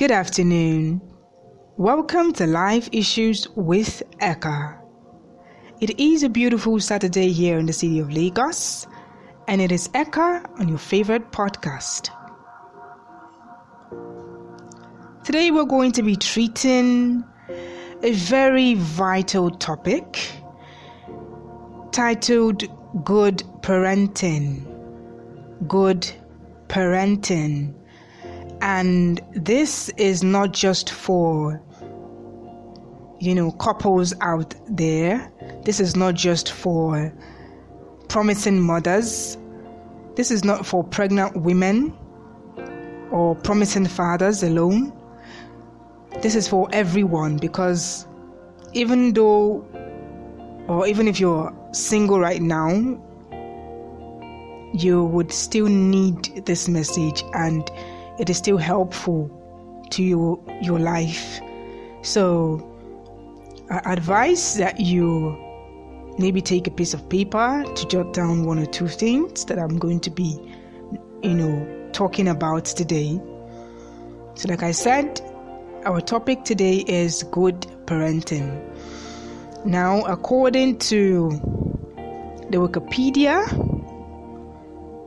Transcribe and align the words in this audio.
Good 0.00 0.12
afternoon. 0.12 1.02
Welcome 1.76 2.32
to 2.32 2.46
Life 2.46 2.88
Issues 2.90 3.46
with 3.54 4.02
Eka. 4.22 4.78
It 5.82 6.00
is 6.00 6.22
a 6.22 6.30
beautiful 6.30 6.80
Saturday 6.80 7.32
here 7.32 7.58
in 7.58 7.66
the 7.66 7.74
city 7.74 7.98
of 7.98 8.10
Lagos, 8.10 8.86
and 9.46 9.60
it 9.60 9.70
is 9.70 9.88
Eka 9.88 10.58
on 10.58 10.68
your 10.68 10.78
favorite 10.78 11.32
podcast. 11.32 12.08
Today, 15.22 15.50
we're 15.50 15.66
going 15.66 15.92
to 15.92 16.02
be 16.02 16.16
treating 16.16 17.22
a 18.02 18.12
very 18.12 18.76
vital 18.76 19.50
topic 19.50 20.30
titled 21.92 22.64
Good 23.04 23.42
Parenting. 23.60 24.64
Good 25.68 26.10
Parenting. 26.68 27.74
And 28.62 29.20
this 29.32 29.88
is 29.90 30.22
not 30.22 30.52
just 30.52 30.90
for, 30.90 31.62
you 33.18 33.34
know, 33.34 33.52
couples 33.52 34.14
out 34.20 34.54
there. 34.68 35.32
This 35.64 35.80
is 35.80 35.96
not 35.96 36.14
just 36.14 36.52
for 36.52 37.12
promising 38.08 38.60
mothers. 38.60 39.38
This 40.16 40.30
is 40.30 40.44
not 40.44 40.66
for 40.66 40.84
pregnant 40.84 41.36
women 41.36 41.96
or 43.10 43.34
promising 43.36 43.86
fathers 43.86 44.42
alone. 44.42 44.92
This 46.20 46.34
is 46.34 46.46
for 46.46 46.68
everyone 46.72 47.38
because 47.38 48.06
even 48.72 49.14
though, 49.14 49.64
or 50.68 50.86
even 50.86 51.08
if 51.08 51.18
you're 51.18 51.54
single 51.72 52.20
right 52.20 52.42
now, 52.42 53.00
you 54.72 55.04
would 55.04 55.32
still 55.32 55.66
need 55.66 56.44
this 56.46 56.68
message 56.68 57.24
and 57.32 57.70
it 58.20 58.28
is 58.28 58.36
still 58.36 58.58
helpful 58.58 59.28
to 59.90 60.02
your 60.02 60.38
your 60.60 60.78
life. 60.78 61.40
So 62.02 62.66
I 63.70 63.92
advise 63.92 64.56
that 64.56 64.78
you 64.78 65.36
maybe 66.18 66.42
take 66.42 66.66
a 66.66 66.70
piece 66.70 66.92
of 66.92 67.08
paper 67.08 67.64
to 67.64 67.86
jot 67.88 68.12
down 68.12 68.44
one 68.44 68.58
or 68.58 68.66
two 68.66 68.88
things 68.88 69.46
that 69.46 69.58
I'm 69.58 69.78
going 69.78 70.00
to 70.00 70.10
be, 70.10 70.38
you 71.22 71.34
know, 71.34 71.90
talking 71.92 72.28
about 72.28 72.66
today. 72.66 73.18
So 74.34 74.48
like 74.48 74.62
I 74.62 74.72
said, 74.72 75.20
our 75.86 76.00
topic 76.00 76.44
today 76.44 76.84
is 76.86 77.22
good 77.30 77.60
parenting. 77.86 78.60
Now, 79.64 80.02
according 80.04 80.78
to 80.90 81.30
the 82.50 82.58
Wikipedia, 82.58 83.46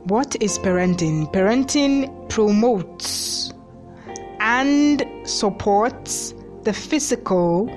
what 0.04 0.36
is 0.42 0.58
parenting? 0.58 1.32
Parenting 1.32 2.28
promotes 2.28 3.52
and 4.40 5.02
supports 5.24 6.34
the 6.64 6.72
physical, 6.74 7.68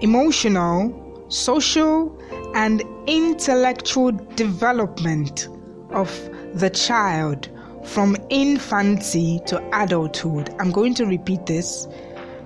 emotional, 0.00 1.26
social, 1.28 2.18
and 2.54 2.82
intellectual 3.06 4.12
development 4.36 5.48
of 5.90 6.10
the 6.54 6.70
child 6.70 7.48
from 7.84 8.16
infancy 8.30 9.40
to 9.46 9.62
adulthood. 9.74 10.54
I'm 10.58 10.70
going 10.70 10.94
to 10.94 11.04
repeat 11.04 11.44
this. 11.46 11.86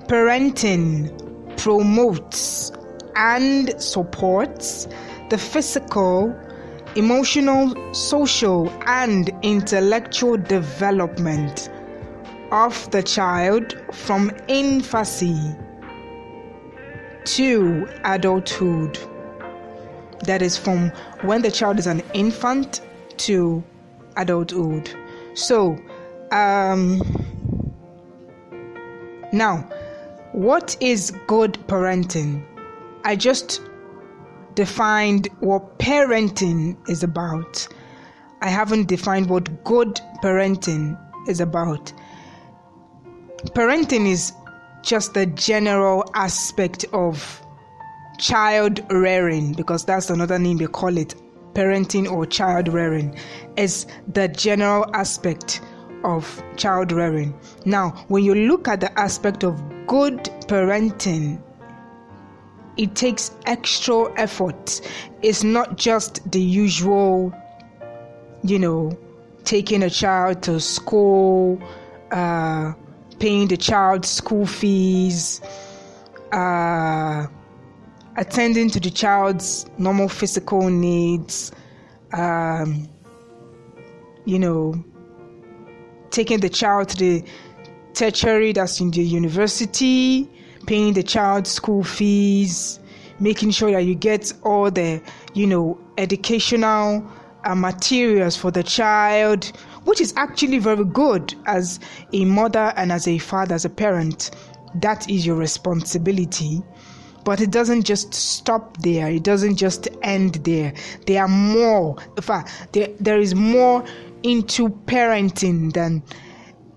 Parenting 0.08 1.10
promotes 1.56 2.72
and 3.14 3.80
supports 3.80 4.88
the 5.30 5.38
physical, 5.38 6.34
emotional, 6.96 7.94
social, 7.94 8.70
and 8.86 9.30
intellectual 9.42 10.36
development 10.36 11.70
of 12.50 12.90
the 12.90 13.02
child 13.02 13.78
from 13.92 14.30
infancy 14.48 15.38
to 17.24 17.88
adulthood. 18.04 18.98
That 20.24 20.42
is 20.42 20.56
from 20.56 20.90
when 21.22 21.42
the 21.42 21.50
child 21.50 21.78
is 21.78 21.86
an 21.86 22.02
infant 22.14 22.80
to 23.18 23.62
adulthood. 24.16 24.90
So, 25.34 25.78
um, 26.32 27.00
now, 29.32 29.68
what 30.32 30.76
is 30.80 31.10
good 31.26 31.54
parenting? 31.66 32.44
I 33.04 33.16
just 33.16 33.60
defined 34.56 35.28
what 35.40 35.78
parenting 35.78 36.76
is 36.88 37.04
about. 37.04 37.68
I 38.40 38.48
haven't 38.48 38.88
defined 38.88 39.30
what 39.30 39.64
good 39.64 40.00
parenting 40.22 40.98
is 41.28 41.40
about. 41.40 41.92
Parenting 43.54 44.08
is 44.08 44.32
just 44.82 45.14
the 45.14 45.26
general 45.26 46.04
aspect 46.14 46.84
of 46.92 47.40
child 48.18 48.80
rearing 48.90 49.52
because 49.52 49.84
that's 49.84 50.10
another 50.10 50.38
name 50.38 50.56
they 50.56 50.66
call 50.66 50.96
it 50.96 51.14
parenting 51.52 52.10
or 52.10 52.26
child 52.26 52.68
rearing 52.68 53.16
is 53.56 53.86
the 54.12 54.28
general 54.28 54.88
aspect 54.94 55.60
of 56.04 56.42
child 56.56 56.92
rearing. 56.92 57.38
Now, 57.64 57.90
when 58.08 58.24
you 58.24 58.34
look 58.34 58.68
at 58.68 58.80
the 58.80 58.98
aspect 58.98 59.44
of 59.44 59.60
good 59.86 60.18
parenting, 60.48 61.42
it 62.76 62.94
takes 62.94 63.30
extra 63.46 64.12
effort. 64.18 64.80
It's 65.22 65.42
not 65.42 65.76
just 65.76 66.30
the 66.30 66.40
usual, 66.40 67.32
you 68.42 68.58
know, 68.58 68.96
taking 69.44 69.82
a 69.82 69.90
child 69.90 70.42
to 70.42 70.60
school, 70.60 71.60
uh, 72.10 72.72
paying 73.18 73.48
the 73.48 73.56
child's 73.56 74.08
school 74.08 74.46
fees, 74.46 75.40
uh, 76.32 77.26
attending 78.16 78.70
to 78.70 78.80
the 78.80 78.90
child's 78.90 79.66
normal 79.78 80.08
physical 80.08 80.68
needs, 80.68 81.52
um, 82.12 82.88
you 84.24 84.38
know, 84.38 84.84
taking 86.10 86.40
the 86.40 86.48
child 86.48 86.88
to 86.90 86.96
the 86.96 87.24
tertiary, 87.94 88.52
that's 88.52 88.80
in 88.80 88.90
the 88.90 89.02
university, 89.02 90.28
paying 90.66 90.92
the 90.92 91.02
child's 91.02 91.50
school 91.50 91.82
fees, 91.82 92.80
making 93.20 93.50
sure 93.50 93.70
that 93.70 93.84
you 93.84 93.94
get 93.94 94.32
all 94.42 94.70
the, 94.70 95.00
you 95.34 95.46
know, 95.46 95.78
educational 95.96 97.06
uh, 97.44 97.54
materials 97.54 98.36
for 98.36 98.50
the 98.50 98.62
child, 98.62 99.46
which 99.84 100.00
is 100.00 100.12
actually 100.16 100.58
very 100.58 100.84
good 100.84 101.34
as 101.46 101.80
a 102.12 102.24
mother 102.24 102.72
and 102.76 102.92
as 102.92 103.06
a 103.08 103.18
father, 103.18 103.54
as 103.54 103.64
a 103.64 103.70
parent. 103.70 104.32
That 104.74 105.08
is 105.08 105.24
your 105.24 105.36
responsibility. 105.36 106.62
But 107.24 107.40
it 107.40 107.50
doesn't 107.50 107.82
just 107.82 108.14
stop 108.14 108.76
there. 108.78 109.08
It 109.08 109.24
doesn't 109.24 109.56
just 109.56 109.88
end 110.02 110.34
there. 110.44 110.72
There 111.06 111.22
are 111.22 111.28
more. 111.28 111.96
In 112.16 112.22
fact, 112.22 112.68
there, 112.72 112.88
there 113.00 113.18
is 113.18 113.34
more 113.34 113.84
into 114.22 114.68
parenting 114.68 115.72
than 115.72 116.02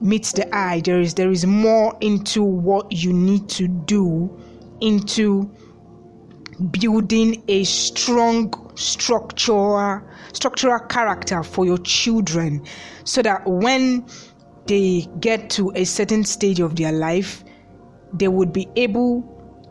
meets 0.01 0.31
the 0.33 0.53
eye. 0.55 0.81
There 0.81 0.99
is 0.99 1.13
there 1.13 1.31
is 1.31 1.45
more 1.45 1.97
into 2.01 2.43
what 2.43 2.91
you 2.91 3.13
need 3.13 3.49
to 3.49 3.67
do 3.67 4.29
into 4.81 5.51
building 6.71 7.41
a 7.47 7.63
strong 7.63 8.53
structural 8.75 10.01
structural 10.33 10.79
character 10.79 11.43
for 11.43 11.65
your 11.65 11.77
children 11.79 12.65
so 13.05 13.21
that 13.21 13.45
when 13.45 14.05
they 14.67 15.07
get 15.19 15.49
to 15.49 15.71
a 15.75 15.83
certain 15.85 16.23
stage 16.23 16.59
of 16.59 16.75
their 16.75 16.91
life 16.91 17.43
they 18.13 18.27
would 18.27 18.51
be 18.51 18.67
able 18.75 19.23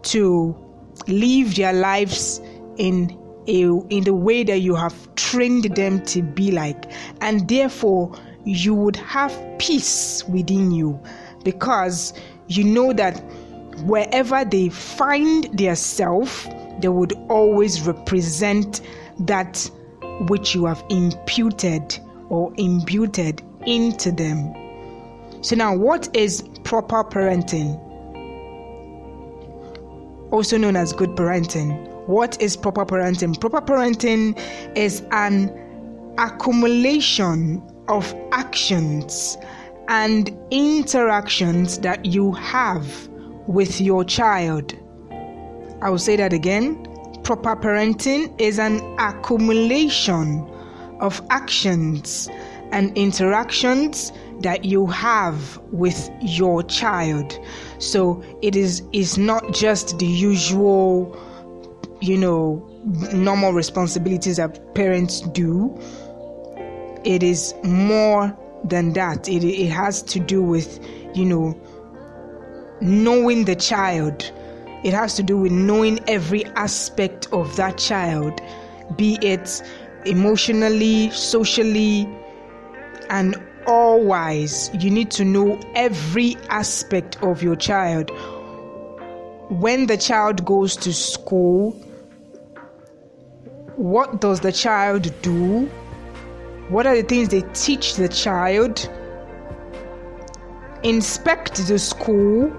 to 0.02 0.56
live 1.08 1.54
their 1.56 1.72
lives 1.72 2.40
in 2.78 3.10
a, 3.48 3.62
in 3.88 4.04
the 4.04 4.14
way 4.14 4.42
that 4.44 4.58
you 4.60 4.74
have 4.74 5.14
trained 5.14 5.64
them 5.76 6.02
to 6.04 6.22
be 6.22 6.50
like 6.50 6.90
and 7.20 7.48
therefore 7.48 8.14
you 8.48 8.75
would 8.75 8.97
have 8.97 9.32
peace 9.59 10.25
within 10.28 10.70
you 10.70 10.98
because 11.44 12.14
you 12.48 12.64
know 12.64 12.93
that 12.93 13.19
wherever 13.84 14.44
they 14.44 14.69
find 14.69 15.44
their 15.58 15.76
self 15.76 16.49
they 16.81 16.88
would 16.88 17.12
always 17.28 17.82
represent 17.82 18.81
that 19.20 19.70
which 20.28 20.55
you 20.55 20.64
have 20.64 20.82
imputed 20.88 21.99
or 22.31 22.52
imputed 22.56 23.43
into 23.67 24.11
them 24.11 24.55
so 25.43 25.55
now 25.55 25.76
what 25.76 26.08
is 26.17 26.43
proper 26.64 27.05
parenting 27.05 27.78
also 30.31 30.58
known 30.58 30.76
as 30.76 30.93
good 30.93 31.11
parenting. 31.11 31.87
What 32.06 32.40
is 32.40 32.56
proper 32.56 32.84
parenting? 32.84 33.38
Proper 33.40 33.61
parenting 33.61 34.38
is 34.76 35.02
an 35.11 35.50
accumulation 36.19 37.62
of 37.88 38.14
actions 38.32 39.37
and 39.88 40.37
interactions 40.50 41.79
that 41.79 42.05
you 42.05 42.32
have 42.32 43.08
with 43.46 43.81
your 43.81 44.05
child. 44.05 44.75
I 45.81 45.90
will 45.90 45.99
say 45.99 46.17
that 46.17 46.32
again. 46.32 46.85
Proper 47.23 47.56
parenting 47.56 48.38
is 48.40 48.58
an 48.58 48.81
accumulation 48.99 50.46
of 51.00 51.20
actions 51.31 52.29
and 52.73 52.96
interactions 52.96 54.12
that 54.41 54.64
you 54.64 54.87
have 54.87 55.58
with 55.73 56.11
your 56.20 56.62
child. 56.62 57.38
So 57.79 58.23
it 58.43 58.56
is 58.56 58.82
is 58.93 59.19
not 59.19 59.52
just 59.52 59.99
the 59.99 60.06
usual, 60.06 61.17
you 62.00 62.17
know, 62.17 62.64
normal 63.12 63.52
responsibilities 63.52 64.37
that 64.37 64.75
parents 64.75 65.20
do. 65.20 65.79
It 67.04 67.22
is 67.22 67.54
more 67.62 68.36
than 68.64 68.92
that. 68.94 69.28
It, 69.28 69.44
it 69.44 69.70
has 69.70 70.02
to 70.02 70.18
do 70.18 70.42
with, 70.42 70.84
you 71.14 71.24
know, 71.24 71.60
knowing 72.80 73.44
the 73.44 73.56
child. 73.56 74.30
It 74.84 74.92
has 74.94 75.14
to 75.14 75.22
do 75.22 75.36
with 75.38 75.52
knowing 75.52 75.98
every 76.08 76.44
aspect 76.46 77.28
of 77.32 77.56
that 77.56 77.78
child, 77.78 78.40
be 78.96 79.18
it 79.22 79.62
emotionally, 80.04 81.10
socially, 81.10 82.08
and 83.10 83.36
all 83.66 84.04
wise. 84.04 84.70
You 84.74 84.90
need 84.90 85.10
to 85.12 85.24
know 85.24 85.60
every 85.74 86.36
aspect 86.48 87.20
of 87.22 87.42
your 87.42 87.56
child. 87.56 88.10
When 89.50 89.86
the 89.86 89.96
child 89.96 90.44
goes 90.44 90.76
to 90.76 90.92
school, 90.92 91.72
what 93.76 94.20
does 94.20 94.40
the 94.40 94.52
child 94.52 95.12
do? 95.22 95.70
What 96.69 96.87
are 96.87 96.94
the 96.94 97.03
things 97.03 97.29
they 97.31 97.41
teach 97.55 97.94
the 97.94 98.09
child? 98.09 98.91
Inspect 100.82 101.67
the 101.67 101.79
school. 101.79 102.53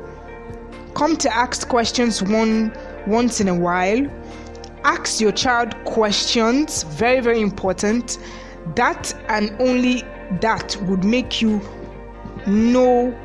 Come 0.95 1.15
to 1.17 1.35
ask 1.35 1.67
questions 1.67 2.23
one 2.23 2.75
once 3.05 3.39
in 3.39 3.47
a 3.47 3.53
while. 3.53 4.07
Ask 4.83 5.21
your 5.21 5.31
child 5.31 5.75
questions, 5.85 6.83
very, 6.83 7.19
very 7.19 7.39
important. 7.39 8.17
That 8.75 9.13
and 9.27 9.55
only 9.59 10.03
that 10.41 10.75
would 10.87 11.03
make 11.03 11.39
you 11.39 11.61
know 12.47 13.15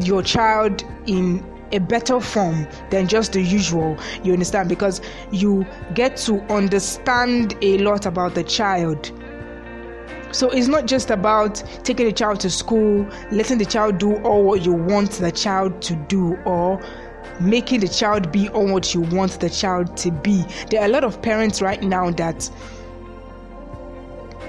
your 0.00 0.22
child 0.22 0.82
in 1.06 1.44
a 1.72 1.78
better 1.78 2.20
form 2.20 2.66
than 2.90 3.06
just 3.06 3.32
the 3.34 3.42
usual. 3.42 3.98
You 4.22 4.32
understand? 4.32 4.70
Because 4.70 5.02
you 5.30 5.66
get 5.92 6.16
to 6.18 6.40
understand 6.50 7.54
a 7.60 7.76
lot 7.78 8.06
about 8.06 8.34
the 8.34 8.44
child. 8.44 9.12
So 10.32 10.50
it's 10.50 10.68
not 10.68 10.86
just 10.86 11.10
about 11.10 11.62
taking 11.84 12.06
the 12.06 12.12
child 12.12 12.40
to 12.40 12.50
school, 12.50 13.08
letting 13.30 13.58
the 13.58 13.64
child 13.64 13.98
do 13.98 14.16
all 14.22 14.42
what 14.44 14.64
you 14.64 14.72
want 14.72 15.12
the 15.12 15.32
child 15.32 15.80
to 15.82 15.96
do, 16.08 16.36
or 16.44 16.80
making 17.40 17.80
the 17.80 17.88
child 17.88 18.32
be 18.32 18.48
all 18.50 18.72
what 18.72 18.94
you 18.94 19.00
want 19.00 19.40
the 19.40 19.50
child 19.50 19.96
to 19.98 20.10
be. 20.10 20.44
There 20.70 20.80
are 20.80 20.86
a 20.86 20.88
lot 20.90 21.04
of 21.04 21.22
parents 21.22 21.62
right 21.62 21.82
now 21.82 22.10
that, 22.12 22.50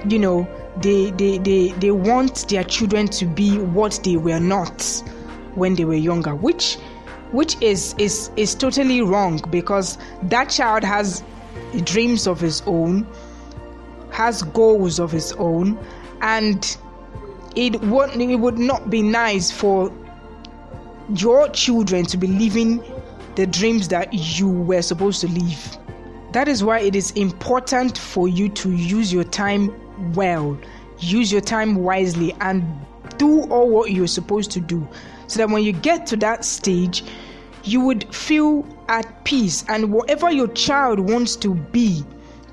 you 0.09 0.19
know, 0.19 0.47
they 0.81 1.11
they 1.11 1.37
they, 1.39 1.69
they 1.69 1.91
want 1.91 2.49
their 2.49 2.63
children 2.63 3.07
to 3.07 3.25
be 3.25 3.57
what 3.57 3.99
they 4.03 4.17
were 4.17 4.39
not 4.39 4.81
when 5.55 5.75
they 5.75 5.85
were 5.85 5.95
younger, 5.95 6.35
which 6.35 6.75
which 7.31 7.59
is 7.61 7.95
is 7.97 8.29
is 8.35 8.55
totally 8.55 9.01
wrong 9.01 9.41
because 9.49 9.97
that 10.23 10.49
child 10.49 10.83
has 10.83 11.23
dreams 11.83 12.27
of 12.27 12.39
his 12.39 12.61
own, 12.65 13.05
has 14.17 14.41
goals 14.41 14.99
of 14.99 15.11
his 15.11 15.31
own, 15.33 15.77
and 16.21 16.75
it 17.55 17.79
would 17.81 18.19
it 18.19 18.35
would 18.35 18.57
not 18.57 18.89
be 18.89 19.03
nice 19.03 19.51
for 19.51 19.93
your 21.15 21.47
children 21.49 22.03
to 22.05 22.17
be 22.17 22.25
living 22.25 22.83
the 23.35 23.45
dreams 23.45 23.87
that 23.89 24.11
you 24.11 24.49
were 24.49 24.81
supposed 24.81 25.21
to 25.21 25.27
live. 25.27 25.77
That 26.31 26.47
is 26.47 26.63
why 26.63 26.79
it 26.79 26.95
is 26.95 27.11
important 27.11 27.95
for 27.95 28.27
you 28.27 28.49
to 28.49 28.71
use 28.71 29.13
your 29.13 29.23
time 29.23 29.71
well, 30.13 30.57
use 30.97 31.31
your 31.31 31.41
time 31.41 31.75
wisely, 31.75 32.33
and 32.41 32.65
do 33.19 33.43
all 33.51 33.69
what 33.69 33.91
you're 33.91 34.07
supposed 34.07 34.49
to 34.51 34.59
do 34.59 34.87
so 35.27 35.37
that 35.37 35.49
when 35.49 35.63
you 35.63 35.73
get 35.73 36.07
to 36.07 36.17
that 36.17 36.43
stage, 36.43 37.03
you 37.63 37.81
would 37.81 38.11
feel 38.15 38.65
at 38.89 39.23
peace. 39.25 39.63
And 39.67 39.93
whatever 39.93 40.31
your 40.31 40.47
child 40.47 40.99
wants 40.99 41.35
to 41.35 41.53
be, 41.53 42.03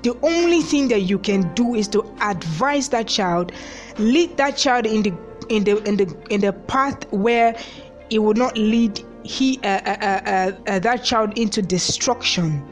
the 0.05 0.15
only 0.21 0.61
thing 0.61 0.87
that 0.89 1.01
you 1.01 1.17
can 1.17 1.51
do 1.55 1.73
is 1.73 1.87
to 1.87 2.05
advise 2.21 2.89
that 2.89 3.07
child, 3.07 3.51
lead 3.97 4.37
that 4.37 4.55
child 4.55 4.85
in 4.85 5.01
the 5.01 5.11
in 5.49 5.63
the 5.63 5.81
in 5.83 5.97
the 5.97 6.15
in 6.29 6.41
the 6.41 6.53
path 6.53 7.11
where 7.11 7.57
it 8.11 8.19
will 8.19 8.35
not 8.35 8.55
lead 8.55 9.03
he 9.23 9.59
uh, 9.63 9.81
uh, 9.83 9.97
uh, 9.99 10.51
uh, 10.67 10.79
that 10.79 11.03
child 11.03 11.35
into 11.39 11.59
destruction. 11.63 12.63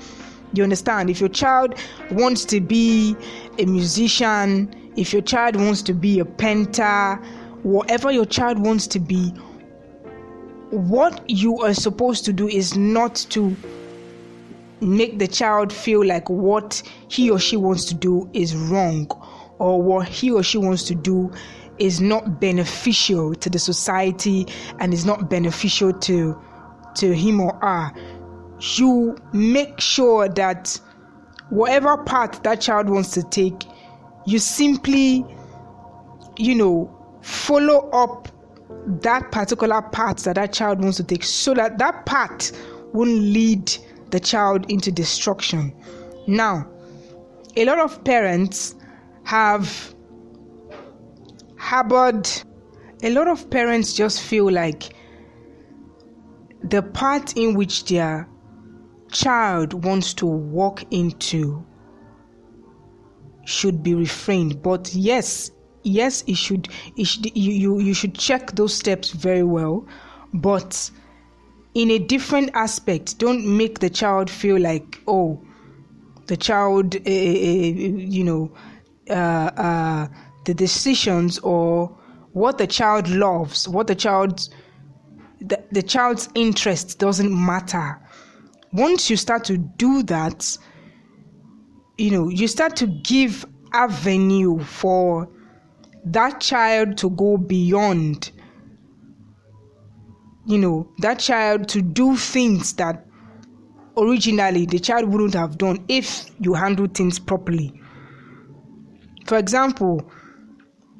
You 0.53 0.62
understand? 0.62 1.09
If 1.09 1.19
your 1.19 1.30
child 1.30 1.74
wants 2.12 2.45
to 2.45 2.62
be 2.62 3.18
a 3.57 3.65
musician, 3.65 4.91
if 4.95 5.12
your 5.12 5.24
child 5.24 5.56
wants 5.56 5.81
to 5.83 5.94
be 5.94 6.19
a 6.19 6.25
painter, 6.25 7.15
whatever 7.63 8.12
your 8.12 8.25
child 8.25 8.59
wants 8.59 8.85
to 8.85 9.00
be, 9.00 9.30
what 10.69 11.27
you 11.27 11.57
are 11.62 11.74
supposed 11.74 12.25
to 12.25 12.33
do 12.33 12.47
is 12.47 12.77
not 12.77 13.15
to 13.31 13.56
make 14.83 15.19
the 15.19 15.27
child 15.27 15.71
feel 15.71 16.06
like 16.06 16.30
what 16.30 16.81
he 17.07 17.30
or 17.30 17.39
she 17.39 17.57
wants 17.57 17.85
to 17.85 17.95
do 17.95 18.30
is 18.33 18.56
wrong 18.56 19.09
or 19.59 19.81
what 19.81 20.07
he 20.07 20.31
or 20.31 20.44
she 20.44 20.57
wants 20.57 20.83
to 20.83 20.95
do 20.95 21.31
is 21.80 22.00
not 22.00 22.39
beneficial 22.39 23.33
to 23.35 23.50
the 23.50 23.59
society 23.59 24.45
and 24.80 24.94
is 24.94 25.06
not 25.06 25.30
beneficial 25.30 25.91
to 25.94 26.39
to 26.95 27.13
him 27.13 27.39
or 27.41 27.57
her. 27.62 27.91
You 28.77 29.18
make 29.33 29.80
sure 29.81 30.30
that 30.30 30.80
whatever 31.50 31.97
path 32.03 32.44
that 32.44 32.62
child 32.62 32.89
wants 32.89 33.12
to 33.12 33.24
take 33.24 33.63
you 34.25 34.39
simply 34.39 35.25
you 36.38 36.56
know 36.56 36.89
follow 37.21 37.89
up 37.91 38.27
that 38.88 39.31
particular 39.31 39.81
path 39.81 40.24
that 40.24 40.35
that 40.35 40.51
child 40.53 40.81
wants 40.81 40.97
to 40.97 41.03
take 41.03 41.24
so 41.24 41.53
that 41.53 41.77
that 41.77 42.06
path 42.06 42.51
won't 42.94 43.12
lead 43.12 43.71
the 44.13 44.19
child 44.19 44.69
into 44.69 44.92
destruction. 44.92 45.74
Now 46.27 46.69
a 47.57 47.65
lot 47.65 47.80
of 47.80 48.04
parents 48.04 48.75
have 49.24 49.95
harbored 51.57 52.30
a 53.01 53.10
lot 53.10 53.27
of 53.27 53.50
parents 53.50 53.94
just 53.94 54.21
feel 54.21 54.51
like 54.51 54.94
the 56.62 56.83
path 56.83 57.36
in 57.36 57.56
which 57.56 57.86
their 57.86 58.30
child 59.12 59.83
wants 59.83 60.13
to 60.13 60.27
walk 60.27 60.83
into 60.92 61.66
should 63.45 63.81
be 63.81 63.95
refrained. 63.95 64.62
But 64.62 64.94
yes 64.94 65.50
yes 65.81 66.24
it 66.27 66.38
should, 66.38 66.69
it 66.98 67.06
should 67.07 67.36
you, 67.36 67.51
you 67.51 67.80
you 67.80 67.94
should 67.95 68.13
check 68.13 68.51
those 68.51 68.75
steps 68.75 69.09
very 69.09 69.44
well. 69.44 69.88
But 70.36 70.92
in 71.73 71.91
a 71.91 71.99
different 71.99 72.49
aspect 72.53 73.18
don't 73.18 73.45
make 73.45 73.80
the 73.80 73.89
child 73.89 74.30
feel 74.30 74.59
like 74.59 75.01
oh 75.07 75.44
the 76.27 76.37
child 76.37 76.95
uh, 76.95 77.09
you 77.09 78.23
know 78.23 78.51
uh, 79.09 79.13
uh, 79.13 80.07
the 80.45 80.53
decisions 80.53 81.39
or 81.39 81.87
what 82.31 82.57
the 82.57 82.68
child 82.68 83.07
loves 83.09 83.68
what 83.68 83.87
the 83.87 83.95
child's 83.95 84.49
the, 85.42 85.61
the 85.71 85.83
child's 85.83 86.30
interest 86.35 86.99
doesn't 86.99 87.33
matter. 87.45 87.99
Once 88.71 89.09
you 89.09 89.18
start 89.18 89.44
to 89.44 89.57
do 89.57 90.03
that 90.03 90.57
you 91.97 92.09
know 92.09 92.27
you 92.30 92.47
start 92.47 92.75
to 92.75 92.87
give 92.87 93.45
avenue 93.73 94.59
for 94.59 95.30
that 96.06 96.39
child 96.42 96.97
to 96.97 97.09
go 97.11 97.37
beyond 97.37 98.31
you 100.45 100.57
know 100.57 100.88
that 101.00 101.19
child 101.19 101.68
to 101.69 101.81
do 101.81 102.16
things 102.18 102.73
that 102.73 103.06
originally 103.97 104.66
the 104.66 104.80
child 104.80 105.07
wouldn't 105.09 105.33
have 105.33 105.57
done 105.57 105.83
if 105.88 106.26
you 106.40 106.54
handle 106.54 106.88
things 106.88 107.19
properly. 107.19 107.73
For 109.26 109.38
example 109.38 110.09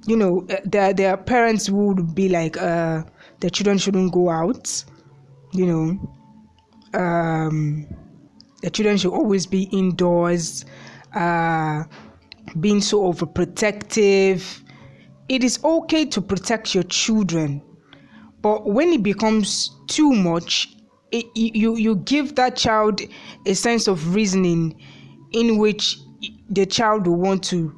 you 0.06 0.18
know 0.18 0.46
uh, 0.50 0.58
their 0.66 0.94
their 0.94 1.18
parents 1.18 1.70
would 1.70 2.14
be 2.16 2.30
like 2.30 2.58
uh 2.58 3.04
the 3.40 3.50
children 3.50 3.78
shouldn't 3.78 4.12
go 4.14 4.30
out 4.30 4.84
you 5.54 5.66
know 5.66 7.00
um 7.00 7.86
the 8.62 8.70
children 8.70 8.98
should 8.98 9.12
always 9.14 9.46
be 9.46 9.64
indoors 9.72 10.66
uh 11.16 11.84
being 12.60 12.82
so 12.82 13.02
overprotective. 13.12 14.62
It 15.30 15.44
is 15.44 15.64
okay 15.64 16.06
to 16.06 16.22
protect 16.22 16.76
your 16.76 16.84
children 16.84 17.62
but 18.44 18.68
when 18.70 18.94
it 18.94 19.02
becomes 19.02 19.72
too 19.88 20.12
much 20.14 20.76
it, 21.12 21.26
you 21.36 21.76
you 21.76 21.96
give 21.96 22.36
that 22.36 22.56
child 22.56 23.02
a 23.48 23.56
sense 23.56 23.88
of 23.88 24.14
reasoning 24.14 24.80
in 25.32 25.58
which 25.58 25.98
the 26.50 26.66
child 26.66 27.08
will 27.08 27.18
want 27.18 27.44
to 27.44 27.70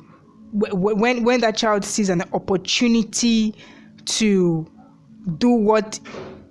when 0.51 1.23
when 1.23 1.39
that 1.41 1.55
child 1.55 1.85
sees 1.85 2.09
an 2.09 2.21
opportunity 2.33 3.55
to 4.05 4.65
do 5.37 5.49
what 5.49 5.99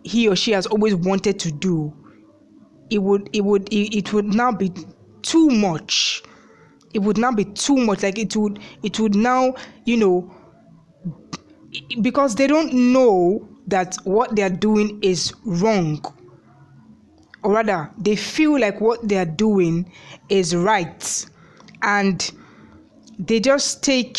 he 0.04 0.28
or 0.28 0.36
she 0.36 0.52
has 0.52 0.66
always 0.66 0.94
wanted 0.94 1.38
to 1.38 1.52
do 1.52 1.92
it 2.90 2.98
would 2.98 3.28
it 3.32 3.42
would 3.44 3.68
it, 3.72 3.94
it 3.96 4.12
would 4.12 4.26
now 4.26 4.52
be 4.52 4.72
too 5.24 5.48
much. 5.50 6.22
It 6.92 7.00
would 7.00 7.18
now 7.18 7.32
be 7.32 7.44
too 7.44 7.76
much. 7.76 8.02
Like 8.02 8.18
it 8.18 8.36
would 8.36 8.60
it 8.82 9.00
would 9.00 9.14
now 9.14 9.54
you 9.84 9.96
know 9.96 10.32
because 12.02 12.36
they 12.36 12.46
don't 12.46 12.72
know 12.72 13.48
that 13.66 13.96
what 14.04 14.36
they 14.36 14.42
are 14.42 14.50
doing 14.50 14.98
is 15.02 15.32
wrong. 15.44 16.04
Or 17.42 17.52
rather 17.52 17.90
they 17.98 18.16
feel 18.16 18.58
like 18.58 18.80
what 18.80 19.06
they 19.06 19.16
are 19.18 19.24
doing 19.24 19.90
is 20.28 20.54
right. 20.54 21.26
And 21.82 22.30
they 23.18 23.40
just 23.40 23.82
take 23.82 24.18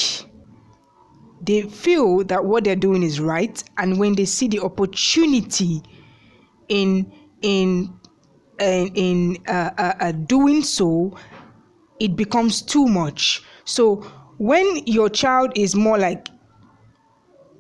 they 1.42 1.62
feel 1.62 2.24
that 2.24 2.44
what 2.44 2.64
they're 2.64 2.76
doing 2.76 3.04
is 3.04 3.20
right. 3.20 3.64
And 3.78 4.00
when 4.00 4.16
they 4.16 4.26
see 4.26 4.48
the 4.48 4.60
opportunity 4.62 5.82
in 6.70 7.12
in 7.42 7.94
uh, 8.60 8.88
in 8.96 9.38
uh, 9.48 9.70
uh, 9.78 9.94
uh, 10.00 10.12
doing 10.12 10.64
so 10.64 11.16
it 12.00 12.16
becomes 12.16 12.62
too 12.62 12.88
much. 12.88 13.44
So 13.66 13.98
when 14.38 14.86
your 14.86 15.10
child 15.10 15.52
is 15.56 15.76
more 15.76 15.98
like 15.98 16.30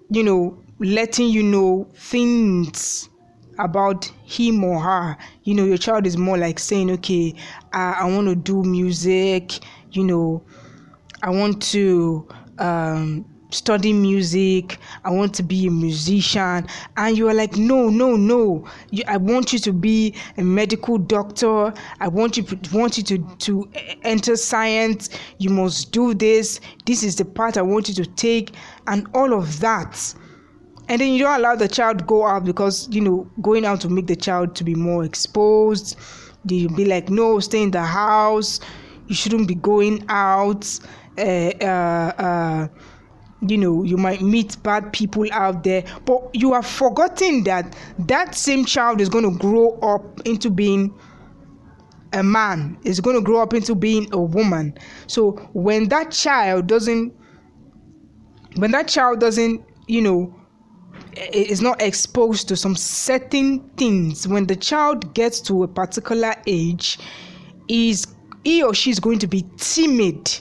you 0.09 0.23
know 0.23 0.61
letting 0.79 1.29
you 1.29 1.43
know 1.43 1.87
things 1.95 3.09
about 3.57 4.05
him 4.25 4.63
or 4.63 4.79
her. 4.79 5.17
You 5.43 5.53
know 5.55 5.65
your 5.65 5.77
child 5.77 6.05
is 6.05 6.17
more 6.17 6.37
like 6.37 6.59
saying 6.59 6.91
okay 6.91 7.33
i, 7.73 7.97
I 8.01 8.05
want 8.05 8.27
to 8.27 8.35
do 8.35 8.63
music 8.63 9.59
you 9.91 10.03
know 10.03 10.43
i 11.23 11.29
want 11.29 11.61
to 11.61 12.27
um, 12.57 13.25
study 13.51 13.93
music 13.93 14.77
i 15.05 15.09
want 15.09 15.33
to 15.35 15.43
be 15.43 15.67
a 15.67 15.71
musician. 15.71 16.67
And 16.97 17.17
you 17.17 17.29
are 17.29 17.33
like 17.33 17.55
no 17.55 17.89
no 17.89 18.15
no. 18.17 18.67
You, 18.91 19.03
i 19.07 19.15
want 19.17 19.53
you 19.53 19.59
to 19.59 19.71
be 19.71 20.13
a 20.37 20.43
medical 20.43 20.97
doctor. 20.97 21.73
I 22.01 22.07
want 22.09 22.35
you 22.37 22.45
want 22.73 22.97
you 22.97 23.03
to 23.03 23.35
to 23.39 23.69
enter 24.03 24.35
science. 24.35 25.09
You 25.37 25.49
must 25.51 25.91
do 25.93 26.13
this. 26.13 26.59
This 26.85 27.03
is 27.03 27.15
the 27.15 27.25
path 27.25 27.57
i 27.57 27.61
want 27.61 27.87
you 27.87 27.93
to 27.95 28.05
take. 28.05 28.51
And 28.87 29.07
all 29.13 29.33
of 29.33 29.59
that 29.61 30.13
and 30.87 31.01
then 31.01 31.13
you 31.13 31.19
don't 31.19 31.39
allow 31.39 31.55
the 31.55 31.67
child 31.67 32.05
go 32.05 32.25
out 32.25 32.45
because 32.45 32.87
you 32.91 33.01
know 33.01 33.29
going 33.41 33.65
out 33.65 33.81
to 33.81 33.89
make 33.89 34.07
the 34.07 34.15
child 34.15 34.55
to 34.55 34.63
be 34.63 34.75
more 34.75 35.03
exposed. 35.03 35.97
You 36.47 36.69
be 36.69 36.85
like 36.85 37.09
no 37.09 37.39
stay 37.39 37.63
in 37.63 37.71
the 37.71 37.81
house. 37.81 38.59
You 39.07 39.15
shouldn't 39.15 39.47
be 39.47 39.55
going 39.55 40.05
out. 40.09 40.67
Uh, 41.17 41.51
uh, 41.61 42.11
uh, 42.17 42.67
you 43.47 43.57
know 43.57 43.83
you 43.83 43.97
might 43.97 44.21
meet 44.21 44.61
bad 44.61 44.93
people 44.93 45.25
out 45.31 45.63
there. 45.63 45.83
But 46.05 46.29
you 46.33 46.53
are 46.53 46.63
forgetting 46.63 47.45
that 47.45 47.75
that 47.99 48.35
same 48.35 48.65
child 48.65 49.01
is 49.01 49.09
going 49.09 49.31
to 49.31 49.37
grow 49.39 49.79
up 49.79 50.21
into 50.25 50.51
being 50.51 50.93
a 52.13 52.21
man. 52.21 52.77
Is 52.83 52.99
going 52.99 53.15
to 53.15 53.23
grow 53.23 53.41
up 53.41 53.55
into 53.55 53.73
being 53.73 54.07
a 54.13 54.21
woman. 54.21 54.77
So 55.07 55.31
when 55.53 55.89
that 55.89 56.11
child 56.11 56.67
doesn't 56.67 57.13
when 58.57 58.71
that 58.71 58.87
child 58.87 59.19
doesn't 59.19 59.65
you 59.87 60.01
know 60.01 60.44
is 61.17 61.61
not 61.61 61.81
exposed 61.81 62.47
to 62.49 62.55
some 62.55 62.75
certain 62.75 63.59
things. 63.77 64.27
When 64.27 64.45
the 64.45 64.55
child 64.55 65.13
gets 65.13 65.39
to 65.41 65.63
a 65.63 65.67
particular 65.67 66.35
age 66.47 66.99
is 67.67 68.07
he 68.43 68.63
or 68.63 68.73
she 68.73 68.91
is 68.91 68.99
going 68.99 69.19
to 69.19 69.27
be 69.27 69.45
timid 69.57 70.39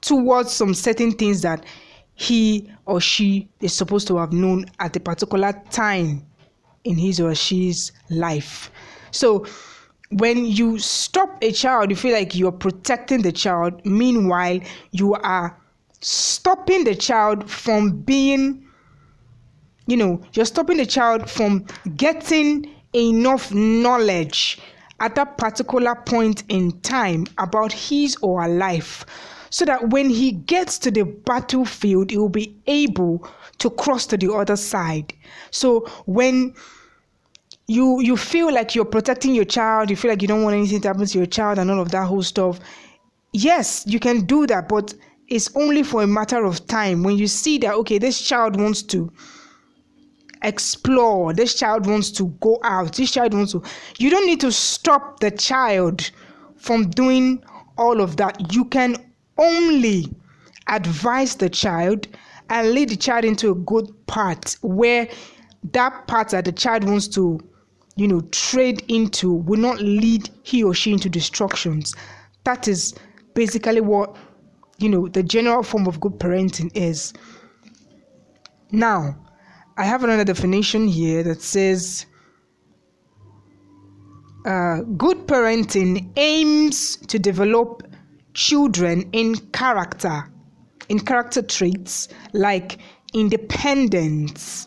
towards 0.00 0.52
some 0.52 0.74
certain 0.74 1.12
things 1.12 1.42
that 1.42 1.64
he 2.14 2.70
or 2.86 3.00
she 3.00 3.48
is 3.60 3.72
supposed 3.72 4.08
to 4.08 4.16
have 4.16 4.32
known 4.32 4.66
at 4.80 4.96
a 4.96 5.00
particular 5.00 5.52
time 5.70 6.26
in 6.84 6.96
his 6.96 7.20
or 7.20 7.34
she's 7.34 7.92
life. 8.10 8.70
So 9.10 9.46
when 10.10 10.44
you 10.44 10.78
stop 10.78 11.38
a 11.42 11.52
child 11.52 11.90
you 11.90 11.96
feel 11.96 12.12
like 12.12 12.34
you're 12.34 12.52
protecting 12.52 13.22
the 13.22 13.32
child. 13.32 13.84
Meanwhile 13.84 14.60
you 14.92 15.14
are 15.14 15.60
stopping 16.00 16.84
the 16.84 16.94
child 16.94 17.48
from 17.50 18.00
being 18.02 18.65
you 19.86 19.96
know 19.96 20.20
you're 20.32 20.44
stopping 20.44 20.76
the 20.76 20.86
child 20.86 21.28
from 21.28 21.64
getting 21.96 22.70
enough 22.94 23.52
knowledge 23.52 24.58
at 25.00 25.14
that 25.14 25.36
particular 25.36 25.94
point 25.94 26.42
in 26.48 26.72
time 26.80 27.26
about 27.38 27.72
his 27.72 28.16
or 28.22 28.42
her 28.42 28.48
life 28.48 29.04
so 29.50 29.64
that 29.64 29.90
when 29.90 30.08
he 30.10 30.32
gets 30.32 30.78
to 30.78 30.90
the 30.90 31.04
battlefield 31.04 32.10
he 32.10 32.18
will 32.18 32.28
be 32.28 32.56
able 32.66 33.26
to 33.58 33.70
cross 33.70 34.06
to 34.06 34.16
the 34.16 34.30
other 34.32 34.56
side. 34.56 35.12
So 35.50 35.80
when 36.06 36.54
you 37.66 38.00
you 38.00 38.16
feel 38.16 38.52
like 38.52 38.74
you're 38.74 38.84
protecting 38.84 39.34
your 39.34 39.44
child 39.44 39.90
you 39.90 39.96
feel 39.96 40.10
like 40.10 40.22
you 40.22 40.28
don't 40.28 40.44
want 40.44 40.54
anything 40.54 40.80
to 40.80 40.88
happen 40.88 41.04
to 41.04 41.18
your 41.18 41.26
child 41.26 41.58
and 41.58 41.68
all 41.70 41.80
of 41.80 41.90
that 41.90 42.06
whole 42.06 42.22
stuff 42.22 42.60
yes 43.32 43.82
you 43.88 43.98
can 43.98 44.24
do 44.24 44.46
that 44.46 44.68
but 44.68 44.94
it's 45.28 45.50
only 45.56 45.82
for 45.82 46.04
a 46.04 46.06
matter 46.06 46.44
of 46.44 46.64
time. 46.68 47.02
When 47.02 47.16
you 47.16 47.26
see 47.26 47.58
that 47.58 47.74
okay 47.74 47.98
this 47.98 48.20
child 48.20 48.60
wants 48.60 48.82
to 48.84 49.12
explore. 50.46 51.34
This 51.34 51.54
child 51.54 51.86
wants 51.86 52.10
to 52.12 52.28
go 52.40 52.58
out. 52.62 52.94
This 52.94 53.10
child 53.10 53.34
wants 53.34 53.52
to. 53.52 53.62
You 53.98 54.08
don't 54.08 54.26
need 54.26 54.40
to 54.40 54.52
stop 54.52 55.20
the 55.20 55.30
child 55.30 56.10
from 56.56 56.88
doing 56.90 57.44
all 57.76 58.00
of 58.00 58.16
that. 58.16 58.54
You 58.54 58.64
can 58.64 58.96
only 59.38 60.06
advise 60.68 61.36
the 61.36 61.50
child 61.50 62.08
and 62.48 62.70
lead 62.70 62.88
the 62.90 62.96
child 62.96 63.24
into 63.24 63.50
a 63.50 63.54
good 63.54 63.92
path 64.06 64.56
where 64.62 65.08
that 65.72 66.06
path 66.06 66.30
that 66.30 66.44
the 66.44 66.52
child 66.52 66.84
wants 66.84 67.08
to, 67.08 67.40
you 67.96 68.06
know, 68.06 68.20
trade 68.30 68.84
into 68.88 69.32
will 69.32 69.60
not 69.60 69.80
lead 69.80 70.30
he 70.42 70.62
or 70.62 70.74
she 70.74 70.92
into 70.92 71.08
destructions. 71.08 71.94
That 72.44 72.68
is 72.68 72.94
basically 73.34 73.80
what, 73.80 74.16
you 74.78 74.88
know, 74.88 75.08
the 75.08 75.22
general 75.22 75.62
form 75.62 75.88
of 75.88 75.98
good 76.00 76.18
parenting 76.20 76.70
is. 76.74 77.12
Now, 78.70 79.16
I 79.78 79.84
have 79.84 80.02
another 80.04 80.24
definition 80.24 80.88
here 80.88 81.22
that 81.22 81.42
says 81.42 82.06
uh, 84.46 84.80
good 84.96 85.26
parenting 85.26 86.10
aims 86.16 86.96
to 87.08 87.18
develop 87.18 87.82
children 88.32 89.06
in 89.12 89.36
character, 89.52 90.30
in 90.88 90.98
character 91.00 91.42
traits 91.42 92.08
like 92.32 92.78
independence, 93.12 94.66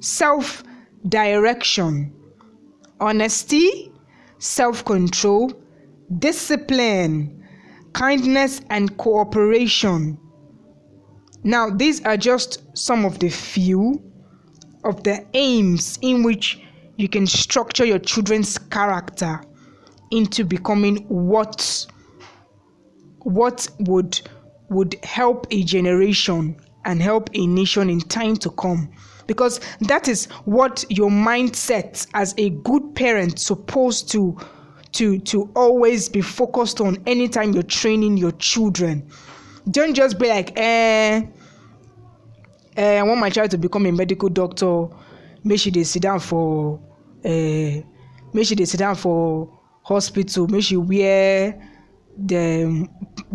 self 0.00 0.62
direction, 1.08 2.12
honesty, 3.00 3.90
self 4.40 4.84
control, 4.84 5.52
discipline, 6.18 7.46
kindness, 7.94 8.60
and 8.68 8.94
cooperation. 8.98 10.18
Now, 11.44 11.70
these 11.70 12.04
are 12.04 12.18
just 12.18 12.62
some 12.76 13.06
of 13.06 13.20
the 13.20 13.30
few 13.30 14.09
of 14.84 15.02
the 15.04 15.24
aims 15.34 15.98
in 16.02 16.22
which 16.22 16.60
you 16.96 17.08
can 17.08 17.26
structure 17.26 17.84
your 17.84 17.98
children's 17.98 18.58
character 18.58 19.40
into 20.10 20.44
becoming 20.44 20.96
what 21.08 21.86
what 23.22 23.68
would 23.80 24.20
would 24.68 24.94
help 25.02 25.46
a 25.50 25.62
generation 25.64 26.56
and 26.84 27.02
help 27.02 27.28
a 27.34 27.46
nation 27.46 27.90
in 27.90 28.00
time 28.00 28.36
to 28.36 28.50
come. 28.50 28.90
Because 29.26 29.60
that 29.80 30.08
is 30.08 30.26
what 30.44 30.84
your 30.88 31.10
mindset 31.10 32.06
as 32.14 32.34
a 32.38 32.50
good 32.50 32.94
parent 32.94 33.38
supposed 33.38 34.10
to 34.12 34.36
to 34.92 35.18
to 35.20 35.50
always 35.54 36.08
be 36.08 36.20
focused 36.20 36.80
on 36.80 36.98
anytime 37.06 37.52
you're 37.52 37.62
training 37.62 38.16
your 38.16 38.32
children. 38.32 39.08
Don't 39.70 39.94
just 39.94 40.18
be 40.18 40.28
like 40.28 40.52
eh 40.56 41.22
uh, 42.76 42.80
I 42.80 43.02
want 43.02 43.20
my 43.20 43.30
child 43.30 43.50
to 43.52 43.58
become 43.58 43.86
a 43.86 43.92
medical 43.92 44.28
doctor. 44.28 44.86
Make 45.42 45.60
sure 45.60 45.72
they 45.72 45.84
sit 45.84 46.02
down 46.02 46.20
for 46.20 46.80
uh, 47.24 47.80
make 48.32 48.46
sure 48.46 48.56
they 48.56 48.64
sit 48.64 48.78
down 48.78 48.94
for 48.94 49.58
hospital. 49.82 50.46
Make 50.46 50.64
sure 50.64 50.80
wear 50.80 51.60
the 52.16 52.64
um, 52.64 52.88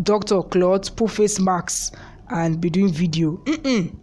doctor 0.04 0.42
clothes, 0.44 0.89
put 0.89 1.12
face 1.12 1.39
masks, 1.39 1.92
and 2.30 2.62
be 2.62 2.70
doing 2.70 2.92
video. 2.92 3.38
Mm-mm. 3.46 3.96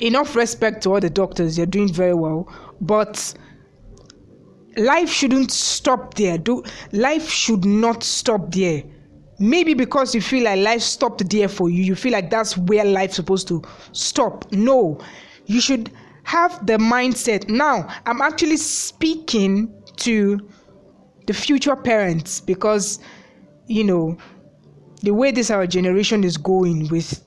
Enough 0.00 0.36
respect 0.36 0.82
to 0.82 0.90
all 0.90 1.00
the 1.00 1.10
doctors; 1.10 1.56
they're 1.56 1.64
doing 1.66 1.92
very 1.92 2.14
well, 2.14 2.52
but 2.80 3.34
life 4.76 5.08
shouldn't 5.08 5.50
stop 5.50 6.14
there. 6.14 6.36
Do 6.36 6.62
life 6.92 7.30
should 7.30 7.64
not 7.64 8.02
stop 8.02 8.52
there 8.52 8.82
maybe 9.38 9.74
because 9.74 10.14
you 10.14 10.20
feel 10.20 10.44
like 10.44 10.58
life 10.58 10.80
stopped 10.82 11.28
there 11.30 11.48
for 11.48 11.68
you 11.68 11.82
you 11.82 11.94
feel 11.94 12.12
like 12.12 12.30
that's 12.30 12.56
where 12.56 12.84
life's 12.84 13.16
supposed 13.16 13.48
to 13.48 13.62
stop. 13.92 14.50
No 14.52 14.98
you 15.46 15.60
should 15.60 15.92
have 16.24 16.64
the 16.66 16.74
mindset. 16.78 17.48
Now 17.48 17.88
i'm 18.06 18.20
actually 18.20 18.56
speaking 18.56 19.72
to 19.96 20.38
the 21.26 21.34
future 21.34 21.76
parents 21.76 22.40
because 22.40 22.98
you 23.66 23.84
know 23.84 24.16
the 25.02 25.12
way 25.12 25.30
this 25.30 25.50
our 25.50 25.66
generation 25.66 26.24
is 26.24 26.36
going 26.36 26.88
with 26.88 27.24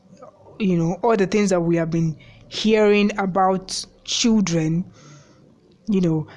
you 0.60 0.78
know 0.78 0.98
all 1.04 1.16
the 1.16 1.28
things 1.28 1.50
that 1.50 1.62
we 1.62 1.76
have 1.76 1.92
been 1.92 2.18
hearing 2.48 3.12
about 3.20 3.86
children 4.04 4.84
you 5.88 6.02
know 6.02 6.28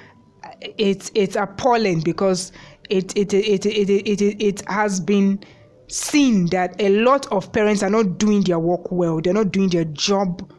it's 0.77 1.11
it's 1.15 1.35
appalling 1.35 2.01
because 2.01 2.51
it 2.89 3.15
it 3.17 3.33
it 3.33 3.65
it 3.65 3.89
it, 3.89 4.21
it, 4.21 4.41
it 4.41 4.69
has 4.69 4.99
been 4.99 5.43
seen 5.87 6.47
that 6.47 6.75
a 6.81 6.89
lot 6.89 7.31
of 7.31 7.51
parents 7.51 7.83
are 7.83 7.89
not 7.89 8.17
doing 8.17 8.41
their 8.41 8.59
work 8.59 8.91
well, 8.91 9.21
they're 9.21 9.33
not 9.33 9.51
doing 9.51 9.69
their 9.69 9.85
job 9.85 10.51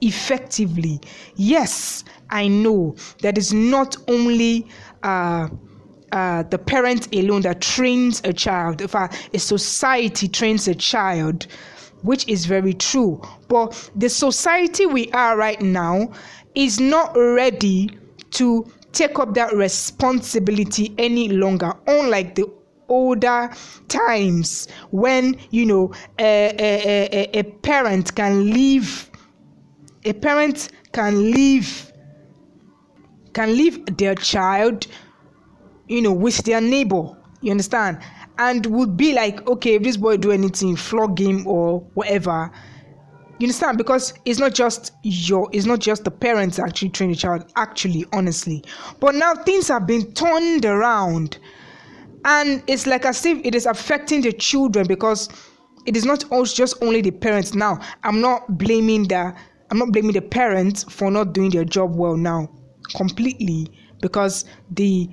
effectively. 0.00 1.00
Yes, 1.36 2.04
I 2.30 2.48
know 2.48 2.96
that 3.20 3.38
is 3.38 3.52
not 3.52 3.96
only 4.08 4.66
uh, 5.02 5.48
uh, 6.12 6.42
the 6.44 6.58
parent 6.58 7.14
alone 7.14 7.42
that 7.42 7.60
trains 7.60 8.20
a 8.24 8.32
child. 8.32 8.82
If 8.82 8.94
a, 8.94 9.08
a 9.32 9.38
society 9.38 10.28
trains 10.28 10.68
a 10.68 10.74
child, 10.74 11.46
which 12.02 12.28
is 12.28 12.46
very 12.46 12.74
true, 12.74 13.22
but 13.48 13.90
the 13.96 14.08
society 14.08 14.86
we 14.86 15.10
are 15.12 15.36
right 15.36 15.60
now 15.60 16.12
is 16.54 16.80
not 16.80 17.16
ready 17.16 17.90
to 18.32 18.70
take 18.92 19.18
up 19.18 19.34
that 19.34 19.54
responsibility 19.54 20.94
any 20.98 21.28
longer, 21.28 21.72
unlike 21.86 22.34
the 22.34 22.46
older 22.92 23.50
times 23.88 24.68
when 24.90 25.36
you 25.50 25.64
know 25.66 25.92
a, 26.18 26.54
a, 26.58 27.08
a, 27.12 27.38
a 27.40 27.42
parent 27.42 28.14
can 28.14 28.50
leave 28.50 29.10
a 30.04 30.12
parent 30.12 30.70
can 30.92 31.30
leave 31.30 31.92
can 33.32 33.56
leave 33.56 33.84
their 33.96 34.14
child 34.14 34.86
you 35.88 36.02
know 36.02 36.12
with 36.12 36.38
their 36.44 36.60
neighbor 36.60 37.16
you 37.42 37.50
understand? 37.50 37.98
And 38.38 38.64
would 38.66 38.96
be 38.96 39.12
like 39.12 39.46
okay 39.46 39.74
if 39.74 39.82
this 39.82 39.96
boy 39.96 40.16
do 40.16 40.30
anything 40.30 40.76
flog 40.76 41.18
him 41.18 41.46
or 41.46 41.80
whatever. 41.94 42.50
You 43.38 43.46
understand? 43.46 43.76
Because 43.76 44.14
it's 44.24 44.38
not 44.38 44.54
just 44.54 44.92
your 45.02 45.50
it's 45.52 45.66
not 45.66 45.80
just 45.80 46.04
the 46.04 46.10
parents 46.10 46.58
actually 46.58 46.90
train 46.90 47.10
the 47.10 47.16
child 47.16 47.52
actually 47.56 48.06
honestly. 48.12 48.64
But 49.00 49.16
now 49.16 49.34
things 49.34 49.68
have 49.68 49.86
been 49.86 50.12
turned 50.12 50.64
around 50.64 51.38
and 52.24 52.62
it's 52.66 52.86
like 52.86 53.04
as 53.04 53.24
if 53.26 53.38
it 53.44 53.54
is 53.54 53.66
affecting 53.66 54.20
the 54.20 54.32
children 54.32 54.86
because 54.86 55.28
it 55.86 55.96
is 55.96 56.04
not 56.04 56.24
just 56.54 56.80
only 56.82 57.00
the 57.00 57.10
parents. 57.10 57.54
Now 57.54 57.80
i'm 58.04 58.20
not 58.20 58.58
blaming 58.58 59.08
the 59.08 59.34
i'm 59.70 59.78
not 59.78 59.92
blaming 59.92 60.12
the 60.12 60.22
parents 60.22 60.84
for 60.84 61.10
not 61.10 61.32
doing 61.32 61.50
their 61.50 61.64
job 61.64 61.94
well 61.96 62.16
now 62.16 62.48
completely 62.96 63.68
because 64.00 64.44
the 64.70 65.08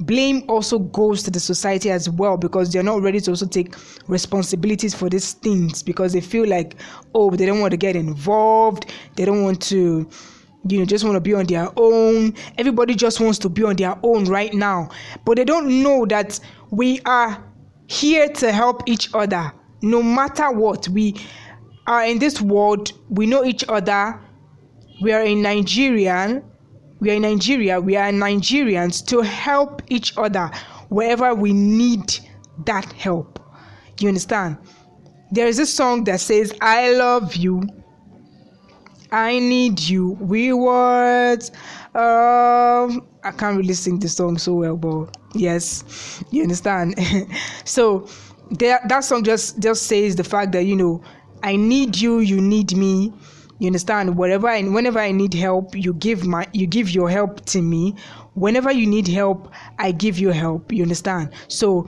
blame 0.00 0.42
also 0.48 0.78
goes 0.78 1.22
to 1.22 1.30
the 1.30 1.40
society 1.40 1.90
as 1.90 2.10
well 2.10 2.36
because 2.36 2.72
they're 2.72 2.82
not 2.82 3.00
ready 3.00 3.20
to 3.20 3.30
also 3.30 3.46
take 3.46 3.74
responsibilities 4.08 4.94
for 4.94 5.08
these 5.08 5.34
things 5.34 5.82
because 5.82 6.12
they 6.12 6.20
feel 6.20 6.46
like 6.48 6.76
oh 7.14 7.30
they 7.30 7.46
don't 7.46 7.60
want 7.60 7.70
to 7.70 7.76
get 7.76 7.96
involved. 7.96 8.92
They 9.16 9.24
don't 9.24 9.42
want 9.44 9.62
to 9.62 10.08
you 10.68 10.78
know 10.78 10.84
just 10.84 11.04
want 11.04 11.16
to 11.16 11.20
be 11.20 11.34
on 11.34 11.46
their 11.46 11.68
own. 11.76 12.34
Everybody 12.58 12.94
just 12.94 13.20
wants 13.20 13.38
to 13.40 13.48
be 13.48 13.62
on 13.64 13.76
their 13.76 13.96
own 14.02 14.24
right 14.24 14.52
now. 14.52 14.90
But 15.24 15.36
they 15.36 15.44
don't 15.44 15.82
know 15.82 16.06
that 16.06 16.40
we 16.70 17.00
are 17.00 17.42
here 17.86 18.28
to 18.28 18.52
help 18.52 18.82
each 18.86 19.10
other. 19.14 19.52
No 19.82 20.02
matter 20.02 20.50
what 20.50 20.88
we 20.88 21.14
are 21.86 22.04
in 22.04 22.18
this 22.18 22.40
world 22.40 22.92
we 23.08 23.26
know 23.26 23.44
each 23.44 23.64
other. 23.68 24.20
We 25.02 25.12
are 25.12 25.22
in 25.22 25.42
nigeria 25.42 26.42
we 27.00 27.10
are 27.10 27.14
in 27.14 27.22
nigeria 27.22 27.80
we 27.80 27.96
are 27.96 28.10
nigerians 28.10 29.04
to 29.08 29.20
help 29.20 29.82
each 29.88 30.16
other 30.16 30.50
wherever 30.88 31.34
we 31.34 31.52
need 31.52 32.18
that 32.64 32.90
help. 32.92 33.40
You 34.00 34.08
understand? 34.08 34.56
There 35.30 35.46
is 35.46 35.58
a 35.58 35.66
song 35.66 36.04
that 36.04 36.20
says 36.20 36.54
i 36.60 36.92
love 36.92 37.34
you 37.34 37.62
I 39.14 39.38
need 39.38 39.78
you. 39.80 40.18
We 40.20 40.52
words. 40.52 41.52
Um, 41.94 43.06
I 43.22 43.30
can't 43.36 43.56
really 43.56 43.74
sing 43.74 44.00
the 44.00 44.08
song 44.08 44.38
so 44.38 44.54
well, 44.54 44.76
but 44.76 45.16
yes, 45.34 45.84
you 46.32 46.42
understand. 46.42 46.98
so 47.64 48.08
there, 48.50 48.80
that 48.88 49.04
song 49.04 49.22
just 49.22 49.60
just 49.60 49.84
says 49.84 50.16
the 50.16 50.24
fact 50.24 50.50
that 50.52 50.64
you 50.64 50.74
know, 50.74 51.00
I 51.44 51.54
need 51.54 51.96
you. 51.96 52.18
You 52.18 52.40
need 52.40 52.76
me. 52.76 53.12
You 53.60 53.68
understand? 53.68 54.18
Wherever 54.18 54.48
I, 54.48 54.60
whenever 54.62 54.98
I 54.98 55.12
need 55.12 55.32
help, 55.32 55.76
you 55.76 55.94
give 55.94 56.26
my, 56.26 56.48
you 56.52 56.66
give 56.66 56.90
your 56.90 57.08
help 57.08 57.44
to 57.46 57.62
me. 57.62 57.94
Whenever 58.34 58.72
you 58.72 58.84
need 58.84 59.06
help, 59.06 59.48
I 59.78 59.92
give 59.92 60.18
you 60.18 60.30
help. 60.30 60.72
You 60.72 60.82
understand? 60.82 61.30
So 61.46 61.86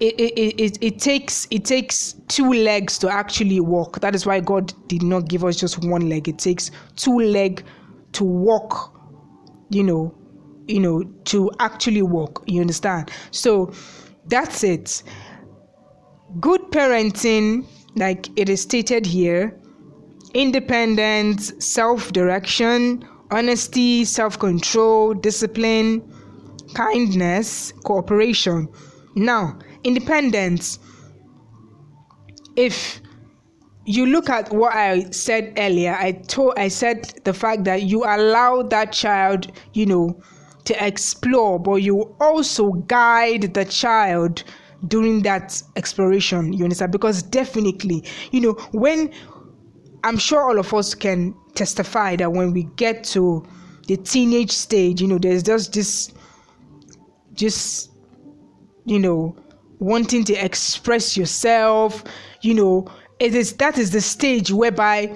it, 0.00 0.14
it, 0.20 0.60
it, 0.60 0.78
it 0.80 0.98
takes 0.98 1.46
it 1.50 1.64
takes 1.64 2.14
two 2.28 2.52
legs 2.52 2.98
to 2.98 3.08
actually 3.08 3.60
walk. 3.60 4.00
That 4.00 4.14
is 4.14 4.26
why 4.26 4.40
God 4.40 4.72
did 4.88 5.02
not 5.02 5.28
give 5.28 5.44
us 5.44 5.56
just 5.56 5.84
one 5.84 6.08
leg. 6.08 6.28
It 6.28 6.38
takes 6.38 6.70
two 6.96 7.18
leg 7.18 7.64
to 8.12 8.24
walk, 8.24 8.98
you 9.70 9.84
know, 9.84 10.14
you 10.66 10.80
know, 10.80 11.02
to 11.24 11.50
actually 11.60 12.02
walk. 12.02 12.42
You 12.46 12.60
understand? 12.60 13.10
So 13.30 13.72
that's 14.26 14.64
it. 14.64 15.02
Good 16.40 16.60
parenting, 16.70 17.66
like 17.94 18.28
it 18.36 18.48
is 18.48 18.62
stated 18.62 19.06
here, 19.06 19.58
independence, 20.34 21.52
self-direction, 21.64 23.08
honesty, 23.30 24.04
self-control, 24.04 25.14
discipline, 25.14 26.02
kindness, 26.74 27.72
cooperation. 27.84 28.68
Now, 29.14 29.58
independence 29.86 30.78
if 32.56 33.00
you 33.84 34.06
look 34.06 34.28
at 34.28 34.52
what 34.52 34.74
I 34.74 35.08
said 35.10 35.52
earlier, 35.56 35.94
I 35.94 36.12
told 36.12 36.54
I 36.56 36.68
said 36.68 37.20
the 37.24 37.32
fact 37.32 37.64
that 37.64 37.82
you 37.82 38.02
allow 38.04 38.62
that 38.62 38.92
child, 38.92 39.52
you 39.74 39.86
know, 39.86 40.20
to 40.64 40.84
explore, 40.84 41.60
but 41.60 41.76
you 41.76 42.16
also 42.20 42.72
guide 42.72 43.54
the 43.54 43.64
child 43.64 44.42
during 44.88 45.22
that 45.22 45.62
exploration. 45.76 46.52
You 46.52 46.64
understand? 46.64 46.90
Because 46.90 47.22
definitely, 47.22 48.02
you 48.32 48.40
know, 48.40 48.52
when 48.72 49.12
I'm 50.02 50.18
sure 50.18 50.42
all 50.42 50.58
of 50.58 50.74
us 50.74 50.94
can 50.94 51.34
testify 51.54 52.16
that 52.16 52.32
when 52.32 52.52
we 52.52 52.64
get 52.76 53.04
to 53.04 53.46
the 53.86 53.96
teenage 53.96 54.50
stage, 54.50 55.00
you 55.00 55.06
know, 55.06 55.18
there's 55.18 55.44
just 55.44 55.72
this, 55.72 56.12
just, 57.34 57.92
you 58.84 58.98
know, 58.98 59.36
wanting 59.78 60.24
to 60.24 60.34
express 60.34 61.16
yourself 61.16 62.02
you 62.42 62.54
know 62.54 62.86
it 63.18 63.34
is 63.34 63.54
that 63.54 63.78
is 63.78 63.90
the 63.90 64.00
stage 64.00 64.50
whereby 64.50 65.14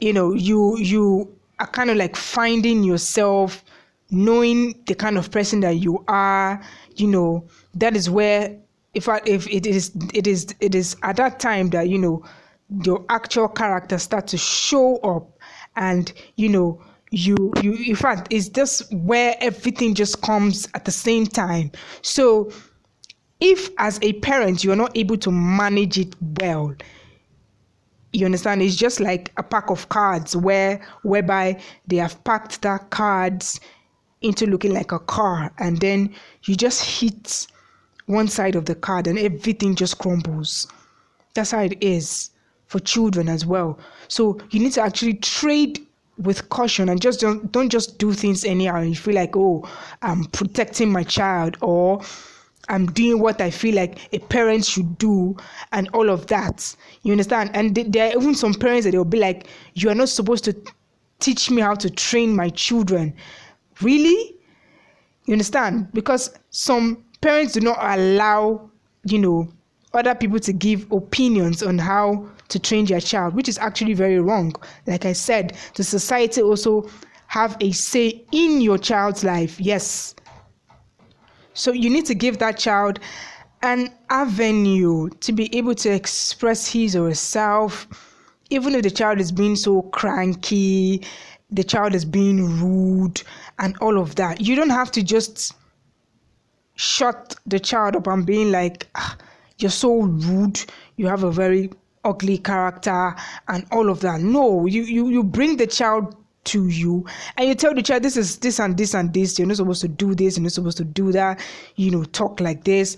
you 0.00 0.12
know 0.12 0.32
you 0.32 0.76
you 0.78 1.34
are 1.58 1.66
kind 1.66 1.90
of 1.90 1.96
like 1.96 2.16
finding 2.16 2.84
yourself 2.84 3.64
knowing 4.10 4.74
the 4.86 4.94
kind 4.94 5.18
of 5.18 5.30
person 5.30 5.60
that 5.60 5.76
you 5.76 6.02
are 6.08 6.60
you 6.98 7.06
know. 7.06 7.46
That 7.74 7.96
is 7.96 8.10
where 8.10 8.58
if 8.94 9.08
I, 9.08 9.20
if 9.24 9.48
it 9.48 9.66
is 9.66 9.92
it 10.12 10.26
is 10.26 10.54
it 10.60 10.74
is 10.74 10.96
at 11.02 11.16
that 11.16 11.38
time 11.38 11.70
that 11.70 11.88
you 11.88 11.98
know 11.98 12.24
your 12.84 13.04
actual 13.08 13.48
character 13.48 13.98
start 13.98 14.26
to 14.28 14.38
show 14.38 14.96
up 14.98 15.38
and 15.76 16.12
you 16.36 16.48
know 16.48 16.82
you 17.10 17.36
you 17.62 17.74
in 17.74 17.96
fact 17.96 18.26
it's 18.30 18.48
just 18.48 18.92
where 18.92 19.36
everything 19.40 19.94
just 19.94 20.20
comes 20.22 20.68
at 20.74 20.84
the 20.84 20.90
same 20.90 21.26
time. 21.26 21.70
So 22.02 22.50
if 23.40 23.70
as 23.78 23.98
a 24.02 24.12
parent 24.14 24.64
you're 24.64 24.76
not 24.76 24.96
able 24.96 25.16
to 25.16 25.30
manage 25.30 25.98
it 25.98 26.14
well 26.40 26.74
you 28.12 28.24
understand? 28.24 28.62
It's 28.62 28.76
just 28.76 29.00
like 29.00 29.32
a 29.36 29.42
pack 29.42 29.70
of 29.70 29.88
cards 29.88 30.34
where 30.36 30.80
whereby 31.02 31.60
they 31.86 31.96
have 31.96 32.22
packed 32.24 32.62
that 32.62 32.90
cards 32.90 33.60
into 34.22 34.46
looking 34.46 34.72
like 34.72 34.92
a 34.92 34.98
car 34.98 35.52
and 35.58 35.78
then 35.80 36.14
you 36.44 36.56
just 36.56 37.00
hit 37.00 37.46
one 38.06 38.26
side 38.26 38.56
of 38.56 38.64
the 38.64 38.74
card 38.74 39.06
and 39.06 39.18
everything 39.18 39.74
just 39.74 39.98
crumbles. 39.98 40.66
That's 41.34 41.50
how 41.50 41.60
it 41.60 41.76
is 41.82 42.30
for 42.66 42.80
children 42.80 43.28
as 43.28 43.44
well. 43.44 43.78
So 44.08 44.40
you 44.50 44.60
need 44.60 44.72
to 44.72 44.82
actually 44.82 45.14
trade 45.14 45.86
with 46.16 46.48
caution 46.48 46.88
and 46.88 47.00
just 47.00 47.20
don't 47.20 47.52
don't 47.52 47.68
just 47.68 47.98
do 47.98 48.12
things 48.12 48.44
anyhow 48.44 48.80
you 48.80 48.96
feel 48.96 49.14
like 49.14 49.36
oh 49.36 49.62
i'm 50.02 50.24
protecting 50.24 50.90
my 50.90 51.04
child 51.04 51.56
or 51.60 52.02
I'm 52.68 52.86
doing 52.86 53.20
what 53.20 53.40
I 53.40 53.50
feel 53.50 53.74
like 53.74 54.12
a 54.12 54.18
parent 54.18 54.64
should 54.64 54.98
do 54.98 55.36
and 55.72 55.88
all 55.94 56.10
of 56.10 56.26
that. 56.28 56.74
You 57.02 57.12
understand? 57.12 57.50
And 57.54 57.74
there 57.74 58.08
are 58.08 58.20
even 58.20 58.34
some 58.34 58.54
parents 58.54 58.84
that 58.84 58.92
they'll 58.92 59.04
be 59.04 59.18
like, 59.18 59.46
You 59.74 59.90
are 59.90 59.94
not 59.94 60.08
supposed 60.08 60.44
to 60.44 60.56
teach 61.20 61.50
me 61.50 61.62
how 61.62 61.74
to 61.74 61.90
train 61.90 62.34
my 62.34 62.48
children. 62.50 63.14
Really? 63.80 64.34
You 65.26 65.32
understand? 65.32 65.92
Because 65.92 66.34
some 66.50 67.04
parents 67.20 67.52
do 67.52 67.60
not 67.60 67.78
allow, 67.80 68.70
you 69.04 69.18
know, 69.18 69.48
other 69.94 70.14
people 70.14 70.38
to 70.40 70.52
give 70.52 70.90
opinions 70.92 71.62
on 71.62 71.78
how 71.78 72.28
to 72.48 72.58
train 72.58 72.84
their 72.86 73.00
child, 73.00 73.34
which 73.34 73.48
is 73.48 73.58
actually 73.58 73.94
very 73.94 74.18
wrong. 74.18 74.54
Like 74.86 75.04
I 75.04 75.12
said, 75.12 75.56
the 75.74 75.84
society 75.84 76.40
also 76.42 76.88
have 77.26 77.56
a 77.60 77.72
say 77.72 78.24
in 78.32 78.60
your 78.60 78.78
child's 78.78 79.22
life. 79.22 79.60
Yes, 79.60 80.14
so 81.58 81.72
you 81.72 81.90
need 81.90 82.06
to 82.06 82.14
give 82.14 82.38
that 82.38 82.56
child 82.56 83.00
an 83.62 83.92
avenue 84.10 85.08
to 85.20 85.32
be 85.32 85.54
able 85.56 85.74
to 85.74 85.90
express 85.92 86.70
his 86.70 86.94
or 86.94 87.08
herself, 87.08 87.88
even 88.50 88.74
if 88.76 88.82
the 88.82 88.90
child 88.90 89.18
is 89.18 89.32
being 89.32 89.56
so 89.56 89.82
cranky, 89.82 91.04
the 91.50 91.64
child 91.64 91.94
is 91.94 92.04
being 92.04 92.60
rude, 92.60 93.22
and 93.58 93.76
all 93.80 93.98
of 93.98 94.14
that. 94.14 94.40
You 94.40 94.54
don't 94.54 94.70
have 94.70 94.92
to 94.92 95.02
just 95.02 95.54
shut 96.76 97.34
the 97.46 97.58
child 97.58 97.96
up 97.96 98.06
and 98.06 98.24
being 98.24 98.52
like, 98.52 98.86
ah, 98.94 99.16
you're 99.58 99.70
so 99.70 100.02
rude, 100.02 100.64
you 100.96 101.08
have 101.08 101.24
a 101.24 101.32
very 101.32 101.70
ugly 102.04 102.38
character 102.38 103.16
and 103.48 103.66
all 103.72 103.90
of 103.90 104.00
that. 104.00 104.20
No, 104.20 104.66
you 104.66 104.82
you 104.82 105.08
you 105.08 105.24
bring 105.24 105.56
the 105.56 105.66
child 105.66 106.14
to 106.48 106.68
you 106.68 107.06
and 107.36 107.48
you 107.48 107.54
tell 107.54 107.74
the 107.74 107.82
child 107.82 108.02
this 108.02 108.16
is 108.16 108.38
this 108.38 108.58
and 108.60 108.76
this 108.76 108.94
and 108.94 109.12
this. 109.14 109.38
You're 109.38 109.48
not 109.48 109.56
supposed 109.56 109.80
to 109.82 109.88
do 109.88 110.14
this. 110.14 110.36
You're 110.36 110.44
not 110.44 110.52
supposed 110.52 110.78
to 110.78 110.84
do 110.84 111.12
that. 111.12 111.40
You 111.76 111.90
know, 111.90 112.04
talk 112.04 112.40
like 112.40 112.64
this. 112.64 112.96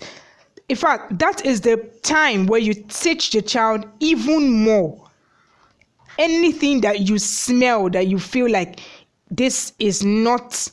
In 0.69 0.75
fact, 0.75 1.19
that 1.19 1.45
is 1.45 1.61
the 1.61 1.77
time 2.01 2.47
where 2.47 2.59
you 2.59 2.73
teach 2.73 3.31
the 3.31 3.41
child 3.41 3.85
even 3.99 4.63
more. 4.63 5.09
Anything 6.17 6.81
that 6.81 7.01
you 7.01 7.19
smell 7.19 7.89
that 7.89 8.07
you 8.07 8.19
feel 8.19 8.49
like 8.49 8.79
this 9.29 9.73
is 9.79 10.03
not 10.03 10.69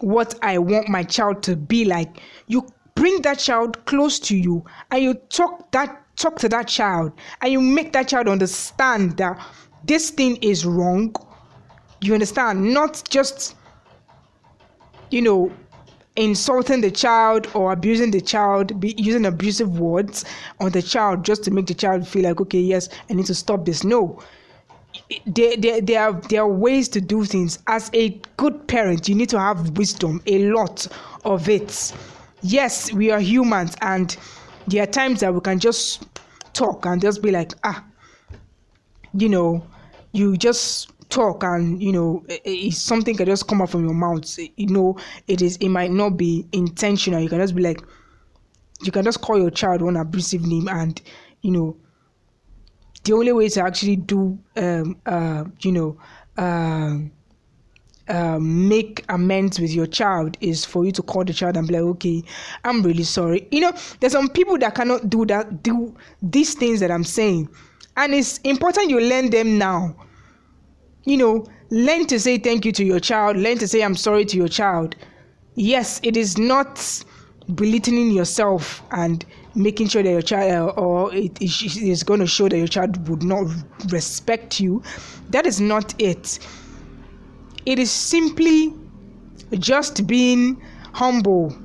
what 0.00 0.34
I 0.42 0.58
want 0.58 0.88
my 0.88 1.02
child 1.02 1.42
to 1.44 1.56
be 1.56 1.84
like, 1.84 2.20
you 2.48 2.66
bring 2.94 3.22
that 3.22 3.38
child 3.38 3.84
close 3.86 4.18
to 4.20 4.36
you 4.36 4.64
and 4.90 5.02
you 5.02 5.14
talk 5.14 5.70
that 5.72 6.02
talk 6.16 6.36
to 6.38 6.48
that 6.48 6.68
child 6.68 7.12
and 7.40 7.52
you 7.52 7.60
make 7.60 7.92
that 7.92 8.08
child 8.08 8.28
understand 8.28 9.16
that 9.16 9.40
this 9.84 10.10
thing 10.10 10.36
is 10.36 10.64
wrong. 10.64 11.14
You 12.04 12.12
understand? 12.14 12.72
Not 12.74 13.02
just 13.08 13.56
you 15.10 15.22
know 15.22 15.50
insulting 16.16 16.80
the 16.80 16.90
child 16.90 17.48
or 17.54 17.72
abusing 17.72 18.10
the 18.10 18.20
child, 18.20 18.78
be 18.80 18.94
using 18.96 19.26
abusive 19.26 19.78
words 19.78 20.24
on 20.60 20.70
the 20.70 20.82
child 20.82 21.24
just 21.24 21.42
to 21.44 21.50
make 21.50 21.66
the 21.66 21.74
child 21.74 22.06
feel 22.06 22.22
like, 22.22 22.40
okay, 22.40 22.60
yes, 22.60 22.88
I 23.10 23.14
need 23.14 23.26
to 23.26 23.34
stop 23.34 23.64
this. 23.64 23.84
No. 23.84 24.20
There, 25.26 25.56
there, 25.56 25.80
there, 25.80 26.02
are, 26.02 26.12
there 26.28 26.42
are 26.42 26.48
ways 26.48 26.88
to 26.90 27.00
do 27.00 27.24
things. 27.24 27.58
As 27.66 27.90
a 27.94 28.10
good 28.36 28.68
parent, 28.68 29.08
you 29.08 29.16
need 29.16 29.28
to 29.30 29.40
have 29.40 29.76
wisdom, 29.76 30.22
a 30.26 30.50
lot 30.50 30.86
of 31.24 31.48
it. 31.48 31.92
Yes, 32.42 32.92
we 32.92 33.10
are 33.10 33.18
humans, 33.18 33.74
and 33.80 34.16
there 34.68 34.84
are 34.84 34.86
times 34.86 35.20
that 35.20 35.34
we 35.34 35.40
can 35.40 35.58
just 35.58 36.04
talk 36.52 36.86
and 36.86 37.02
just 37.02 37.22
be 37.22 37.32
like, 37.32 37.54
ah, 37.64 37.82
you 39.14 39.28
know, 39.28 39.66
you 40.12 40.36
just 40.36 40.92
talk 41.14 41.44
and 41.44 41.80
you 41.80 41.92
know 41.92 42.24
it's 42.28 42.78
something 42.78 43.16
can 43.16 43.26
just 43.26 43.46
come 43.46 43.62
out 43.62 43.70
from 43.70 43.84
your 43.84 43.94
mouth. 43.94 44.38
You 44.56 44.66
know 44.66 44.98
it 45.28 45.40
is 45.40 45.56
it 45.58 45.68
might 45.68 45.92
not 45.92 46.16
be 46.16 46.46
intentional. 46.52 47.20
You 47.20 47.28
can 47.28 47.38
just 47.38 47.54
be 47.54 47.62
like 47.62 47.80
you 48.82 48.90
can 48.90 49.04
just 49.04 49.20
call 49.20 49.38
your 49.38 49.50
child 49.50 49.80
one 49.80 49.96
abusive 49.96 50.42
name 50.42 50.68
and 50.68 51.00
you 51.42 51.52
know 51.52 51.76
the 53.04 53.12
only 53.12 53.32
way 53.32 53.48
to 53.48 53.62
actually 53.62 53.96
do 53.96 54.38
um 54.56 54.96
uh 55.06 55.44
you 55.60 55.72
know 55.72 55.98
um 56.36 57.12
uh, 58.06 58.38
make 58.38 59.02
amends 59.08 59.58
with 59.58 59.72
your 59.72 59.86
child 59.86 60.36
is 60.42 60.62
for 60.62 60.84
you 60.84 60.92
to 60.92 61.02
call 61.02 61.24
the 61.24 61.32
child 61.32 61.56
and 61.56 61.66
be 61.66 61.72
like, 61.72 61.82
okay, 61.82 62.22
I'm 62.62 62.82
really 62.82 63.02
sorry. 63.02 63.48
You 63.50 63.60
know, 63.60 63.72
there's 64.00 64.12
some 64.12 64.28
people 64.28 64.58
that 64.58 64.74
cannot 64.74 65.08
do 65.08 65.24
that, 65.24 65.62
do 65.62 65.96
these 66.20 66.52
things 66.52 66.80
that 66.80 66.90
I'm 66.90 67.04
saying, 67.04 67.48
and 67.96 68.12
it's 68.12 68.36
important 68.38 68.90
you 68.90 69.00
learn 69.00 69.30
them 69.30 69.56
now 69.56 69.96
you 71.04 71.16
know, 71.16 71.46
learn 71.70 72.06
to 72.06 72.18
say 72.18 72.38
thank 72.38 72.64
you 72.64 72.72
to 72.72 72.84
your 72.84 73.00
child, 73.00 73.36
learn 73.36 73.58
to 73.58 73.68
say 73.68 73.82
I'm 73.82 73.96
sorry 73.96 74.24
to 74.26 74.36
your 74.36 74.48
child. 74.48 74.96
Yes, 75.54 76.00
it 76.02 76.16
is 76.16 76.38
not 76.38 77.04
belittling 77.54 78.10
yourself 78.10 78.82
and 78.90 79.24
making 79.54 79.88
sure 79.88 80.02
that 80.02 80.10
your 80.10 80.22
child 80.22 80.76
uh, 80.76 80.80
or 80.80 81.14
it 81.14 81.40
is 81.40 82.02
going 82.02 82.20
to 82.20 82.26
show 82.26 82.48
that 82.48 82.58
your 82.58 82.66
child 82.66 83.08
would 83.08 83.22
not 83.22 83.46
respect 83.90 84.60
you. 84.60 84.82
That 85.30 85.46
is 85.46 85.60
not 85.60 85.94
it. 86.00 86.38
It 87.66 87.78
is 87.78 87.90
simply 87.90 88.74
just 89.58 90.06
being 90.06 90.60
humble. 90.92 91.56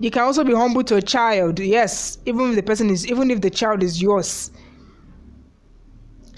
You 0.00 0.10
can 0.10 0.22
also 0.22 0.44
be 0.44 0.54
humble 0.54 0.84
to 0.84 0.96
a 0.96 1.02
child, 1.02 1.58
yes, 1.58 2.18
even 2.24 2.50
if 2.50 2.56
the 2.56 2.62
person 2.62 2.88
is, 2.90 3.06
even 3.06 3.30
if 3.30 3.40
the 3.40 3.50
child 3.50 3.82
is 3.82 4.00
yours. 4.00 4.50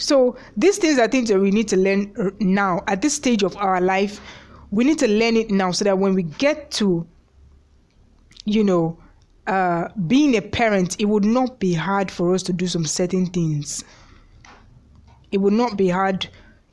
So 0.01 0.37
these 0.57 0.79
things 0.79 0.99
are 0.99 1.07
things 1.07 1.29
that 1.29 1.39
we 1.39 1.51
need 1.51 1.69
to 1.69 1.77
learn 1.77 2.35
now 2.41 2.81
at 2.87 3.03
this 3.03 3.15
stage 3.15 3.43
of 3.43 3.57
our 3.57 3.81
life. 3.81 4.21
We 4.71 4.85
need 4.85 4.99
to 5.01 5.09
learn 5.09 5.37
it 5.37 5.51
now 5.51 5.73
so 5.73 5.85
that 5.85 5.99
when 5.99 6.15
we 6.15 6.23
get 6.23 6.71
to, 6.73 7.07
you 8.45 8.65
know, 8.65 8.99
uh, 9.47 9.89
being 10.07 10.37
a 10.37 10.43
parent, 10.43 10.97
it 11.01 11.05
would 11.05 11.25
not 11.25 11.59
be 11.59 11.75
hard 11.75 12.11
for 12.11 12.35
us 12.35 12.43
to 12.45 12.53
do 12.53 12.67
some 12.67 12.87
certain 12.87 13.27
things. 13.27 13.85
It 15.33 15.39
would 15.39 15.53
not 15.53 15.77
be 15.77 15.89
hard. 15.89 16.29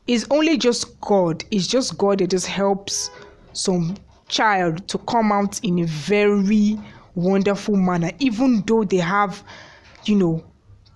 It's 0.08 0.26
only 0.32 0.58
just 0.58 1.00
God. 1.02 1.44
It's 1.52 1.68
just 1.68 1.98
God 1.98 2.20
that 2.20 2.30
just 2.30 2.48
helps 2.48 3.12
some 3.54 3.98
child 4.30 4.88
to 4.88 4.98
come 5.00 5.32
out 5.32 5.60
in 5.64 5.80
a 5.80 5.86
very 5.86 6.80
wonderful 7.16 7.76
manner, 7.76 8.12
even 8.20 8.64
though 8.66 8.84
they 8.84 8.98
have, 8.98 9.44
you 10.06 10.16
know, 10.16 10.44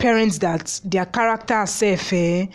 parents 0.02 0.40
that 0.40 0.82
their 0.84 1.06
characters 1.06 1.70
safe, 1.70 2.12
eh, 2.12 2.48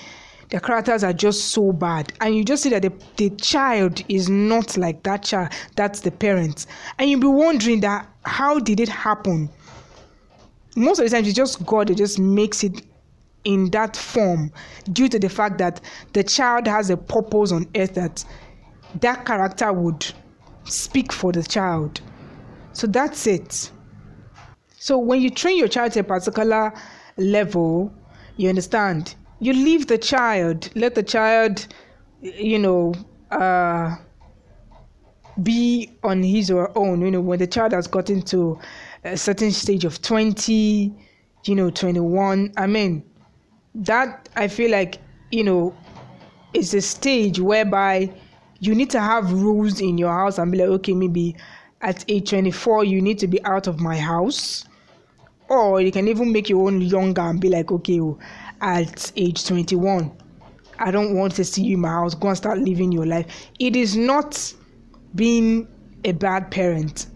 their 0.51 0.59
characters 0.61 1.05
are 1.05 1.13
just 1.13 1.47
so 1.47 1.73
bad. 1.73 2.13
And 2.21 2.35
you 2.35 2.45
just 2.45 2.65
see 2.65 2.71
that 2.71 2.83
the, 2.83 2.93
the 3.17 3.31
child 3.37 4.03
is 4.09 4.29
not 4.29 4.77
like 4.77 5.05
that 5.05 5.23
child 5.23 5.53
that's 5.77 6.01
the 6.01 6.11
parents. 6.11 6.67
And 6.99 7.09
you'll 7.09 7.21
be 7.21 7.27
wondering 7.29 7.81
that 7.81 8.09
how 8.25 8.59
did 8.59 8.81
it 8.81 8.89
happen? 8.89 9.49
Most 10.75 10.99
of 10.99 11.05
the 11.05 11.11
times 11.11 11.29
it's 11.29 11.37
just 11.37 11.65
god 11.65 11.89
that 11.89 11.97
just 11.97 12.19
makes 12.19 12.65
it 12.65 12.83
in 13.45 13.71
that 13.71 13.97
form 13.97 14.53
due 14.93 15.09
to 15.09 15.19
the 15.19 15.29
fact 15.29 15.59
that 15.59 15.81
the 16.15 16.25
child 16.25 16.67
has 16.67 16.91
a 16.91 16.97
purpose 16.97 17.53
on 17.53 17.67
earth 17.77 17.95
that 17.95 18.25
that 19.01 19.25
character 19.25 19.73
would 19.73 20.05
speak 20.65 21.13
for 21.13 21.31
the 21.31 21.45
child. 21.45 22.01
So 22.73 22.89
that's 22.89 23.27
it. 23.29 23.71
So 24.79 24.99
when 24.99 25.21
you 25.21 25.31
train 25.31 25.59
your 25.59 25.69
child 25.69 25.93
to 25.93 26.01
a 26.01 26.05
particular 26.05 26.73
level, 27.17 27.93
you 28.37 28.49
understand? 28.49 29.15
You 29.41 29.53
leave 29.53 29.87
the 29.87 29.99
child, 29.99 30.71
let 30.75 30.95
the 30.95 31.03
child, 31.03 31.67
you 32.21 32.59
know, 32.59 32.95
uh, 33.31 33.97
be 35.43 35.91
on 36.03 36.23
his 36.23 36.51
or 36.51 36.63
her 36.63 36.79
own. 36.79 37.01
You 37.03 37.11
know, 37.11 37.21
when 37.21 37.39
the 37.39 37.47
child 37.47 37.73
has 37.73 37.87
gotten 37.87 38.23
to 38.23 38.59
a 39.05 39.17
certain 39.17 39.51
stage 39.51 39.85
of 39.85 40.01
20, 40.03 40.95
you 41.45 41.55
know, 41.55 41.71
21, 41.71 42.53
I 42.57 42.67
mean, 42.67 43.05
that 43.75 44.29
I 44.37 44.49
feel 44.49 44.71
like, 44.71 44.99
you 45.31 45.45
know, 45.45 45.77
is 46.55 46.73
a 46.73 46.81
stage 46.81 47.39
whereby 47.39 48.11
you 48.61 48.75
need 48.75 48.91
to 48.91 49.01
have 49.01 49.33
rules 49.33 49.81
in 49.81 49.99
your 49.99 50.13
house 50.13 50.39
and 50.39 50.51
be 50.51 50.59
like, 50.59 50.69
okay, 50.69 50.95
maybe 50.95 51.37
at 51.83 52.05
age 52.09 52.31
24, 52.31 52.85
you 52.85 53.03
need 53.03 53.19
to 53.19 53.27
be 53.27 53.45
out 53.45 53.67
of 53.67 53.79
my 53.79 53.99
house 53.99 54.65
or 55.49 55.81
you 55.81 55.93
can 55.93 56.09
even 56.09 56.33
make 56.33 56.49
your 56.49 56.67
own 56.67 56.81
younger 56.81 57.23
and 57.23 57.41
be 57.41 57.49
like 57.49 57.71
okay 57.71 58.01
oh, 58.01 58.19
at 58.61 59.13
age 59.17 59.47
21 59.47 60.11
i 60.79 60.91
don't 60.91 61.15
want 61.15 61.35
to 61.35 61.45
see 61.45 61.63
you 61.63 61.75
in 61.75 61.81
my 61.81 61.89
house. 61.89 62.15
Go 62.15 62.29
and 62.29 62.37
start 62.37 62.59
living 62.59 62.93
your 62.93 63.07
life. 63.07 63.27
It 63.59 63.77
is 63.77 63.97
not 63.97 64.53
being 65.15 65.67
a 66.05 66.13
bad 66.13 66.51
parent. 66.51 67.07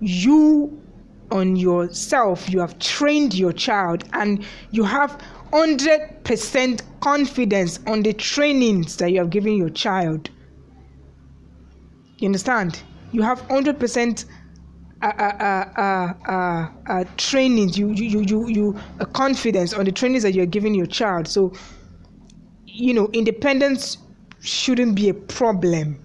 You 0.00 0.80
on 1.30 1.56
yourself 1.56 2.48
you 2.48 2.58
have 2.58 2.78
trained 2.78 3.34
your 3.34 3.52
child 3.52 4.02
and 4.14 4.44
you 4.70 4.82
have 4.82 5.20
100% 5.52 6.82
confidence 7.00 7.80
on 7.86 8.02
the 8.02 8.12
trainings 8.12 8.96
that 8.96 9.12
you 9.12 9.18
have 9.18 9.30
given 9.30 9.56
your 9.56 9.70
child. 9.70 10.30
You 12.18 12.26
understand? 12.26 12.82
You 13.12 13.22
have 13.22 13.40
100% 13.48 14.24
uh, 15.00 15.06
uh, 15.06 16.14
uh, 16.28 16.68
uh, 16.86 17.04
trainings, 17.16 17.78
you, 17.78 17.90
you, 17.92 18.20
you, 18.20 18.48
you, 18.48 18.80
confidence 19.12 19.72
on 19.72 19.84
the 19.84 19.92
trainings 19.92 20.24
that 20.24 20.32
you're 20.32 20.46
giving 20.46 20.74
your 20.74 20.86
child. 20.86 21.28
So, 21.28 21.52
you 22.66 22.94
know, 22.94 23.08
independence 23.12 23.98
shouldn't 24.40 24.96
be 24.96 25.08
a 25.08 25.14
problem. 25.14 26.04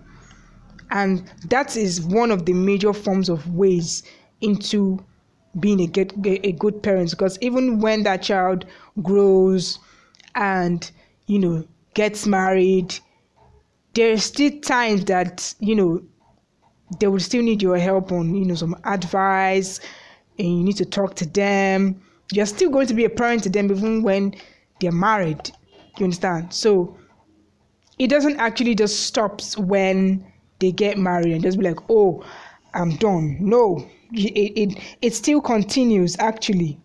And 0.92 1.32
that 1.50 1.76
is 1.76 2.02
one 2.02 2.30
of 2.30 2.46
the 2.46 2.54
major 2.54 2.94
forms 2.94 3.30
of 3.30 3.52
ways 3.52 4.04
into 4.42 5.04
being 5.60 5.82
a 5.82 5.88
good, 5.88 6.14
a 6.26 6.52
good 6.52 6.84
parent. 6.84 7.10
Because 7.10 7.40
even 7.42 7.80
when 7.80 8.04
that 8.04 8.22
child 8.22 8.66
grows 9.02 9.80
and, 10.36 10.90
you 11.26 11.40
know, 11.40 11.68
gets 11.96 12.28
married, 12.28 12.94
there 13.96 14.14
are 14.14 14.18
still 14.18 14.52
times 14.60 15.06
that, 15.06 15.56
you 15.60 15.76
know, 15.76 16.04
they 17.00 17.08
will 17.08 17.20
still 17.20 17.42
need 17.42 17.62
your 17.62 17.78
help 17.78 18.12
on 18.12 18.36
you 18.36 18.46
know 18.46 18.56
some 18.56 18.76
advice 18.86 19.80
and 20.40 20.48
you 20.48 20.64
need 20.64 20.78
to 20.78 20.86
talk 20.86 21.16
to 21.16 21.26
them. 21.26 22.02
You're 22.32 22.46
still 22.46 22.70
going 22.70 22.88
to 22.88 22.94
be 22.94 23.06
a 23.06 23.10
parent 23.10 23.44
to 23.44 23.50
them 23.50 23.72
even 23.72 24.04
when 24.04 24.36
they're 24.80 24.92
married. 24.92 25.52
You 25.98 26.06
understand? 26.06 26.54
So 26.54 26.98
it 28.00 28.08
doesn't 28.08 28.38
actually 28.38 28.76
just 28.76 29.02
stops 29.02 29.58
when 29.58 30.26
they 30.60 30.72
get 30.72 30.98
married 30.98 31.34
and 31.34 31.44
just 31.44 31.60
be 31.60 31.66
like 31.66 31.80
oh 31.90 32.24
i'm 32.74 32.96
done. 32.98 33.38
No. 33.40 33.88
It, 34.12 34.54
it, 34.58 34.80
it 35.02 35.14
still 35.14 35.42
continues 35.42 36.16
actually. 36.20 36.80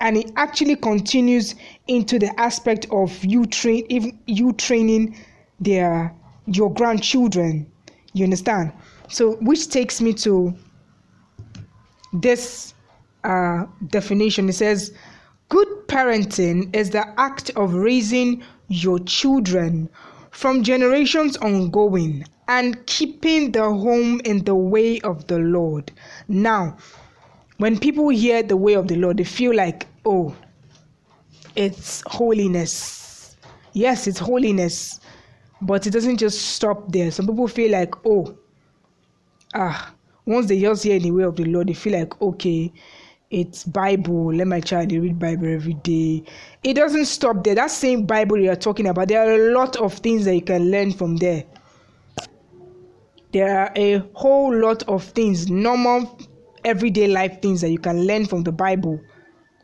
And 0.00 0.16
it 0.16 0.32
actually 0.36 0.76
continues 0.76 1.54
into 1.86 2.18
the 2.18 2.38
aspect 2.40 2.86
of 2.90 3.24
you 3.24 3.44
train 3.46 3.84
even 3.88 4.18
you 4.26 4.52
training 4.54 5.16
their 5.60 6.14
your 6.46 6.72
grandchildren. 6.72 7.70
You 8.12 8.24
understand 8.24 8.72
so, 9.10 9.32
which 9.36 9.68
takes 9.68 10.00
me 10.00 10.12
to 10.14 10.54
this 12.12 12.74
uh, 13.24 13.66
definition. 13.88 14.48
It 14.48 14.54
says, 14.54 14.94
good 15.48 15.68
parenting 15.88 16.74
is 16.74 16.90
the 16.90 17.06
act 17.20 17.50
of 17.56 17.74
raising 17.74 18.42
your 18.68 18.98
children 19.00 19.88
from 20.30 20.62
generations 20.62 21.36
ongoing 21.38 22.24
and 22.48 22.84
keeping 22.86 23.52
the 23.52 23.62
home 23.62 24.20
in 24.24 24.44
the 24.44 24.54
way 24.54 25.00
of 25.00 25.26
the 25.26 25.38
Lord. 25.38 25.92
Now, 26.28 26.76
when 27.58 27.78
people 27.78 28.08
hear 28.08 28.42
the 28.42 28.56
way 28.56 28.74
of 28.74 28.88
the 28.88 28.96
Lord, 28.96 29.18
they 29.18 29.24
feel 29.24 29.54
like, 29.54 29.86
oh, 30.04 30.34
it's 31.56 32.02
holiness. 32.06 33.36
Yes, 33.72 34.06
it's 34.06 34.18
holiness, 34.18 35.00
but 35.60 35.86
it 35.86 35.90
doesn't 35.90 36.16
just 36.16 36.40
stop 36.40 36.90
there. 36.90 37.10
Some 37.10 37.26
people 37.26 37.48
feel 37.48 37.72
like, 37.72 37.94
oh, 38.06 38.36
ah, 39.54 39.94
once 40.26 40.46
they 40.46 40.60
just 40.60 40.84
hear 40.84 40.98
the 40.98 41.10
way 41.10 41.24
of 41.24 41.36
the 41.36 41.44
Lord, 41.44 41.68
they 41.68 41.74
feel 41.74 41.98
like, 41.98 42.20
okay, 42.20 42.72
it's 43.30 43.64
Bible. 43.64 44.34
Let 44.34 44.46
my 44.46 44.60
child 44.60 44.92
read 44.92 45.18
Bible 45.18 45.52
every 45.52 45.74
day. 45.74 46.24
It 46.62 46.74
doesn't 46.74 47.06
stop 47.06 47.44
there. 47.44 47.54
That 47.54 47.70
same 47.70 48.04
Bible 48.06 48.38
you're 48.38 48.56
talking 48.56 48.86
about, 48.86 49.08
there 49.08 49.20
are 49.26 49.34
a 49.34 49.54
lot 49.54 49.76
of 49.76 49.94
things 49.94 50.24
that 50.24 50.34
you 50.34 50.42
can 50.42 50.70
learn 50.70 50.92
from 50.92 51.16
there. 51.16 51.44
There 53.32 53.60
are 53.60 53.72
a 53.76 53.98
whole 54.14 54.54
lot 54.54 54.82
of 54.88 55.04
things, 55.04 55.48
normal 55.48 56.18
everyday 56.64 57.06
life 57.06 57.40
things 57.40 57.60
that 57.60 57.70
you 57.70 57.78
can 57.78 58.06
learn 58.06 58.26
from 58.26 58.42
the 58.42 58.52
Bible 58.52 59.00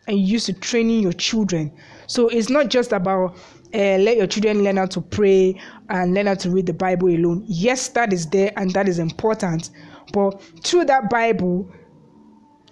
and 0.07 0.19
use 0.19 0.47
to 0.47 0.53
training 0.53 1.01
your 1.01 1.13
children. 1.13 1.73
So 2.07 2.29
it's 2.29 2.49
not 2.49 2.69
just 2.69 2.93
about 2.93 3.37
uh, 3.77 3.99
let 3.99 4.17
your 4.17 4.27
children 4.27 4.65
learn 4.65 4.79
how 4.79 4.87
to 4.87 5.03
pray 5.03 5.61
and 5.91 6.15
learn 6.15 6.27
how 6.27 6.35
to 6.35 6.51
read 6.51 6.65
the 6.65 6.73
Bible 6.73 7.09
alone. 7.09 7.45
Yes, 7.47 7.89
that 7.91 8.11
is 8.13 8.27
there 8.31 8.51
and 8.57 8.71
that 8.73 8.89
is 8.89 8.99
important. 8.99 9.71
But 10.13 10.41
through 10.65 10.87
that 10.87 11.11
Bible, 11.11 11.71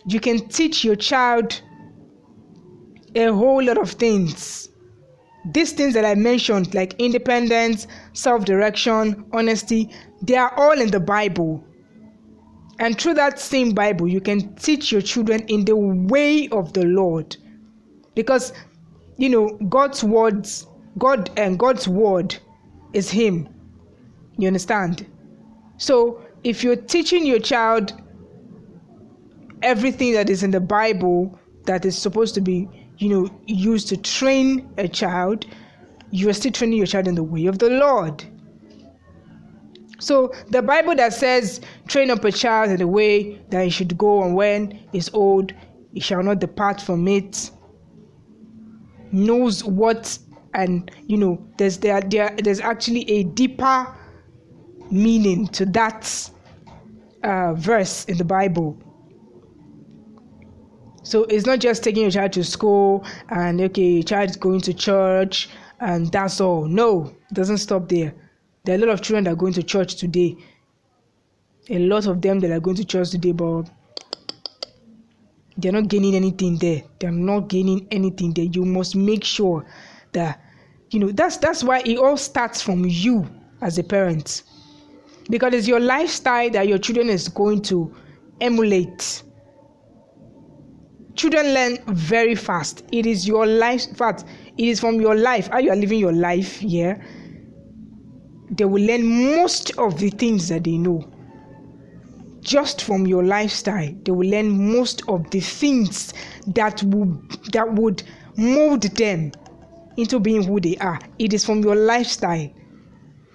you 0.06 0.18
can 0.18 0.48
teach 0.48 0.82
your 0.82 0.96
child 0.96 1.60
a 3.14 3.26
whole 3.26 3.62
lot 3.62 3.76
of 3.76 3.90
things. 3.92 4.70
These 5.52 5.72
things 5.72 5.92
that 5.92 6.06
I 6.06 6.14
mentioned, 6.14 6.74
like 6.74 6.94
independence, 6.98 7.86
self 8.14 8.46
direction, 8.46 9.26
honesty, 9.32 9.90
they 10.22 10.36
are 10.36 10.54
all 10.56 10.80
in 10.80 10.90
the 10.90 11.00
Bible. 11.00 11.62
And 12.78 12.98
through 12.98 13.14
that 13.14 13.38
same 13.38 13.72
Bible, 13.72 14.08
you 14.08 14.22
can 14.22 14.54
teach 14.56 14.90
your 14.90 15.02
children 15.02 15.40
in 15.48 15.66
the 15.66 15.76
way 15.76 16.48
of 16.48 16.72
the 16.72 16.86
Lord. 16.86 17.36
Because, 18.14 18.54
you 19.18 19.28
know, 19.28 19.58
God's 19.68 20.02
words, 20.02 20.66
God 20.98 21.30
and 21.36 21.58
God's 21.58 21.88
word 21.88 22.36
is 22.92 23.10
Him. 23.10 23.48
You 24.36 24.46
understand? 24.46 25.06
So 25.76 26.24
if 26.44 26.62
you're 26.62 26.76
teaching 26.76 27.26
your 27.26 27.38
child 27.40 27.92
everything 29.62 30.12
that 30.12 30.28
is 30.30 30.42
in 30.42 30.50
the 30.50 30.60
Bible 30.60 31.38
that 31.64 31.84
is 31.84 31.96
supposed 31.96 32.34
to 32.34 32.40
be, 32.40 32.68
you 32.98 33.08
know, 33.08 33.30
used 33.46 33.88
to 33.88 33.96
train 33.96 34.68
a 34.78 34.86
child, 34.86 35.46
you 36.10 36.28
are 36.28 36.32
still 36.32 36.52
training 36.52 36.78
your 36.78 36.86
child 36.86 37.08
in 37.08 37.14
the 37.14 37.22
way 37.22 37.46
of 37.46 37.58
the 37.58 37.70
Lord. 37.70 38.24
So 39.98 40.32
the 40.50 40.60
Bible 40.60 40.94
that 40.96 41.14
says, 41.14 41.60
train 41.88 42.10
up 42.10 42.24
a 42.24 42.30
child 42.30 42.70
in 42.70 42.76
the 42.76 42.86
way 42.86 43.40
that 43.48 43.64
he 43.64 43.70
should 43.70 43.96
go, 43.96 44.22
and 44.22 44.34
when 44.34 44.78
he's 44.92 45.12
old, 45.14 45.54
he 45.92 46.00
shall 46.00 46.22
not 46.22 46.40
depart 46.40 46.80
from 46.80 47.08
it, 47.08 47.50
knows 49.12 49.64
what, 49.64 50.18
and 50.54 50.90
you 51.06 51.16
know, 51.16 51.44
there's 51.58 51.78
there, 51.78 52.00
there 52.00 52.34
there's 52.42 52.60
actually 52.60 53.08
a 53.10 53.24
deeper 53.24 53.86
meaning 54.90 55.48
to 55.48 55.66
that 55.66 56.30
uh, 57.22 57.54
verse 57.54 58.04
in 58.06 58.16
the 58.16 58.24
Bible. 58.24 58.78
So 61.02 61.24
it's 61.24 61.44
not 61.44 61.58
just 61.58 61.84
taking 61.84 62.02
your 62.02 62.10
child 62.10 62.32
to 62.32 62.44
school 62.44 63.04
and 63.28 63.60
okay, 63.60 63.82
your 63.82 64.02
child 64.02 64.30
is 64.30 64.36
going 64.36 64.60
to 64.62 64.72
church 64.72 65.50
and 65.80 66.10
that's 66.10 66.40
all. 66.40 66.66
No, 66.66 67.14
it 67.30 67.34
doesn't 67.34 67.58
stop 67.58 67.88
there. 67.88 68.14
There 68.64 68.74
are 68.74 68.82
a 68.82 68.86
lot 68.86 68.88
of 68.94 69.02
children 69.02 69.24
that 69.24 69.32
are 69.32 69.36
going 69.36 69.52
to 69.54 69.62
church 69.62 69.96
today. 69.96 70.36
A 71.68 71.78
lot 71.78 72.06
of 72.06 72.22
them 72.22 72.40
that 72.40 72.50
are 72.50 72.60
going 72.60 72.76
to 72.76 72.84
church 72.84 73.10
today, 73.10 73.32
but 73.32 73.64
they're 75.58 75.72
not 75.72 75.88
gaining 75.88 76.14
anything 76.14 76.56
there. 76.58 76.82
They're 76.98 77.10
not 77.10 77.48
gaining 77.48 77.86
anything 77.90 78.32
there. 78.32 78.44
You 78.44 78.64
must 78.64 78.96
make 78.96 79.24
sure 79.24 79.66
that 80.12 80.40
you 80.90 80.98
know 81.00 81.10
that's 81.10 81.36
that's 81.38 81.64
why 81.64 81.80
it 81.84 81.98
all 81.98 82.16
starts 82.16 82.62
from 82.62 82.84
you 82.84 83.26
as 83.60 83.78
a 83.78 83.84
parent. 83.84 84.42
Because 85.30 85.54
it's 85.54 85.66
your 85.66 85.80
lifestyle 85.80 86.50
that 86.50 86.68
your 86.68 86.78
children 86.78 87.08
is 87.08 87.28
going 87.28 87.62
to 87.62 87.94
emulate. 88.40 89.22
Children 91.14 91.54
learn 91.54 91.78
very 91.86 92.34
fast. 92.34 92.84
It 92.92 93.06
is 93.06 93.26
your 93.26 93.46
life 93.46 93.96
fact 93.96 94.24
it 94.56 94.68
is 94.68 94.80
from 94.80 95.00
your 95.00 95.14
life 95.16 95.48
how 95.48 95.58
you 95.58 95.70
are 95.70 95.76
living 95.76 95.98
your 95.98 96.12
life 96.12 96.58
here 96.58 97.02
they 98.50 98.64
will 98.64 98.82
learn 98.84 99.34
most 99.36 99.76
of 99.78 99.98
the 99.98 100.10
things 100.10 100.48
that 100.48 100.64
they 100.64 100.76
know. 100.78 101.10
Just 102.40 102.82
from 102.82 103.06
your 103.06 103.24
lifestyle 103.24 103.92
they 104.04 104.12
will 104.12 104.28
learn 104.28 104.72
most 104.72 105.02
of 105.08 105.28
the 105.30 105.40
things 105.40 106.12
that 106.48 106.82
would 106.82 107.30
that 107.52 107.72
would 107.72 108.02
mold 108.36 108.82
them 108.82 109.32
into 109.96 110.18
being 110.18 110.42
who 110.42 110.60
they 110.60 110.76
are. 110.78 110.98
It 111.18 111.32
is 111.32 111.44
from 111.44 111.62
your 111.62 111.76
lifestyle. 111.76 112.50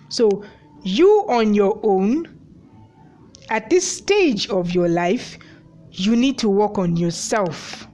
So 0.09 0.43
you 0.83 1.25
on 1.27 1.53
your 1.53 1.79
own 1.83 2.27
at 3.49 3.69
this 3.69 3.87
stage 3.87 4.49
of 4.49 4.71
your 4.71 4.87
life 4.87 5.37
you 5.91 6.15
need 6.15 6.37
to 6.39 6.49
work 6.49 6.77
on 6.77 6.95
yourself. 6.95 7.87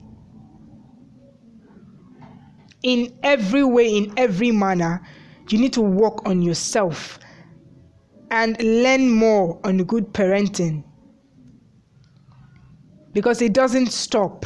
In 2.84 3.17
every 3.23 3.63
way, 3.63 3.95
in 3.95 4.13
every 4.17 4.51
manner. 4.51 5.01
You 5.49 5.60
need 5.60 5.73
to 5.73 5.82
work 5.82 6.28
on 6.28 6.41
yourself 6.41 7.19
and 8.32 8.60
learn 8.62 9.10
more 9.10 9.60
on 9.63 9.78
good 9.84 10.12
parenting. 10.13 10.84
Because 13.13 13.41
it 13.41 13.54
doesn't 13.54 13.88
stop 13.88 14.45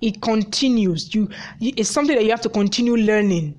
it 0.00 0.20
continues 0.22 1.14
you 1.14 1.28
it's 1.60 1.88
something 1.88 2.16
that 2.16 2.24
you 2.24 2.30
have 2.30 2.40
to 2.40 2.48
continue 2.48 2.96
learning 2.96 3.56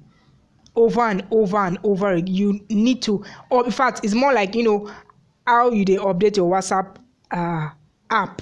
over 0.76 1.02
and 1.02 1.26
over 1.32 1.58
and 1.58 1.78
over 1.84 2.18
you 2.18 2.60
need 2.70 3.02
to 3.02 3.24
or 3.50 3.66
in 3.66 3.72
fact 3.72 4.02
it's 4.04 4.14
more 4.14 4.34
like 4.34 4.54
you 4.56 4.64
know 4.64 4.92
how 5.48 5.72
you 5.72 5.84
they 5.84 5.96
update 5.96 6.38
your 6.38 6.50
whatsapp 6.52 6.98
uh, 7.32 7.70
app 8.12 8.42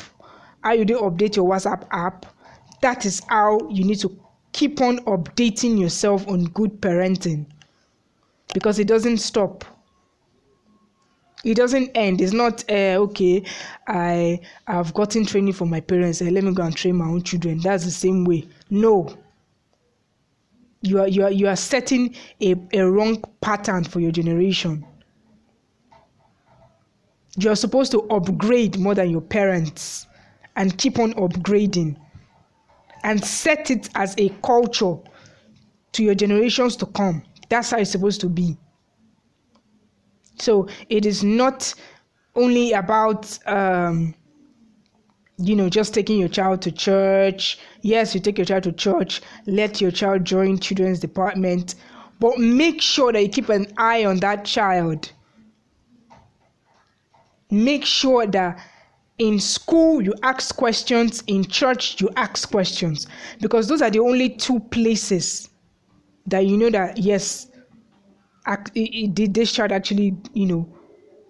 how 0.66 0.74
you 0.74 0.84
do 0.84 0.98
update 1.00 1.36
your 1.36 1.48
WhatsApp 1.48 1.86
app. 1.92 2.26
That 2.82 3.06
is 3.06 3.22
how 3.30 3.60
you 3.70 3.84
need 3.84 4.00
to 4.00 4.20
keep 4.52 4.82
on 4.82 4.98
updating 5.06 5.80
yourself 5.80 6.28
on 6.28 6.46
good 6.46 6.82
parenting 6.82 7.46
because 8.54 8.80
it 8.80 8.88
doesn't 8.88 9.18
stop. 9.18 9.64
It 11.46 11.56
doesn't 11.58 11.92
end. 11.96 12.22
It's 12.22 12.34
not 12.34 12.64
uh, 12.70 12.98
okay. 13.06 13.44
I 13.88 14.40
have 14.68 14.96
gotten 14.96 15.26
training 15.28 15.54
from 15.54 15.70
my 15.70 15.80
parents. 15.80 16.20
Uh, 16.22 16.26
let 16.26 16.44
me 16.44 16.52
go 16.54 16.64
and 16.64 16.76
train 16.76 16.96
my 16.96 17.06
own 17.06 17.22
children. 17.22 17.60
That's 17.60 17.86
the 17.86 17.92
same 17.92 18.26
way. 18.26 18.48
No, 18.72 19.16
you 20.82 21.00
are 21.00 21.08
you 21.08 21.24
are 21.24 21.32
you 21.32 21.48
are 21.48 21.56
setting 21.56 22.16
a, 22.42 22.56
a 22.74 22.82
wrong 22.90 23.24
pattern 23.42 23.84
for 23.84 24.00
your 24.00 24.12
generation. 24.12 24.84
You 27.38 27.52
are 27.52 27.56
supposed 27.56 27.92
to 27.92 28.02
upgrade 28.10 28.80
more 28.80 28.96
than 28.96 29.12
your 29.12 29.22
parents 29.22 30.08
and 30.56 30.76
keep 30.78 30.98
on 30.98 31.14
upgrading 31.14 31.96
and 33.04 33.24
set 33.24 33.70
it 33.70 33.90
as 33.94 34.16
a 34.18 34.30
culture 34.44 34.96
to 35.92 36.04
your 36.04 36.16
generations 36.16 36.76
to 36.78 36.88
come. 36.88 37.22
That's 37.50 37.70
how 37.70 37.78
it's 37.78 37.92
supposed 37.92 38.22
to 38.22 38.30
be. 38.30 38.58
So 40.38 40.68
it 40.90 41.06
is 41.06 41.24
not 41.24 41.74
only 42.36 42.74
about, 42.74 43.38
um, 43.48 44.14
you 45.38 45.56
know, 45.56 45.70
just 45.70 45.94
taking 45.94 46.20
your 46.20 46.30
child 46.30 46.62
to 46.64 46.72
church. 46.72 47.60
Yes, 47.82 48.14
you 48.14 48.22
take 48.22 48.38
your 48.38 48.46
child 48.46 48.64
to 48.64 48.72
church, 48.72 49.22
let 49.46 49.82
your 49.82 49.92
child 49.92 50.24
join 50.26 50.60
children's 50.60 51.00
department, 51.00 51.76
but 52.20 52.38
make 52.40 52.82
sure 52.82 53.12
that 53.12 53.22
you 53.22 53.30
keep 53.30 53.50
an 53.50 53.68
eye 53.78 54.06
on 54.06 54.18
that 54.18 54.46
child. 54.46 55.12
Make 57.52 57.86
sure 57.86 58.26
that 58.28 58.60
in 59.18 59.40
school 59.40 60.02
you 60.02 60.14
ask 60.24 60.56
questions 60.58 61.24
in 61.28 61.46
church 61.46 62.02
you 62.02 62.10
ask 62.18 62.52
questions 62.52 63.08
because 63.40 63.68
those 63.68 63.82
are 63.82 63.90
the 63.90 64.00
only 64.00 64.30
two 64.30 64.60
places 64.60 65.50
that 66.28 66.46
you 66.46 66.58
know 66.58 66.70
that 66.70 66.98
yes 66.98 67.48
this 68.46 69.52
child 69.52 69.72
actually 69.72 70.16
you 70.34 70.46
know 70.46 70.70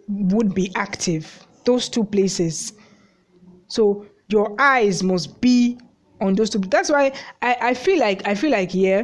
would 0.08 0.54
be 0.54 0.72
active. 0.76 1.48
Those 1.66 1.90
two 1.90 2.04
places. 2.06 2.74
So 3.68 4.06
your 4.30 4.56
eyes 4.60 5.04
must 5.04 5.42
be 5.42 5.80
on 6.22 6.36
those 6.36 6.50
two. 6.50 6.60
That's 6.60 6.90
why 6.92 7.14
i, 7.42 7.58
I 7.62 7.74
feel 7.74 8.00
like 8.00 8.28
i 8.28 8.36
feel 8.36 8.52
like 8.52 8.74
yeah, 8.74 9.04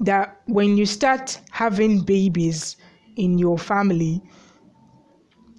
that 0.00 0.40
when 0.46 0.76
you 0.76 0.86
start 0.86 1.40
having 1.50 2.02
babies 2.02 2.76
in 3.16 3.38
your 3.38 3.58
family 3.58 4.22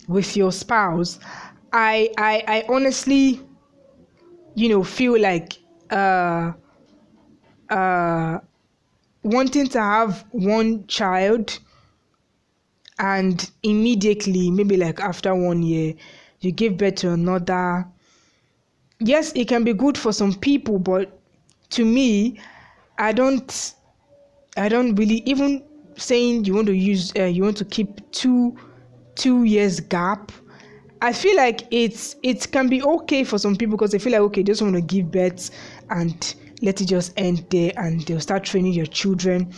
with 0.07 0.35
your 0.35 0.51
spouse 0.51 1.19
I 1.71 2.09
I 2.17 2.43
I 2.47 2.65
honestly, 2.67 3.41
you 4.55 4.69
know, 4.69 4.83
feel 4.83 5.19
like 5.19 5.57
uh, 5.91 6.51
uh, 7.69 8.39
wanting 9.23 9.67
to 9.69 9.81
have 9.81 10.25
one 10.31 10.87
child 10.87 11.59
and 12.99 13.49
immediately, 13.63 14.51
maybe 14.51 14.77
like 14.77 14.99
after 14.99 15.33
one 15.33 15.63
year, 15.63 15.93
you 16.41 16.51
give 16.51 16.77
birth 16.77 16.95
to 16.95 17.11
another. 17.11 17.87
Yes, 18.99 19.31
it 19.35 19.47
can 19.47 19.63
be 19.63 19.73
good 19.73 19.97
for 19.97 20.11
some 20.11 20.33
people, 20.33 20.77
but 20.77 21.19
to 21.71 21.85
me, 21.85 22.39
I 22.97 23.13
don't, 23.13 23.73
I 24.57 24.67
don't 24.67 24.95
really 24.95 25.23
even 25.25 25.63
saying 25.95 26.45
you 26.45 26.53
want 26.53 26.67
to 26.67 26.75
use, 26.75 27.13
uh, 27.17 27.23
you 27.23 27.43
want 27.43 27.57
to 27.57 27.65
keep 27.65 28.11
two, 28.11 28.57
two 29.15 29.45
years 29.45 29.79
gap. 29.79 30.31
I 31.01 31.13
feel 31.13 31.37
like 31.37 31.61
it's 31.71 32.17
it 32.23 32.51
can 32.51 32.67
be 32.67 32.83
okay 32.83 33.23
for 33.23 33.37
some 33.37 33.55
people 33.55 33.77
because 33.77 33.91
they 33.91 33.99
feel 33.99 34.11
like 34.11 34.21
okay, 34.21 34.41
they 34.41 34.47
just 34.47 34.61
want 34.61 34.75
to 34.75 34.81
give 34.81 35.09
birth 35.09 35.49
and 35.89 36.35
let 36.61 36.81
it 36.81 36.85
just 36.87 37.13
end 37.15 37.45
there, 37.49 37.71
and 37.77 38.01
they'll 38.01 38.19
start 38.19 38.43
training 38.43 38.73
your 38.73 38.85
children 38.85 39.53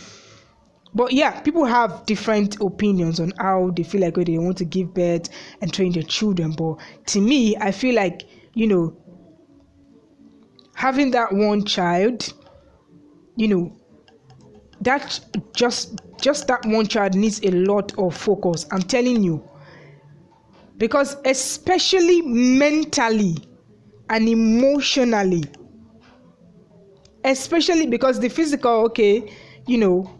but 0.94 1.12
yeah, 1.12 1.40
people 1.40 1.64
have 1.64 2.04
different 2.06 2.60
opinions 2.60 3.18
on 3.18 3.32
how 3.38 3.70
they 3.70 3.82
feel 3.82 4.02
like 4.02 4.14
they 4.14 4.38
want 4.38 4.58
to 4.58 4.64
give 4.64 4.92
birth 4.92 5.28
and 5.60 5.72
train 5.72 5.92
their 5.92 6.02
children. 6.02 6.52
But 6.52 6.78
to 7.06 7.20
me, 7.20 7.56
I 7.56 7.72
feel 7.72 7.94
like, 7.94 8.22
you 8.54 8.66
know, 8.66 8.96
having 10.74 11.10
that 11.12 11.32
one 11.32 11.64
child, 11.64 12.32
you 13.36 13.48
know, 13.48 13.76
that 14.82 15.20
just 15.54 16.00
just 16.20 16.46
that 16.48 16.64
one 16.66 16.86
child 16.86 17.14
needs 17.14 17.40
a 17.42 17.50
lot 17.50 17.96
of 17.98 18.14
focus. 18.16 18.66
I'm 18.70 18.82
telling 18.82 19.22
you. 19.22 19.48
Because 20.76 21.16
especially 21.24 22.22
mentally 22.22 23.36
and 24.10 24.28
emotionally, 24.28 25.44
especially 27.24 27.86
because 27.86 28.18
the 28.18 28.28
physical, 28.28 28.72
okay, 28.86 29.32
you 29.66 29.78
know, 29.78 30.10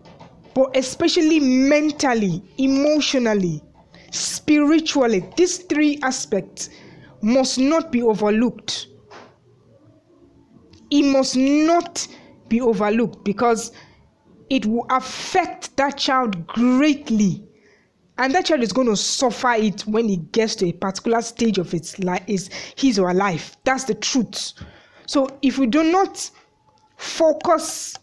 but 0.54 0.76
especially 0.76 1.40
mentally, 1.40 2.42
emotionally, 2.58 3.62
spiritually. 4.10 5.24
These 5.36 5.58
three 5.58 5.98
aspects 6.02 6.70
must 7.22 7.58
not 7.58 7.90
be 7.92 8.02
overlooked. 8.02 8.88
It 10.90 11.04
must 11.04 11.36
not 11.36 12.06
be 12.48 12.60
overlooked 12.60 13.24
because 13.24 13.72
it 14.50 14.66
will 14.66 14.86
affect 14.90 15.74
that 15.78 15.96
child 15.96 16.46
greatly. 16.46 17.48
And 18.18 18.34
that 18.34 18.44
child 18.46 18.62
is 18.62 18.72
going 18.72 18.88
to 18.88 18.96
suffer 18.96 19.52
it 19.52 19.80
when 19.86 20.10
it 20.10 20.32
gets 20.32 20.54
to 20.56 20.66
a 20.66 20.72
particular 20.72 21.22
stage 21.22 21.56
of 21.56 21.72
its 21.72 21.98
life, 21.98 22.22
is 22.26 22.50
his 22.76 22.98
or 22.98 23.08
her 23.08 23.14
life. 23.14 23.56
That's 23.64 23.84
the 23.84 23.94
truth. 23.94 24.52
So 25.06 25.28
if 25.40 25.58
we 25.58 25.66
do 25.66 25.82
not 25.82 26.30
focus 26.98 27.96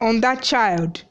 on 0.00 0.20
that 0.22 0.42
child, 0.42 1.04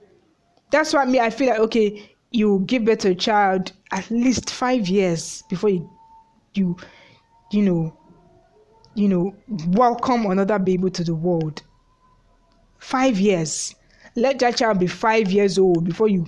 that's 0.72 0.94
why 0.94 1.06
me 1.06 1.20
I 1.20 1.30
feel 1.30 1.50
like 1.50 1.60
okay, 1.60 2.10
you 2.32 2.64
give 2.66 2.86
birth 2.86 3.00
to 3.00 3.10
a 3.10 3.16
child 3.16 3.72
at 3.92 4.10
least 4.10 4.50
five 4.50 4.88
years 4.88 5.44
before 5.50 5.70
you 5.70 5.90
you 6.54 6.78
you 7.52 7.62
know 7.62 7.98
you 8.96 9.08
know 9.08 9.36
welcome 9.68 10.26
another 10.26 10.60
baby 10.60 10.90
to 10.92 11.04
the 11.04 11.16
world. 11.16 11.62
Five 12.80 13.20
years. 13.20 13.76
Let 14.16 14.40
that 14.40 14.58
child 14.58 14.80
be 14.80 14.88
five 14.88 15.32
years 15.32 15.58
old 15.58 15.84
before 15.84 16.08
you 16.08 16.26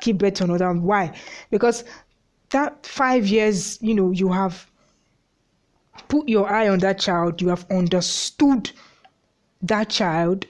give 0.00 0.18
birth 0.18 0.34
to 0.34 0.44
another. 0.44 0.72
Why? 0.72 1.16
Because 1.50 1.84
that 2.50 2.84
five 2.84 3.26
years, 3.26 3.80
you 3.80 3.94
know, 3.94 4.10
you 4.10 4.32
have 4.32 4.66
put 6.08 6.28
your 6.28 6.48
eye 6.52 6.68
on 6.68 6.78
that 6.80 6.98
child, 6.98 7.40
you 7.40 7.48
have 7.48 7.66
understood 7.70 8.70
that 9.62 9.88
child, 9.88 10.46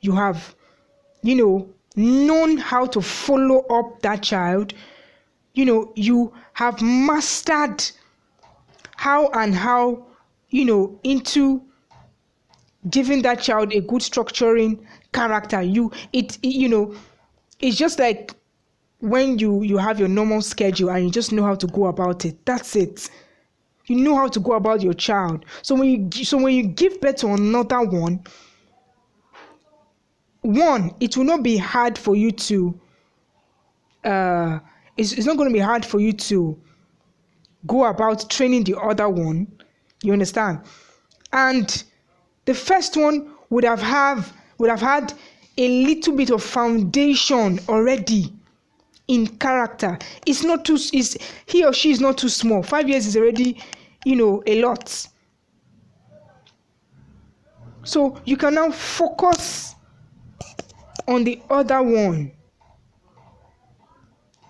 you 0.00 0.12
have, 0.12 0.54
you 1.22 1.34
know, 1.34 1.68
known 1.96 2.56
how 2.58 2.86
to 2.86 3.00
follow 3.00 3.60
up 3.66 4.02
that 4.02 4.22
child, 4.22 4.74
you 5.54 5.64
know, 5.64 5.92
you 5.94 6.32
have 6.54 6.80
mastered 6.80 7.84
how 8.96 9.28
and 9.30 9.54
how, 9.54 10.06
you 10.50 10.64
know, 10.64 10.98
into 11.02 11.62
giving 12.90 13.22
that 13.22 13.40
child 13.40 13.72
a 13.72 13.80
good 13.80 14.00
structuring 14.00 14.84
character. 15.12 15.62
You, 15.62 15.92
it, 16.12 16.38
it 16.42 16.48
you 16.48 16.68
know, 16.68 16.94
it's 17.60 17.76
just 17.76 17.98
like 17.98 18.32
when 19.00 19.38
you 19.38 19.62
you 19.62 19.78
have 19.78 19.98
your 19.98 20.08
normal 20.08 20.40
schedule 20.42 20.90
and 20.90 21.04
you 21.04 21.10
just 21.10 21.32
know 21.32 21.42
how 21.42 21.54
to 21.56 21.66
go 21.66 21.86
about 21.86 22.24
it. 22.24 22.44
That's 22.46 22.76
it. 22.76 23.10
You 23.86 23.96
know 23.96 24.16
how 24.16 24.28
to 24.28 24.40
go 24.40 24.52
about 24.52 24.80
your 24.82 24.94
child. 24.94 25.44
So 25.62 25.74
when 25.74 26.10
you 26.12 26.24
so 26.24 26.38
when 26.38 26.54
you 26.54 26.62
give 26.64 27.00
birth 27.00 27.16
to 27.16 27.28
another 27.28 27.82
one, 27.82 28.24
one, 30.42 30.94
it 31.00 31.16
will 31.16 31.24
not 31.24 31.42
be 31.42 31.56
hard 31.56 31.96
for 31.96 32.14
you 32.14 32.30
to, 32.32 32.80
uh, 34.04 34.58
it's, 34.96 35.12
it's 35.12 35.26
not 35.26 35.36
going 35.36 35.48
to 35.48 35.52
be 35.52 35.60
hard 35.60 35.84
for 35.84 36.00
you 36.00 36.12
to 36.12 36.60
go 37.66 37.84
about 37.86 38.28
training 38.28 38.64
the 38.64 38.78
other 38.78 39.08
one. 39.08 39.46
You 40.02 40.12
understand? 40.12 40.60
And 41.32 41.82
the 42.44 42.54
first 42.54 42.96
one 42.96 43.34
would 43.50 43.64
have 43.64 43.80
have 43.80 44.32
would 44.58 44.68
have 44.68 44.80
had 44.80 45.12
a 45.58 45.84
little 45.84 46.16
bit 46.16 46.30
of 46.30 46.42
foundation 46.42 47.60
already 47.68 48.32
in 49.08 49.26
character. 49.26 49.98
It's 50.26 50.42
not 50.42 50.64
too 50.64 50.78
is 50.92 51.18
he 51.46 51.64
or 51.64 51.72
she 51.72 51.90
is 51.90 52.00
not 52.00 52.18
too 52.18 52.28
small. 52.28 52.62
Five 52.62 52.88
years 52.88 53.06
is 53.06 53.16
already, 53.16 53.60
you 54.04 54.16
know, 54.16 54.42
a 54.46 54.60
lot. 54.60 55.06
So 57.84 58.18
you 58.24 58.36
can 58.36 58.54
now 58.54 58.70
focus 58.70 59.71
on 61.08 61.24
the 61.24 61.40
other 61.50 61.82
one. 61.82 62.32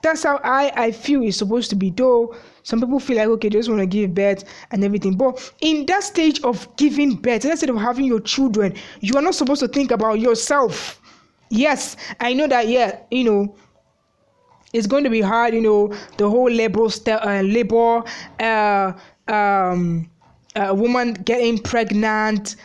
That's 0.02 0.24
how 0.24 0.40
I, 0.42 0.72
I 0.74 0.90
feel 0.90 1.22
it's 1.22 1.36
supposed 1.36 1.70
to 1.70 1.76
be, 1.76 1.90
though 1.90 2.34
some 2.64 2.80
people 2.80 2.98
feel 3.00 3.16
like 3.16 3.28
okay, 3.28 3.48
they 3.48 3.58
just 3.58 3.68
want 3.68 3.80
to 3.80 3.86
give 3.86 4.14
birth 4.14 4.44
and 4.70 4.84
everything. 4.84 5.16
But 5.16 5.52
in 5.60 5.86
that 5.86 6.02
stage 6.02 6.40
of 6.42 6.74
giving 6.76 7.14
birth, 7.14 7.44
instead 7.44 7.70
of 7.70 7.76
having 7.76 8.04
your 8.04 8.20
children, 8.20 8.74
you 9.00 9.16
are 9.16 9.22
not 9.22 9.34
supposed 9.34 9.60
to 9.60 9.68
think 9.68 9.90
about 9.90 10.18
yourself. 10.18 11.00
Yes, 11.50 11.96
I 12.18 12.32
know 12.32 12.48
that, 12.48 12.66
yeah, 12.66 13.00
you 13.10 13.24
know, 13.24 13.54
it's 14.72 14.86
going 14.86 15.04
to 15.04 15.10
be 15.10 15.20
hard, 15.20 15.54
you 15.54 15.60
know, 15.60 15.94
the 16.16 16.28
whole 16.28 16.50
labor, 16.50 16.88
st- 16.88 17.20
uh, 17.22 17.42
labor, 17.42 18.02
uh, 18.40 18.92
um, 19.28 20.10
a 20.56 20.74
woman 20.74 21.12
getting 21.14 21.58
pregnant, 21.58 22.56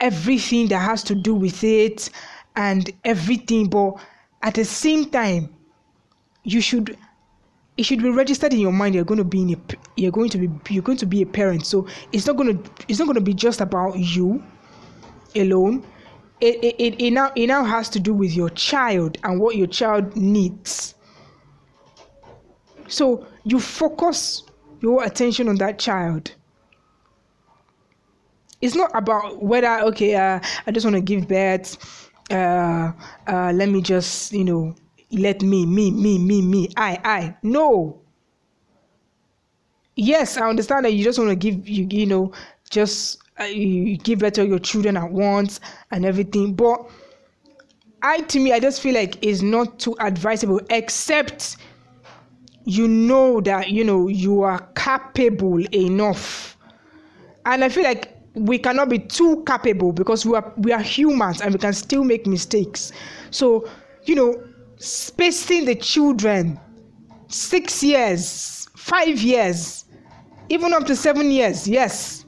everything 0.00 0.68
that 0.68 0.78
has 0.78 1.02
to 1.04 1.14
do 1.14 1.34
with 1.34 1.62
it 1.64 2.08
and 2.60 2.90
everything 3.04 3.68
but 3.68 3.94
at 4.42 4.54
the 4.54 4.64
same 4.64 5.08
time 5.10 5.48
you 6.44 6.60
should 6.60 6.96
it 7.80 7.84
should 7.84 8.02
be 8.02 8.10
registered 8.10 8.52
in 8.52 8.60
your 8.60 8.72
mind 8.72 8.94
you're 8.94 9.04
going 9.04 9.16
to 9.16 9.24
be 9.24 9.40
in 9.40 9.54
a 9.54 9.58
you're 9.96 10.12
going 10.12 10.28
to 10.28 10.36
be 10.36 10.74
you're 10.74 10.82
going 10.82 10.98
to 10.98 11.06
be 11.06 11.22
a 11.22 11.26
parent. 11.26 11.64
So 11.64 11.86
it's 12.12 12.26
not 12.26 12.36
going 12.36 12.62
to 12.62 12.70
it's 12.88 12.98
not 12.98 13.06
going 13.06 13.14
to 13.14 13.22
be 13.22 13.32
just 13.32 13.62
about 13.62 13.98
you 13.98 14.42
alone. 15.34 15.82
It, 16.42 16.62
it, 16.62 16.74
it, 16.78 17.02
it 17.02 17.10
now 17.12 17.32
it 17.34 17.46
now 17.46 17.64
has 17.64 17.88
to 17.90 18.00
do 18.00 18.12
with 18.12 18.34
your 18.34 18.50
child 18.50 19.16
and 19.24 19.40
what 19.40 19.56
your 19.56 19.66
child 19.66 20.14
needs. 20.14 20.94
So 22.88 23.26
you 23.44 23.60
focus 23.60 24.42
your 24.82 25.02
attention 25.04 25.48
on 25.48 25.56
that 25.56 25.78
child. 25.78 26.34
It's 28.60 28.74
not 28.74 28.90
about 28.94 29.42
whether 29.42 29.80
okay 29.88 30.14
uh, 30.14 30.38
i 30.66 30.70
just 30.70 30.84
want 30.84 30.94
to 30.94 31.00
give 31.00 31.26
birth 31.26 32.09
uh, 32.30 32.92
uh, 33.26 33.52
let 33.52 33.68
me 33.68 33.80
just, 33.80 34.32
you 34.32 34.44
know, 34.44 34.74
let 35.12 35.42
me, 35.42 35.66
me, 35.66 35.90
me, 35.90 36.18
me, 36.18 36.42
me, 36.42 36.68
I, 36.76 36.98
I. 37.04 37.36
No. 37.42 38.00
Yes, 39.96 40.36
I 40.36 40.48
understand 40.48 40.84
that 40.84 40.92
you 40.92 41.04
just 41.04 41.18
want 41.18 41.30
to 41.30 41.36
give, 41.36 41.68
you, 41.68 41.86
you 41.90 42.06
know, 42.06 42.32
just 42.70 43.18
uh, 43.40 43.44
you 43.44 43.96
give 43.96 44.20
to 44.20 44.46
your 44.46 44.58
children 44.58 44.96
at 44.96 45.10
once 45.10 45.60
and 45.90 46.04
everything. 46.04 46.54
But 46.54 46.88
I, 48.02 48.20
to 48.20 48.40
me, 48.40 48.52
I 48.52 48.60
just 48.60 48.80
feel 48.80 48.94
like 48.94 49.16
it's 49.22 49.42
not 49.42 49.78
too 49.78 49.96
advisable, 50.00 50.60
except 50.70 51.56
you 52.64 52.86
know 52.86 53.40
that, 53.40 53.70
you 53.70 53.84
know, 53.84 54.08
you 54.08 54.42
are 54.42 54.60
capable 54.74 55.58
enough. 55.74 56.56
And 57.44 57.64
I 57.64 57.68
feel 57.68 57.84
like 57.84 58.19
we 58.34 58.58
cannot 58.58 58.88
be 58.88 58.98
too 58.98 59.42
capable 59.46 59.92
because 59.92 60.24
we 60.24 60.36
are 60.36 60.52
we 60.58 60.72
are 60.72 60.80
humans 60.82 61.40
and 61.40 61.52
we 61.52 61.58
can 61.58 61.72
still 61.72 62.04
make 62.04 62.26
mistakes. 62.26 62.92
So 63.30 63.68
you 64.04 64.14
know 64.14 64.42
spacing 64.78 65.64
the 65.66 65.74
children 65.74 66.58
six 67.28 67.82
years 67.82 68.68
five 68.76 69.20
years 69.20 69.84
even 70.48 70.72
up 70.72 70.86
to 70.86 70.96
seven 70.96 71.30
years 71.30 71.66
yes. 71.68 72.24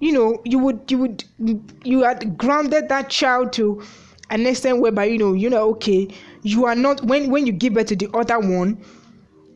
You 0.00 0.12
know 0.12 0.40
you 0.44 0.58
would 0.60 0.90
you 0.90 0.98
would 0.98 1.24
you 1.84 2.02
had 2.02 2.38
grounded 2.38 2.88
that 2.88 3.10
child 3.10 3.52
to 3.54 3.82
an 4.30 4.46
extent 4.46 4.80
whereby 4.80 5.06
you 5.06 5.18
know 5.18 5.32
you 5.32 5.50
know 5.50 5.68
okay 5.70 6.08
you 6.42 6.66
are 6.66 6.76
not 6.76 7.02
when 7.04 7.30
when 7.30 7.46
you 7.46 7.52
give 7.52 7.74
birth 7.74 7.88
to 7.88 7.96
the 7.96 8.08
other 8.14 8.38
one 8.38 8.80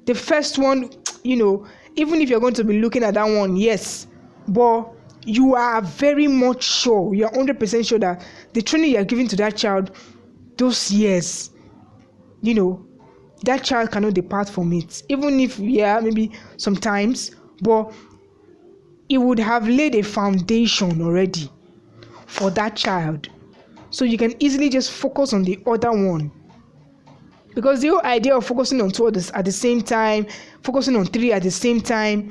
the 0.07 0.15
first 0.15 0.59
one 0.59 0.91
you 1.23 1.37
know 1.37 1.65
even 1.95 2.21
if 2.21 2.29
you're 2.29 2.41
going 2.41 2.55
to 2.55 2.65
be 2.65 2.81
looking 2.81 3.05
at 3.05 3.15
that 3.15 3.25
one 3.25 3.57
yes 3.57 4.09
but 4.49 4.89
you 5.25 5.55
are 5.55 5.81
very 5.83 6.27
much 6.27 6.65
sure, 6.65 7.15
you're 7.15 7.31
100% 7.31 7.87
sure 7.87 7.99
that 7.99 8.25
the 8.53 8.63
training 8.63 8.93
you're 8.93 9.05
giving 9.05 9.29
to 9.29 9.37
that 9.37 9.57
child 9.57 9.91
those 10.57 10.91
years, 10.91 11.51
you 12.43 12.55
know, 12.55 12.85
that 13.45 13.65
child 13.65 13.91
cannot 13.91 14.15
depart 14.15 14.49
from 14.49 14.73
it. 14.73 15.03
Even 15.09 15.41
if, 15.41 15.59
yeah, 15.59 16.01
maybe 16.01 16.33
sometimes, 16.57 17.33
but 17.61 17.93
it 19.09 19.19
would 19.19 19.39
have 19.39 19.69
laid 19.69 19.95
a 19.95 20.03
foundation 20.03 21.03
already 21.03 21.51
for 22.27 22.51
that 22.51 22.77
child. 22.77 23.29
So 23.91 24.05
you 24.05 24.17
can 24.17 24.35
easily 24.43 24.69
just 24.69 24.91
focus 24.91 25.33
on 25.33 25.43
the 25.43 25.59
other 25.67 25.93
one. 25.93 26.31
Because 27.55 27.83
the 27.83 27.89
whole 27.89 28.03
idea 28.05 28.35
of 28.35 28.47
focusing 28.47 28.81
on 28.81 28.91
two 28.91 29.07
others 29.07 29.31
at 29.33 29.45
the 29.45 29.53
same 29.53 29.83
time, 29.83 30.27
focusing 30.63 30.97
on 30.97 31.05
three 31.05 31.33
at 31.33 31.43
the 31.43 31.51
same 31.51 31.81
time, 31.81 32.31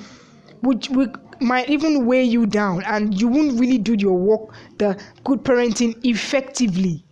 which, 0.61 0.89
which 0.89 1.11
might 1.41 1.69
even 1.69 2.05
weigh 2.05 2.23
you 2.23 2.45
down 2.45 2.83
and 2.83 3.19
you 3.19 3.27
won't 3.27 3.59
really 3.59 3.77
do 3.77 3.93
your 3.95 4.17
work, 4.17 4.53
the 4.77 4.99
good 5.23 5.43
parenting, 5.43 5.95
effectively. 6.05 7.03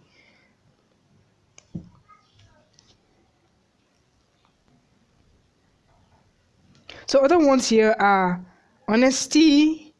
So, 7.07 7.19
other 7.25 7.37
ones 7.39 7.67
here 7.67 7.93
are 7.99 8.39
honesty, 8.87 9.93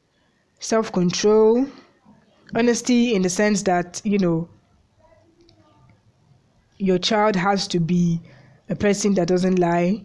self 0.59 0.91
control, 0.91 1.67
honesty 2.55 3.15
in 3.15 3.21
the 3.23 3.29
sense 3.29 3.63
that, 3.63 4.01
you 4.05 4.17
know, 4.19 4.49
your 6.77 6.97
child 6.97 7.35
has 7.35 7.67
to 7.67 7.79
be 7.79 8.21
a 8.69 8.75
person 8.75 9.13
that 9.15 9.27
doesn't 9.27 9.59
lie. 9.59 10.03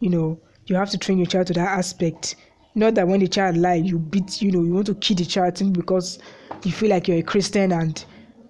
You 0.00 0.10
know, 0.10 0.40
you 0.66 0.76
have 0.76 0.90
to 0.90 0.98
train 0.98 1.18
your 1.18 1.26
child 1.26 1.48
to 1.48 1.52
that 1.54 1.68
aspect. 1.78 2.36
Not 2.74 2.94
that 2.94 3.08
when 3.08 3.20
the 3.20 3.28
child 3.28 3.56
lies, 3.56 3.84
you 3.84 3.98
beat, 3.98 4.40
you 4.40 4.52
know, 4.52 4.62
you 4.62 4.72
want 4.72 4.86
to 4.86 4.94
kill 4.94 5.16
the 5.16 5.24
child 5.24 5.72
because 5.72 6.18
you 6.64 6.72
feel 6.72 6.90
like 6.90 7.08
you're 7.08 7.18
a 7.18 7.22
Christian 7.22 7.72
and 7.72 8.04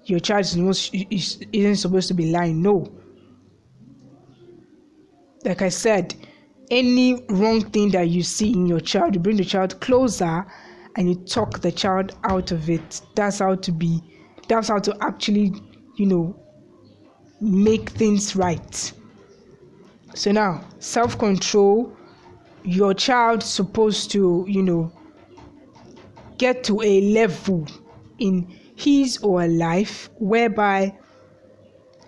your 0.05 0.21
child 0.21 0.45
is, 0.45 0.91
is, 0.93 1.45
isn't 1.53 1.77
supposed 1.77 2.09
to 2.09 2.15
be 2.15 2.31
lying. 2.31 2.61
No. 2.61 2.91
Like 5.45 5.63
I 5.63 5.71
said, 5.71 6.15
any 6.71 7.25
wrong 7.29 7.63
thing 7.71 7.91
that 7.91 8.09
you 8.09 8.23
see 8.23 8.53
in 8.53 8.67
your 8.67 8.81
child, 8.81 9.15
you 9.15 9.21
bring 9.21 9.37
the 9.37 9.45
child 9.45 9.81
closer 9.81 10.47
and 10.97 11.09
you 11.09 11.15
talk 11.15 11.61
the 11.61 11.73
child 11.73 12.17
out 12.25 12.53
of 12.53 12.69
it. 12.69 13.01
That's 13.15 13.39
how 13.39 13.55
to 13.55 13.73
be, 13.73 14.01
that's 14.49 14.69
how 14.69 14.79
to 14.81 14.97
actually, 15.01 15.53
you 15.97 16.07
know, 16.07 16.37
make 17.41 17.91
things 17.91 18.37
right. 18.37 18.93
So 20.15 20.33
now, 20.33 20.65
self 20.79 21.19
control, 21.19 21.97
your 22.65 22.95
child 22.95 23.43
supposed 23.43 24.11
to, 24.13 24.45
you 24.49 24.63
know, 24.63 24.93
get 26.39 26.65
to 26.65 26.81
a 26.83 27.01
level 27.13 27.67
in 28.19 28.47
his 28.77 29.19
or 29.19 29.43
her 29.43 29.49
life 29.49 30.09
whereby 30.19 30.97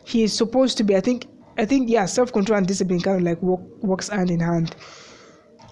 he 0.04 0.22
is 0.22 0.32
supposed 0.32 0.76
to 0.78 0.84
be, 0.84 0.96
I 0.96 1.00
think, 1.00 1.26
I 1.58 1.64
think 1.64 1.88
yeah, 1.88 2.06
self 2.06 2.32
control 2.32 2.58
and 2.58 2.66
discipline 2.66 3.00
kind 3.00 3.18
of 3.18 3.22
like 3.22 3.42
work, 3.42 3.60
works 3.82 4.08
hand 4.08 4.30
in 4.30 4.40
hand, 4.40 4.74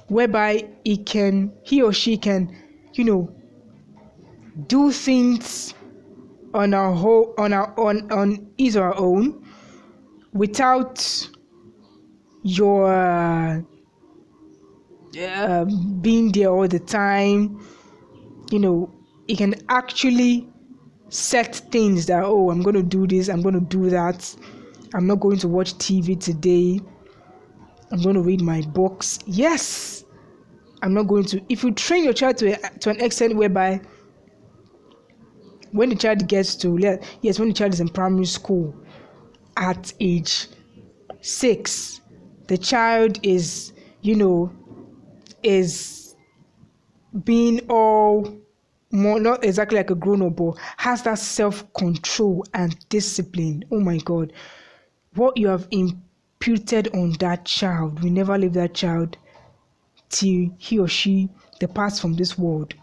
whereby 0.09 0.69
he 0.85 0.97
can 0.99 1.53
he 1.63 1.83
or 1.83 1.93
she 1.93 2.17
can, 2.17 2.55
you 2.95 3.05
know, 3.05 3.35
do 4.67 4.93
things 4.93 5.75
on 6.53 6.75
our 6.75 6.93
whole 6.93 7.35
on 7.39 7.53
our 7.53 7.79
on 7.79 8.11
on 8.13 8.51
his 8.59 8.77
or 8.77 8.97
own 8.99 9.45
without 10.33 11.29
your 12.43 13.65
uh, 15.19 15.65
being 16.01 16.33
there 16.33 16.49
all 16.49 16.69
the 16.69 16.79
time. 16.81 17.65
You 18.51 18.59
know, 18.59 18.95
he 19.27 19.37
can 19.37 19.55
actually 19.69 20.49
set 21.09 21.57
things 21.73 22.07
that 22.07 22.23
oh 22.25 22.51
I'm 22.51 22.63
going 22.63 22.77
to 22.77 22.83
do 22.83 23.07
this, 23.07 23.29
I'm 23.29 23.43
going 23.43 23.55
to 23.55 23.61
do 23.61 23.91
that 23.91 24.37
I'm 24.93 25.07
not 25.07 25.21
going 25.21 25.39
to 25.39 25.49
watch 25.49 25.75
TV 25.75 26.19
today. 26.19 26.81
I'm 27.93 28.03
going 28.03 28.15
to 28.15 28.23
read 28.23 28.41
my 28.41 28.63
books. 28.63 29.19
Yes, 29.27 30.05
I'm 30.83 30.95
not 30.95 31.05
going 31.07 31.25
to. 31.27 31.41
If 31.49 31.63
you 31.63 31.73
train 31.73 32.05
your 32.05 32.13
child 32.13 32.39
to, 32.39 32.53
a, 32.53 32.79
to 32.81 32.91
an 32.91 33.01
extent 33.01 33.37
whereby 33.37 33.81
when 35.73 35.91
the 35.91 35.95
child 35.95 36.27
gets 36.27 36.57
to, 36.57 36.77
yes, 37.23 37.39
when 37.39 37.49
the 37.49 37.55
child 37.55 37.75
is 37.75 37.81
in 37.81 37.89
primary 37.89 38.25
school 38.27 38.75
at 39.57 39.93
age 40.01 40.49
six, 41.21 42.01
the 42.49 42.59
child 42.59 43.19
is, 43.23 43.73
you 44.03 44.17
know, 44.17 44.53
is 45.43 46.15
being 47.25 47.61
all 47.69 48.37
more 48.93 49.21
not 49.21 49.45
exactly 49.45 49.77
like 49.77 49.91
a 49.91 49.95
grown 49.95 50.23
up, 50.23 50.37
but 50.37 50.55
has 50.77 51.03
that 51.03 51.19
self 51.19 51.73
control 51.75 52.45
and 52.55 52.77
discipline. 52.89 53.65
Oh 53.71 53.81
my 53.81 53.99
God 53.99 54.33
what 55.15 55.37
you 55.37 55.49
have 55.49 55.67
imputed 55.71 56.89
on 56.95 57.13
that 57.19 57.45
child 57.45 58.03
will 58.03 58.11
never 58.11 58.39
leave 58.39 58.53
that 58.55 58.75
child 58.75 59.17
till 60.09 60.51
he 60.59 60.79
or 60.79 60.89
she 60.89 61.29
departs 61.59 62.01
from 62.01 62.15
this 62.15 62.39
world. 62.39 62.75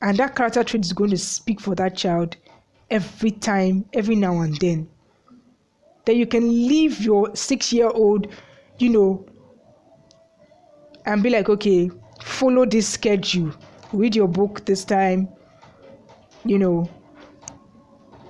And 0.00 0.16
that 0.18 0.34
character 0.34 0.64
trait 0.64 0.84
is 0.84 0.92
going 0.92 1.10
to 1.10 1.18
speak 1.18 1.60
for 1.60 1.74
that 1.74 1.96
child 1.96 2.36
every 2.90 3.30
time, 3.30 3.84
every 3.92 4.16
now 4.16 4.40
and 4.40 4.56
then. 4.56 4.88
That 6.06 6.16
you 6.16 6.26
can 6.26 6.48
leave 6.48 7.00
your 7.00 7.34
six 7.36 7.72
year 7.72 7.88
old, 7.88 8.28
you 8.78 8.88
know, 8.88 9.26
and 11.10 11.24
be 11.24 11.30
like, 11.30 11.48
okay, 11.48 11.90
follow 12.22 12.64
this 12.64 12.88
schedule, 12.88 13.52
read 13.92 14.14
your 14.14 14.28
book 14.28 14.64
this 14.64 14.84
time, 14.84 15.28
you 16.44 16.56
know, 16.56 16.88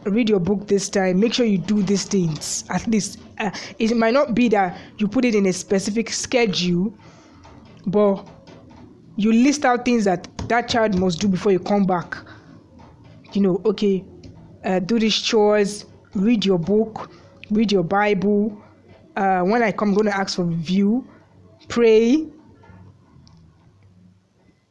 read 0.05 0.31
your 0.31 0.41
book 0.41 0.67
this 0.67 0.89
time. 0.89 1.21
Make 1.21 1.35
sure 1.35 1.45
you 1.45 1.59
do 1.59 1.83
these 1.83 2.05
things. 2.05 2.65
At 2.71 2.87
least 2.87 3.19
uh, 3.39 3.51
it 3.79 3.95
might 3.97 4.15
not 4.15 4.35
be 4.35 4.49
that 4.49 4.79
you 4.97 5.07
put 5.09 5.27
it 5.27 5.35
in 5.35 5.45
a 5.47 5.53
specific 5.53 6.11
schedule 6.11 6.95
but 7.87 8.27
you 9.17 9.33
list 9.33 9.65
out 9.67 9.85
things 9.85 10.05
that 10.05 10.27
that 10.49 10.69
child 10.69 10.99
must 10.99 11.21
do 11.21 11.29
before 11.29 11.53
you 11.53 11.59
come 11.59 11.85
back. 11.85 12.17
You 13.35 13.43
know 13.43 13.61
okay 13.67 14.03
uh, 14.65 14.79
do 14.79 14.99
these 14.99 15.21
chores 15.21 15.85
read 16.15 16.47
your 16.47 16.59
book 16.59 17.11
read 17.51 17.71
your 17.71 17.85
bible. 17.85 18.61
Uh, 19.17 19.43
when 19.43 19.63
i 19.63 19.71
come 19.71 19.89
i'm 19.89 19.95
going 19.95 20.07
to 20.07 20.17
ask 20.17 20.37
for 20.37 20.45
review 20.45 21.07
pray 21.69 22.27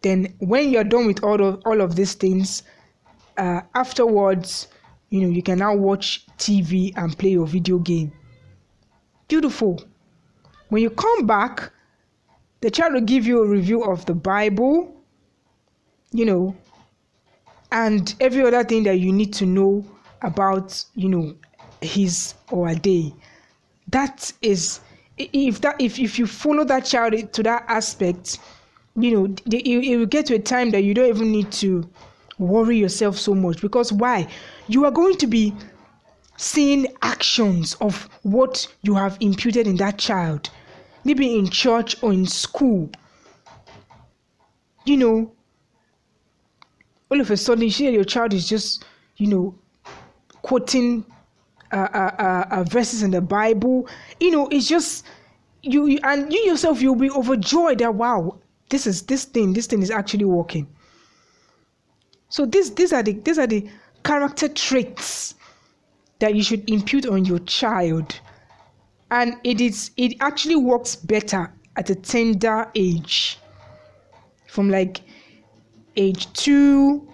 then 0.02 0.34
when 0.40 0.70
you're 0.70 0.84
done 0.84 1.06
with 1.06 1.24
all 1.24 1.44
of 1.44 1.62
all 1.66 1.82
of 1.82 1.96
these 1.96 2.14
things 2.14 2.64
uh, 3.38 3.62
afterwards 3.76 4.68
you 5.10 5.22
know 5.22 5.28
you 5.28 5.42
can 5.44 5.60
now 5.60 5.76
watch 5.76 6.26
tv 6.38 6.94
and 6.98 7.18
play 7.18 7.32
your 7.32 7.48
video 7.48 7.80
game. 7.80 8.12
Beautiful. 9.28 9.84
When 10.70 10.82
you 10.82 10.90
come 10.90 11.26
back 11.26 11.72
the 12.62 12.70
child 12.70 12.94
will 12.94 13.02
give 13.02 13.26
you 13.26 13.44
a 13.44 13.48
review 13.48 13.84
of 13.84 14.06
the 14.06 14.14
bible 14.14 14.96
you 16.12 16.26
know 16.26 16.56
and 17.72 18.16
every 18.20 18.42
other 18.42 18.64
thing 18.64 18.84
that 18.84 19.00
you 19.00 19.12
need 19.12 19.34
to 19.34 19.46
know 19.46 19.86
about 20.22 20.84
you 20.96 21.10
know 21.10 21.36
his 21.82 22.34
or 22.52 22.68
a 22.68 22.76
day. 22.76 23.14
That 23.90 24.32
is 24.42 24.82
if 25.18 25.62
that 25.62 25.76
if, 25.80 26.00
if 26.00 26.20
you 26.20 26.28
follow 26.28 26.64
that 26.66 26.86
child 26.86 27.34
to 27.34 27.44
that 27.44 27.66
aspect 27.68 28.40
you 29.02 29.12
know 29.12 29.26
it, 29.52 29.66
it 29.66 29.98
will 29.98 30.06
get 30.06 30.26
to 30.28 30.36
a 30.36 30.40
time 30.40 30.72
that 30.72 30.82
you 30.84 30.94
don't 30.94 31.10
even 31.10 31.32
need 31.32 31.52
to 31.52 31.88
worry 32.38 32.78
yourself 32.78 33.18
so 33.18 33.34
much 33.36 33.62
because 33.62 33.92
why 33.92 34.28
you 34.68 34.86
are 34.86 34.92
going 34.92 35.16
to 35.18 35.28
be 35.28 35.54
seeing 36.40 36.88
actions 37.02 37.76
of 37.82 38.08
what 38.24 38.66
you 38.82 38.96
have 38.96 39.18
imputed 39.20 39.68
in 39.68 39.76
that 39.76 39.98
child, 39.98 40.50
maybe 41.04 41.38
in 41.38 41.50
church 41.50 42.02
or 42.02 42.14
in 42.14 42.26
school. 42.26 42.90
You 44.86 44.96
know, 44.96 45.32
all 47.12 47.20
of 47.20 47.30
a 47.30 47.36
sudden, 47.36 47.66
you 47.68 47.90
your 47.92 48.06
child 48.06 48.34
is 48.34 48.48
just, 48.48 48.86
you 49.18 49.28
know, 49.28 49.54
quoting 50.42 51.04
uh, 51.74 51.76
uh, 51.94 52.16
uh, 52.18 52.46
uh, 52.52 52.64
verses 52.64 53.04
in 53.04 53.12
the 53.12 53.22
Bible. 53.22 53.90
You 54.22 54.32
know, 54.32 54.48
it's 54.48 54.68
just 54.68 55.06
you, 55.62 55.88
you 55.88 56.00
and 56.04 56.32
you 56.32 56.40
yourself, 56.40 56.82
you'll 56.82 56.96
be 56.96 57.10
overjoyed 57.12 57.80
that 57.80 57.96
wow, 57.96 58.40
this 58.70 58.88
is 58.88 59.04
this 59.04 59.26
thing, 59.26 59.54
this 59.54 59.68
thing 59.68 59.82
is 59.82 59.92
actually 59.92 60.26
working. 60.26 60.68
So 62.30 62.46
this, 62.46 62.70
these 62.70 62.94
are 62.94 63.04
the 63.04 63.14
these 63.14 63.40
are 63.40 63.48
the 63.48 63.68
character 64.04 64.48
traits 64.48 65.36
that 66.20 66.36
you 66.36 66.44
should 66.44 66.70
impute 66.70 67.06
on 67.06 67.26
your 67.26 67.40
child. 67.40 68.20
And 69.12 69.36
it 69.44 69.60
is 69.60 69.92
it 69.98 70.16
actually 70.20 70.56
works 70.56 70.96
better 70.96 71.52
at 71.76 71.90
a 71.90 71.96
tender 71.96 72.70
age. 72.76 73.40
From 74.48 74.70
like 74.70 75.02
age 75.96 76.32
2 76.34 77.08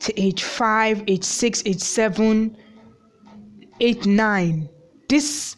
to 0.00 0.20
age 0.20 0.42
5 0.42 1.04
age 1.08 1.24
6 1.24 1.62
age 1.66 1.80
7 1.80 2.56
8 3.80 4.06
9 4.06 4.68
this 5.08 5.56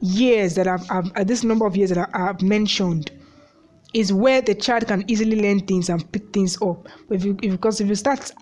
years 0.00 0.54
that 0.54 0.66
I've, 0.66 0.90
I've 0.90 1.12
uh, 1.16 1.24
this 1.24 1.44
number 1.44 1.66
of 1.66 1.76
years 1.76 1.90
that 1.90 2.10
I, 2.14 2.26
have 2.26 2.42
mentioned 2.42 3.10
is 3.94 4.12
where 4.12 4.40
the 4.40 4.54
child 4.54 4.86
can 4.86 5.04
easily 5.08 5.40
learn 5.40 5.60
things 5.60 5.88
and 5.88 6.10
pick 6.12 6.32
things 6.32 6.60
up. 6.62 6.88
If 7.10 7.24
you, 7.24 7.36
if, 7.42 7.52
because 7.52 7.80
if 7.80 7.88
you 7.88 7.94
start, 7.94 8.32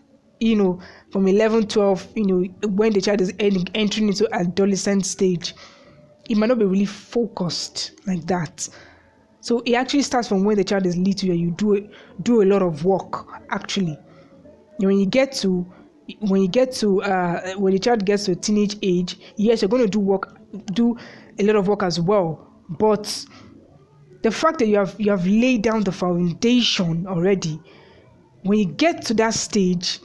you 0.40 0.56
know, 0.56 0.80
from 1.10 1.28
11, 1.28 1.68
12, 1.68 2.08
you 2.16 2.26
know, 2.26 2.68
when 2.68 2.92
the 2.92 3.00
child 3.00 3.20
is 3.20 3.32
entering 3.38 4.08
into 4.08 4.28
adolescent 4.32 5.06
stage, 5.06 5.54
it 6.28 6.36
might 6.36 6.48
not 6.48 6.58
be 6.58 6.64
really 6.64 6.86
focused 6.86 7.92
like 8.06 8.26
that. 8.26 8.68
So 9.40 9.62
it 9.64 9.74
actually 9.74 10.02
starts 10.02 10.26
from 10.28 10.42
when 10.42 10.56
the 10.56 10.64
child 10.64 10.86
is 10.86 10.96
little 10.96 11.30
and 11.30 11.38
you 11.38 11.52
do 11.52 11.88
do 12.22 12.42
a 12.42 12.46
lot 12.46 12.62
of 12.62 12.84
work 12.84 13.28
actually. 13.50 13.96
When 14.78 14.98
you 14.98 15.06
get 15.06 15.32
to 15.34 15.64
when 16.18 16.42
you 16.42 16.48
get 16.48 16.72
to 16.72 17.00
uh, 17.02 17.54
when 17.54 17.72
the 17.72 17.78
child 17.78 18.04
gets 18.04 18.24
to 18.24 18.32
a 18.32 18.34
teenage 18.34 18.76
age, 18.82 19.16
yes, 19.36 19.62
you're 19.62 19.68
going 19.68 19.84
to 19.84 19.88
do 19.88 20.00
work, 20.00 20.36
do 20.72 20.96
a 21.38 21.44
lot 21.44 21.54
of 21.54 21.68
work 21.68 21.84
as 21.84 22.00
well. 22.00 22.52
But 22.68 23.24
the 24.22 24.30
fact 24.30 24.58
that 24.58 24.66
you 24.66 24.76
have 24.76 24.94
you 24.98 25.10
have 25.10 25.26
laid 25.26 25.62
down 25.62 25.84
the 25.84 25.92
foundation 25.92 27.06
already, 27.06 27.60
when 28.42 28.58
you 28.58 28.64
get 28.64 29.04
to 29.06 29.14
that 29.14 29.34
stage, 29.34 30.00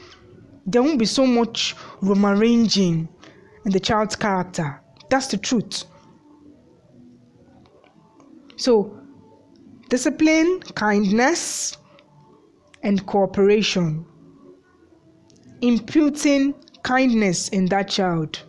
there 0.66 0.82
won't 0.84 1.00
be 1.00 1.06
so 1.06 1.26
much 1.26 1.76
rearranging 2.02 3.08
in 3.66 3.72
the 3.72 3.80
child's 3.80 4.16
character. 4.16 4.82
That's 5.10 5.28
the 5.28 5.38
truth. 5.38 5.86
So 8.56 8.98
discipline, 9.90 10.62
kindness, 10.76 11.78
and 12.84 13.06
cooperation. 13.06 14.06
Imputing 15.62 16.56
kindness 16.84 17.50
in 17.50 17.66
that 17.68 17.90
child 17.90 18.42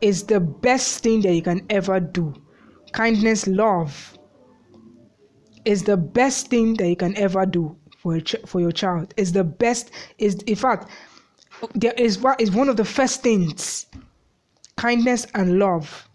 is 0.00 0.24
the 0.24 0.40
best 0.40 1.02
thing 1.02 1.22
that 1.22 1.32
you 1.32 1.42
can 1.42 1.64
ever 1.70 2.00
do. 2.00 2.34
Kindness, 2.96 3.46
love 3.46 4.18
is 5.66 5.82
the 5.82 5.98
best 5.98 6.48
thing 6.48 6.72
that 6.78 6.88
you 6.88 6.96
can 6.96 7.14
ever 7.18 7.44
do 7.44 7.76
for, 7.98 8.18
ch- 8.20 8.36
for 8.46 8.58
your 8.58 8.72
child. 8.72 9.12
Is 9.18 9.32
the 9.32 9.44
best, 9.44 9.90
is 10.16 10.36
in 10.46 10.56
fact, 10.56 10.88
there 11.74 11.92
is 11.98 12.18
what 12.18 12.40
is 12.40 12.50
one 12.50 12.70
of 12.70 12.78
the 12.78 12.86
first 12.86 13.22
things 13.22 13.84
kindness 14.76 15.26
and 15.34 15.58
love. 15.58 16.08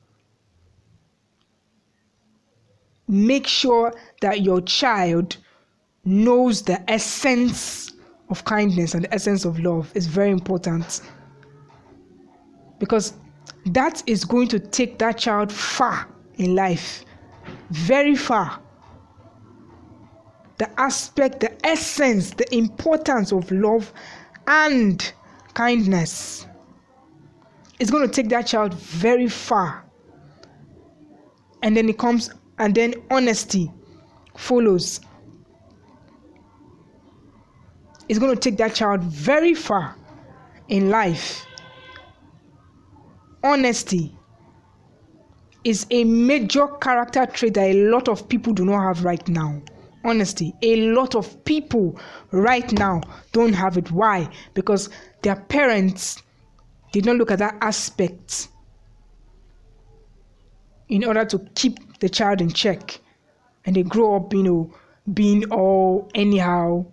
Make 3.07 3.45
sure 3.45 3.93
that 4.21 4.41
your 4.41 4.61
child 4.61 5.37
knows 6.03 6.63
the 6.63 6.89
essence 6.89 7.93
of 8.29 8.43
kindness 8.43 8.95
and 8.95 9.03
the 9.03 9.13
essence 9.13 9.45
of 9.45 9.59
love 9.59 9.91
is 9.93 10.07
very 10.07 10.31
important. 10.31 11.01
Because 12.79 13.13
that 13.67 14.01
is 14.07 14.25
going 14.25 14.47
to 14.47 14.57
take 14.59 14.97
that 14.97 15.19
child 15.19 15.51
far 15.51 16.07
in 16.41 16.55
life 16.55 17.05
very 17.69 18.15
far 18.15 18.59
the 20.57 20.79
aspect 20.79 21.39
the 21.39 21.65
essence 21.65 22.31
the 22.31 22.55
importance 22.55 23.31
of 23.31 23.49
love 23.51 23.91
and 24.47 25.13
kindness 25.53 26.45
is 27.79 27.89
going 27.89 28.07
to 28.07 28.13
take 28.13 28.29
that 28.29 28.45
child 28.45 28.73
very 28.73 29.27
far 29.27 29.83
and 31.63 31.75
then 31.75 31.89
it 31.89 31.97
comes 31.97 32.29
and 32.59 32.75
then 32.75 32.93
honesty 33.09 33.71
follows. 34.37 35.01
It's 38.07 38.19
going 38.19 38.35
to 38.35 38.39
take 38.39 38.57
that 38.57 38.75
child 38.75 39.01
very 39.03 39.53
far 39.53 39.95
in 40.67 40.89
life. 40.89 41.45
Honesty 43.43 44.15
is 45.63 45.85
a 45.91 46.03
major 46.03 46.67
character 46.67 47.25
trait 47.25 47.53
that 47.53 47.69
a 47.69 47.89
lot 47.89 48.07
of 48.07 48.27
people 48.27 48.53
do 48.53 48.65
not 48.65 48.81
have 48.81 49.03
right 49.03 49.27
now. 49.27 49.61
Honesty, 50.03 50.53
a 50.63 50.87
lot 50.91 51.13
of 51.15 51.43
people 51.45 51.99
right 52.31 52.71
now 52.71 53.01
don't 53.33 53.53
have 53.53 53.77
it. 53.77 53.91
Why? 53.91 54.27
Because 54.55 54.89
their 55.21 55.35
parents 55.35 56.23
did 56.91 57.05
not 57.05 57.17
look 57.17 57.29
at 57.29 57.39
that 57.39 57.55
aspect 57.61 58.47
in 60.89 61.03
order 61.05 61.23
to 61.25 61.39
keep 61.55 61.99
the 61.99 62.09
child 62.09 62.41
in 62.41 62.49
check. 62.51 62.99
And 63.65 63.75
they 63.75 63.83
grow 63.83 64.15
up, 64.15 64.33
you 64.33 64.41
know, 64.41 64.73
being 65.13 65.45
all 65.51 66.09
anyhow, 66.15 66.85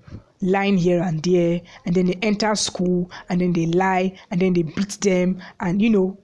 lying 0.43 0.77
here 0.77 1.03
and 1.03 1.23
there, 1.23 1.63
and 1.87 1.95
then 1.95 2.07
they 2.07 2.19
enter 2.21 2.55
school 2.55 3.11
and 3.31 3.41
then 3.41 3.55
they 3.55 3.67
lie 3.67 4.19
and 4.31 4.41
then 4.41 4.53
they 4.53 4.63
beat 4.63 4.99
them, 5.01 5.41
and 5.61 5.81
you 5.81 5.89
know. 5.91 6.19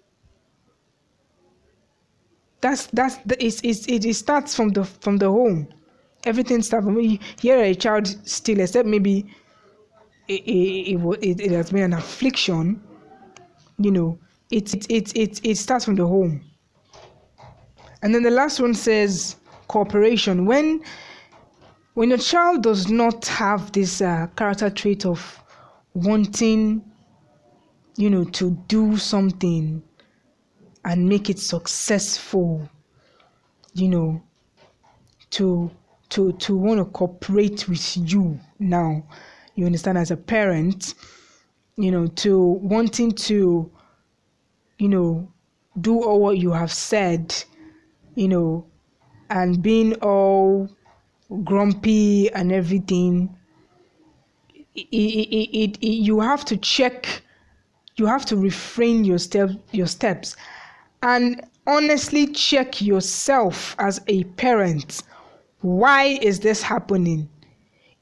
That's 2.64 2.86
that's 2.86 3.16
the, 3.28 3.36
it's, 3.44 3.60
it's, 3.62 3.86
it 3.86 4.14
starts 4.14 4.54
from 4.56 4.70
the 4.70 4.84
from 4.84 5.18
the 5.18 5.28
home. 5.28 5.68
Everything 6.24 6.62
starts 6.62 6.86
from 6.86 6.98
here. 6.98 7.60
A 7.60 7.74
child 7.74 8.06
still, 8.26 8.60
except 8.60 8.88
maybe 8.88 9.26
it, 10.28 10.42
it, 10.46 10.98
it, 11.22 11.40
it 11.40 11.50
has 11.50 11.70
been 11.70 11.82
an 11.82 11.92
affliction. 11.92 12.82
You 13.78 13.90
know, 13.90 14.18
it 14.50 14.72
it, 14.74 14.90
it 14.90 15.16
it 15.16 15.40
it 15.44 15.56
starts 15.58 15.84
from 15.84 15.96
the 15.96 16.06
home 16.06 16.40
and 18.04 18.14
then 18.14 18.22
the 18.22 18.30
last 18.30 18.60
one 18.60 18.74
says 18.74 19.36
cooperation. 19.68 20.44
When 20.44 20.82
when 21.94 22.10
your 22.10 22.18
child 22.18 22.62
does 22.62 22.90
not 22.90 23.26
have 23.26 23.72
this 23.72 24.02
uh, 24.02 24.26
character 24.36 24.68
trait 24.68 25.06
of 25.06 25.42
wanting, 25.94 26.84
you 27.96 28.10
know, 28.10 28.24
to 28.24 28.50
do 28.68 28.98
something 28.98 29.82
and 30.84 31.08
make 31.08 31.30
it 31.30 31.38
successful, 31.38 32.68
you 33.74 33.88
know, 33.88 34.22
to 35.30 35.70
to 36.10 36.32
to 36.32 36.56
want 36.56 36.78
to 36.78 36.84
cooperate 36.84 37.68
with 37.68 37.96
you 37.96 38.38
now, 38.58 39.04
you 39.54 39.66
understand? 39.66 39.98
As 39.98 40.10
a 40.10 40.16
parent, 40.16 40.94
you 41.76 41.90
know, 41.90 42.06
to 42.06 42.38
wanting 42.38 43.12
to, 43.12 43.70
you 44.78 44.88
know, 44.88 45.28
do 45.80 46.02
all 46.02 46.20
what 46.20 46.38
you 46.38 46.52
have 46.52 46.72
said 46.72 47.34
you 48.14 48.28
know, 48.28 48.66
and 49.30 49.62
being 49.62 49.94
all 49.96 50.68
grumpy 51.42 52.30
and 52.32 52.52
everything, 52.52 53.34
it, 54.74 54.86
it, 54.90 55.56
it, 55.56 55.78
it, 55.80 55.86
you 55.86 56.20
have 56.20 56.44
to 56.44 56.56
check, 56.56 57.22
you 57.96 58.06
have 58.06 58.24
to 58.26 58.36
refrain 58.36 59.04
your 59.04 59.18
step, 59.18 59.50
your 59.72 59.86
steps, 59.86 60.36
and 61.04 61.42
honestly 61.66 62.26
check 62.28 62.80
yourself 62.80 63.76
as 63.78 64.00
a 64.08 64.24
parent. 64.24 65.02
Why 65.60 66.18
is 66.22 66.40
this 66.40 66.62
happening? 66.62 67.28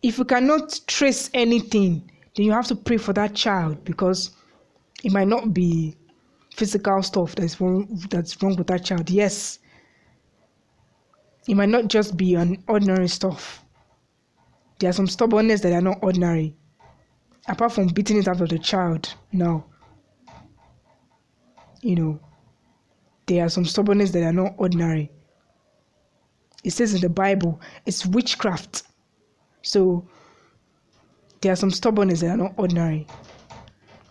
If 0.03 0.19
you 0.19 0.25
cannot 0.25 0.81
trace 0.87 1.29
anything, 1.35 2.09
then 2.37 2.47
you 2.47 2.53
have 2.53 2.69
to 2.69 2.77
pray 2.77 2.99
for 2.99 3.13
that 3.15 3.35
child 3.35 3.85
because 3.85 4.31
it 5.03 5.13
might 5.13 5.27
not 5.27 5.53
be 5.53 5.97
physical 6.55 7.03
stuff 7.03 7.35
that's 7.35 7.61
wrong 7.61 7.89
that's 8.09 8.41
wrong 8.41 8.55
with 8.55 8.69
that 8.69 8.85
child. 8.85 9.11
Yes, 9.11 9.59
it 11.49 11.57
might 11.57 11.71
not 11.71 11.89
just 11.89 12.17
be 12.17 12.37
an 12.37 12.63
ordinary 12.69 13.09
stuff. 13.09 13.65
There 14.79 14.91
are 14.91 14.93
some 14.93 15.09
stubbornness 15.09 15.61
that 15.63 15.73
are 15.73 15.81
not 15.81 15.99
ordinary. 16.03 16.55
Apart 17.49 17.73
from 17.73 17.89
beating 17.89 18.19
it 18.19 18.29
out 18.29 18.41
of 18.41 18.49
the 18.49 18.61
child 18.61 19.13
now. 19.33 19.65
You 21.81 21.97
know, 21.97 22.21
there 23.27 23.45
are 23.45 23.49
some 23.49 23.65
stubbornness 23.65 24.11
that 24.13 24.23
are 24.23 24.33
not 24.33 24.55
ordinary. 24.57 25.11
It 26.65 26.71
says 26.73 26.95
in 26.95 27.01
the 27.01 27.09
Bible, 27.09 27.61
it's 27.87 28.07
witchcraft. 28.07 28.85
So 29.63 30.09
there 31.41 31.53
are 31.53 31.57
some 31.57 31.71
stubbornness 31.71 32.21
that 32.21 32.31
are 32.31 32.37
not 32.37 32.55
ordinary. 32.57 33.07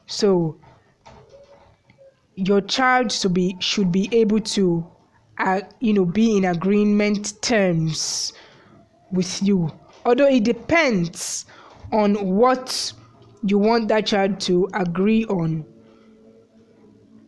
So 0.08 0.58
your 2.36 2.62
child 2.62 3.12
should 3.12 3.34
be 3.34 3.56
should 3.60 3.92
be 3.92 4.10
able 4.12 4.40
to 4.40 4.86
uh, 5.42 5.62
you 5.80 5.94
know, 5.94 6.06
be 6.06 6.38
in 6.38 6.46
agreement 6.46 7.42
terms 7.42 8.34
with 9.12 9.42
you. 9.42 9.72
Although 10.06 10.28
it 10.28 10.44
depends 10.44 11.46
on 11.92 12.16
what 12.36 12.94
you 13.44 13.58
want 13.58 13.88
that 13.88 14.06
child 14.06 14.40
to 14.42 14.70
agree 14.74 15.26
on. 15.26 15.66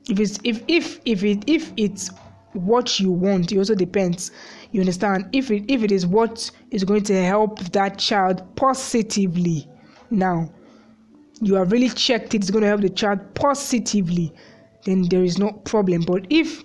If 0.10 0.20
it's 0.20 0.40
if 0.44 0.64
if 0.68 1.00
if 1.06 1.24
it 1.24 1.44
if 1.48 1.72
it's 1.78 2.10
what 2.54 3.00
you 3.00 3.12
want, 3.12 3.52
it 3.52 3.58
also 3.58 3.76
depends. 3.76 4.32
You 4.72 4.82
understand? 4.82 5.30
If 5.32 5.50
it 5.52 5.64
if 5.68 5.84
it 5.84 5.92
is 5.92 6.06
what 6.06 6.50
is 6.72 6.84
going 6.84 7.04
to 7.04 7.24
help 7.24 7.60
that 7.72 7.98
child 7.98 8.44
positively, 8.56 9.68
now 10.10 10.52
you 11.42 11.56
have 11.56 11.72
really 11.72 11.90
checked 11.90 12.34
it, 12.34 12.38
it's 12.38 12.52
going 12.52 12.62
to 12.62 12.68
help 12.68 12.82
the 12.82 12.90
child 12.90 13.20
positively, 13.34 14.34
then 14.86 15.04
there 15.10 15.24
is 15.24 15.38
no 15.38 15.52
problem. 15.52 16.04
But 16.04 16.28
if 16.30 16.64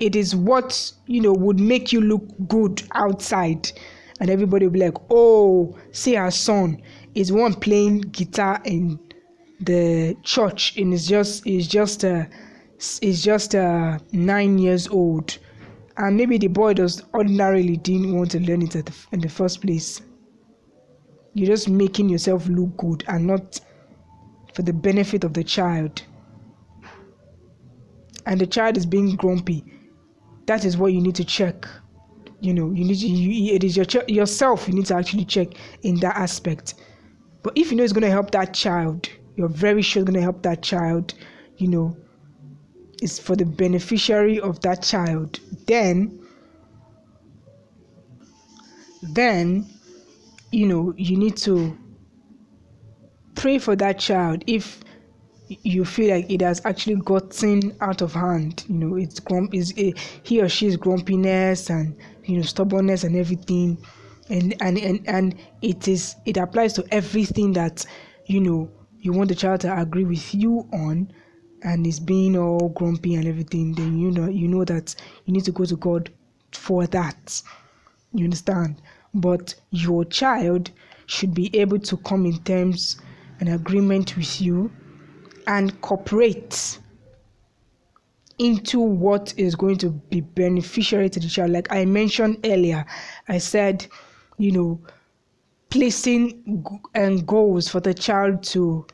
it 0.00 0.16
is 0.16 0.34
what 0.34 0.92
you 1.06 1.20
know 1.20 1.32
would 1.32 1.60
make 1.60 1.92
you 1.92 2.00
look 2.00 2.24
good 2.48 2.82
outside 2.92 3.70
and 4.18 4.30
everybody 4.30 4.66
will 4.66 4.72
be 4.72 4.80
like 4.80 4.96
oh 5.10 5.76
see 5.92 6.16
our 6.16 6.30
son 6.30 6.80
is 7.14 7.30
one 7.30 7.52
playing 7.54 8.00
guitar 8.00 8.60
in 8.64 8.98
the 9.60 10.16
church 10.22 10.76
and 10.78 10.94
it's 10.94 11.06
just 11.06 11.46
it's 11.46 11.66
just 11.66 12.04
uh 12.04 12.24
it's 13.02 13.22
just 13.22 13.54
uh 13.54 13.98
nine 14.12 14.58
years 14.58 14.88
old. 14.88 15.38
And 15.96 16.16
maybe 16.16 16.38
the 16.38 16.46
boy 16.48 16.74
does 16.74 17.02
ordinarily 17.12 17.76
didn't 17.76 18.16
want 18.16 18.30
to 18.30 18.40
learn 18.40 18.62
it 18.62 18.70
the, 18.70 18.92
in 19.12 19.20
the 19.20 19.28
first 19.28 19.60
place. 19.60 20.00
You're 21.34 21.48
just 21.48 21.68
making 21.68 22.08
yourself 22.08 22.48
look 22.48 22.74
good 22.78 23.04
and 23.06 23.26
not 23.26 23.60
for 24.54 24.62
the 24.62 24.72
benefit 24.72 25.24
of 25.24 25.34
the 25.34 25.44
child. 25.44 26.02
And 28.24 28.40
the 28.40 28.46
child 28.46 28.78
is 28.78 28.86
being 28.86 29.14
grumpy. 29.16 29.64
That 30.46 30.64
is 30.64 30.78
what 30.78 30.92
you 30.94 31.02
need 31.02 31.16
to 31.16 31.24
check. 31.24 31.68
You 32.40 32.54
know 32.54 32.70
you 32.70 32.84
need 32.84 32.98
to 32.98 33.06
you, 33.06 33.54
it 33.54 33.62
is 33.62 33.76
your 33.76 33.84
yourself 34.08 34.66
you 34.66 34.72
need 34.72 34.86
to 34.86 34.94
actually 34.94 35.26
check 35.26 35.48
in 35.82 35.96
that 36.00 36.16
aspect. 36.16 36.74
But 37.42 37.52
if 37.58 37.70
you 37.70 37.76
know 37.76 37.84
it's 37.84 37.92
going 37.92 38.02
to 38.02 38.10
help 38.10 38.30
that 38.30 38.54
child 38.54 39.10
you're 39.36 39.48
very 39.48 39.82
sure 39.82 40.02
going 40.02 40.14
to 40.14 40.22
help 40.22 40.42
that 40.42 40.62
child 40.62 41.14
you 41.56 41.68
know 41.68 41.96
is 43.02 43.18
for 43.18 43.36
the 43.36 43.44
beneficiary 43.46 44.38
of 44.40 44.60
that 44.60 44.82
child. 44.82 45.40
Then 45.66 46.18
then 49.02 49.66
you 50.52 50.66
know 50.66 50.92
you 50.96 51.16
need 51.16 51.36
to 51.36 51.76
pray 53.34 53.58
for 53.58 53.74
that 53.76 53.98
child 53.98 54.44
if 54.46 54.80
you 55.48 55.84
feel 55.84 56.14
like 56.14 56.30
it 56.30 56.40
has 56.42 56.60
actually 56.64 56.96
gotten 56.96 57.74
out 57.80 58.02
of 58.02 58.12
hand 58.12 58.64
you 58.68 58.74
know 58.76 58.96
it's 58.96 59.18
grump 59.18 59.52
is 59.54 59.72
a, 59.78 59.92
he 60.22 60.40
or 60.40 60.48
she's 60.48 60.76
grumpiness 60.76 61.70
and 61.70 61.96
you 62.24 62.36
know 62.36 62.42
stubbornness 62.42 63.04
and 63.04 63.16
everything. 63.16 63.76
And 64.28 64.54
and 64.60 64.78
and 64.78 65.00
and 65.08 65.34
it 65.60 65.88
is 65.88 66.14
it 66.24 66.36
applies 66.36 66.72
to 66.74 66.84
everything 66.92 67.52
that 67.54 67.84
you 68.26 68.40
know 68.40 68.70
you 69.00 69.12
want 69.12 69.28
the 69.28 69.34
child 69.34 69.60
to 69.60 69.80
agree 69.80 70.04
with 70.04 70.34
you 70.34 70.68
on 70.72 71.10
and 71.62 71.86
is 71.86 72.00
being 72.00 72.36
all 72.36 72.68
grumpy 72.70 73.14
and 73.14 73.26
everything 73.26 73.74
then 73.74 73.98
you 73.98 74.10
know 74.10 74.28
you 74.28 74.48
know 74.48 74.64
that 74.64 74.94
you 75.24 75.32
need 75.32 75.44
to 75.44 75.52
go 75.52 75.64
to 75.64 75.76
god 75.76 76.10
for 76.52 76.86
that 76.86 77.42
you 78.12 78.24
understand 78.24 78.80
but 79.14 79.54
your 79.70 80.04
child 80.04 80.70
should 81.06 81.34
be 81.34 81.54
able 81.56 81.78
to 81.78 81.96
come 81.98 82.24
in 82.24 82.38
terms 82.44 83.00
and 83.40 83.48
agreement 83.48 84.16
with 84.16 84.40
you 84.40 84.70
and 85.46 85.80
cooperate 85.80 86.78
into 88.38 88.80
what 88.80 89.34
is 89.36 89.54
going 89.54 89.76
to 89.76 89.90
be 89.90 90.22
beneficiary 90.22 91.10
to 91.10 91.20
the 91.20 91.28
child. 91.28 91.50
Like 91.50 91.70
I 91.70 91.84
mentioned 91.84 92.38
earlier, 92.44 92.86
I 93.28 93.36
said, 93.36 93.86
you 94.38 94.50
know, 94.50 94.80
placing 95.70 96.64
and 96.94 97.26
goals 97.26 97.68
for 97.68 97.80
the 97.80 97.94
child 97.94 98.42
to, 98.44 98.86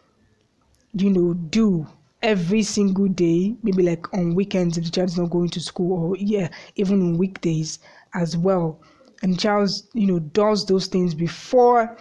you 0.94 1.10
know, 1.10 1.34
do 1.34 1.86
every 2.22 2.62
single 2.62 3.08
day, 3.08 3.56
maybe 3.62 3.82
like 3.82 4.12
on 4.14 4.34
weekends 4.34 4.78
if 4.78 4.84
the 4.84 4.90
child 4.90 5.08
is 5.10 5.18
not 5.18 5.30
going 5.30 5.48
to 5.50 5.60
school, 5.60 6.10
or 6.10 6.16
yeah, 6.16 6.48
even 6.76 7.00
on 7.02 7.18
weekdays 7.18 7.78
as 8.14 8.36
well. 8.36 8.80
And 9.22 9.38
child, 9.38 9.70
you 9.94 10.06
know, 10.06 10.18
does 10.18 10.66
those 10.66 10.86
things 10.86 11.14
before 11.14 11.96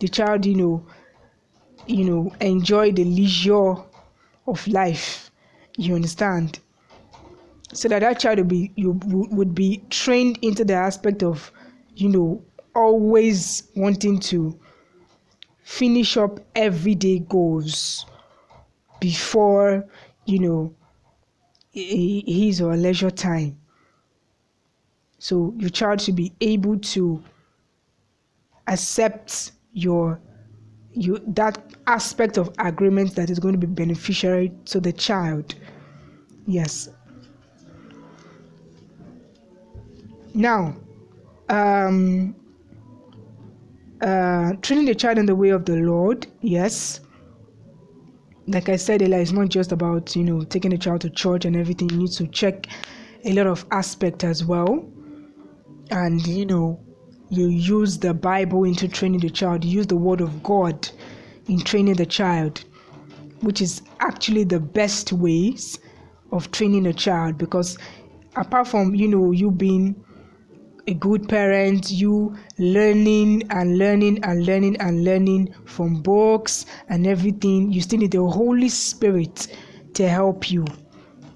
the 0.00 0.08
child, 0.08 0.46
you 0.46 0.54
know, 0.54 0.86
you 1.86 2.04
know 2.04 2.32
enjoy 2.40 2.92
the 2.92 3.04
leisure 3.04 3.74
of 4.46 4.66
life 4.68 5.30
you 5.76 5.94
understand 5.94 6.58
so 7.72 7.88
that 7.88 8.00
that 8.00 8.18
child 8.20 8.38
would 8.38 8.48
be 8.48 8.72
you 8.76 8.98
would 9.04 9.54
be 9.54 9.82
trained 9.90 10.38
into 10.42 10.64
the 10.64 10.74
aspect 10.74 11.22
of 11.22 11.50
you 11.96 12.08
know 12.08 12.42
always 12.74 13.64
wanting 13.76 14.18
to 14.20 14.58
finish 15.62 16.16
up 16.16 16.40
everyday 16.54 17.18
goals 17.20 18.06
before 19.00 19.84
you 20.26 20.38
know 20.38 20.74
his 21.72 22.60
or 22.60 22.76
leisure 22.76 23.10
time. 23.10 23.58
So 25.18 25.54
your 25.58 25.70
child 25.70 26.00
should 26.00 26.16
be 26.16 26.32
able 26.40 26.78
to 26.78 27.22
accept 28.68 29.52
your 29.72 30.20
you 30.92 31.18
that 31.26 31.58
aspect 31.86 32.38
of 32.38 32.50
agreement 32.58 33.14
that 33.16 33.30
is 33.30 33.38
going 33.38 33.58
to 33.58 33.58
be 33.58 33.66
beneficiary 33.66 34.52
to 34.66 34.80
the 34.80 34.92
child. 34.92 35.54
Yes. 36.46 36.88
Now 40.34 40.76
um 41.48 42.34
uh 44.04 44.52
training 44.60 44.84
the 44.84 44.94
child 44.94 45.16
in 45.18 45.26
the 45.26 45.34
way 45.34 45.48
of 45.48 45.64
the 45.64 45.76
lord 45.76 46.26
yes. 46.40 47.00
Like 48.46 48.68
i 48.68 48.76
said 48.76 49.00
earlier 49.00 49.20
it's 49.20 49.32
not 49.32 49.48
just 49.48 49.72
about 49.72 50.14
you 50.14 50.22
know 50.22 50.44
taking 50.44 50.70
the 50.70 50.78
child 50.78 51.00
to 51.02 51.10
church 51.10 51.46
and 51.46 51.56
everything. 51.56 51.88
You 51.90 51.96
need 51.96 52.12
to 52.12 52.26
check 52.26 52.66
a 53.24 53.32
lot 53.32 53.46
of 53.46 53.64
aspect 53.70 54.22
as 54.22 54.44
well. 54.44 54.86
And 55.90 56.24
you 56.26 56.44
know 56.44 56.84
you 57.30 57.48
use 57.48 57.98
the 57.98 58.12
Bible 58.12 58.64
into 58.64 58.86
training 58.88 59.20
the 59.20 59.30
child, 59.30 59.64
you 59.64 59.78
use 59.78 59.86
the 59.86 59.96
Word 59.96 60.20
of 60.20 60.42
God 60.42 60.88
in 61.48 61.60
training 61.60 61.94
the 61.94 62.06
child, 62.06 62.62
which 63.40 63.62
is 63.62 63.82
actually 64.00 64.44
the 64.44 64.60
best 64.60 65.12
ways 65.12 65.78
of 66.30 66.50
training 66.50 66.86
a 66.86 66.92
child. 66.92 67.38
Because 67.38 67.78
apart 68.36 68.68
from 68.68 68.94
you 68.94 69.08
know 69.08 69.30
you 69.30 69.50
being 69.50 70.04
a 70.86 70.94
good 70.94 71.28
parent, 71.28 71.90
you 71.90 72.36
learning 72.58 73.44
and 73.50 73.78
learning 73.78 74.22
and 74.22 74.44
learning 74.44 74.76
and 74.80 75.04
learning 75.04 75.54
from 75.64 76.02
books 76.02 76.66
and 76.88 77.06
everything, 77.06 77.72
you 77.72 77.80
still 77.80 78.00
need 78.00 78.12
the 78.12 78.22
Holy 78.22 78.68
Spirit 78.68 79.56
to 79.94 80.08
help 80.08 80.50
you. 80.50 80.64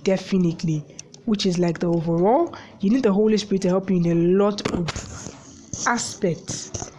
Definitely. 0.03 0.85
Which 1.25 1.47
is 1.47 1.59
like 1.59 1.79
the 1.79 1.89
overall, 1.89 2.55
you 2.81 2.91
need 2.91 3.03
the 3.03 3.13
Holy 3.13 3.37
Spirit 3.37 3.63
to 3.63 3.69
help 3.69 3.91
you 3.91 3.97
in 3.97 4.07
a 4.07 4.15
lot 4.15 4.71
of 4.73 4.87
aspects 5.87 6.91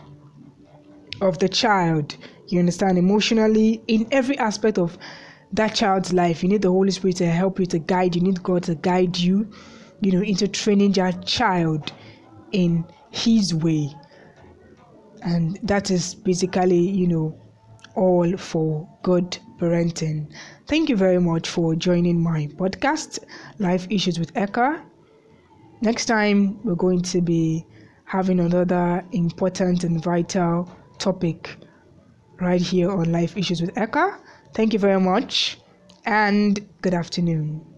of 1.22 1.38
the 1.40 1.50
child. 1.50 2.16
You 2.48 2.60
understand 2.60 2.98
emotionally 2.98 3.82
in 3.88 4.08
every 4.12 4.38
aspect 4.38 4.78
of 4.78 4.98
that 5.54 5.76
child's 5.76 6.14
life. 6.14 6.44
You 6.44 6.50
need 6.50 6.62
the 6.62 6.72
Holy 6.72 6.92
Spirit 6.92 7.18
to 7.18 7.28
help 7.28 7.60
you 7.60 7.66
to 7.68 7.80
guide. 7.80 8.16
You 8.16 8.22
need 8.22 8.42
God 8.42 8.64
to 8.64 8.76
guide 8.76 9.18
you, 9.18 9.50
you 10.02 10.12
know, 10.12 10.22
into 10.22 10.48
training 10.48 10.94
that 10.94 11.26
child 11.26 11.92
in 12.52 12.86
His 13.12 13.54
way. 13.54 13.94
And 15.22 15.60
that 15.64 15.92
is 15.92 16.16
basically, 16.16 16.80
you 16.80 17.08
know, 17.08 17.36
all 17.96 18.38
for 18.38 18.88
good 19.04 19.38
parenting. 19.58 20.32
Thank 20.68 20.90
you 20.90 20.96
very 20.96 21.20
much 21.20 21.50
for 21.50 21.76
joining 21.76 22.22
my 22.24 22.48
podcast, 22.56 23.20
Life 23.60 23.88
Issues 23.90 24.20
with 24.20 24.34
Eka. 24.36 24.82
Next 25.82 26.06
time, 26.06 26.62
we're 26.64 26.76
going 26.76 27.02
to 27.02 27.22
be 27.22 27.66
having 28.06 28.40
another 28.40 29.04
important 29.12 29.84
and 29.84 30.02
vital 30.04 30.70
topic 30.98 31.58
right 32.40 32.62
here 32.62 32.92
on 32.92 33.12
Life 33.12 33.38
Issues 33.38 33.62
with 33.62 33.74
Eka. 33.76 34.20
Thank 34.54 34.74
you 34.74 34.80
very 34.80 35.00
much 35.00 35.60
and 36.06 36.68
good 36.82 36.94
afternoon. 36.94 37.69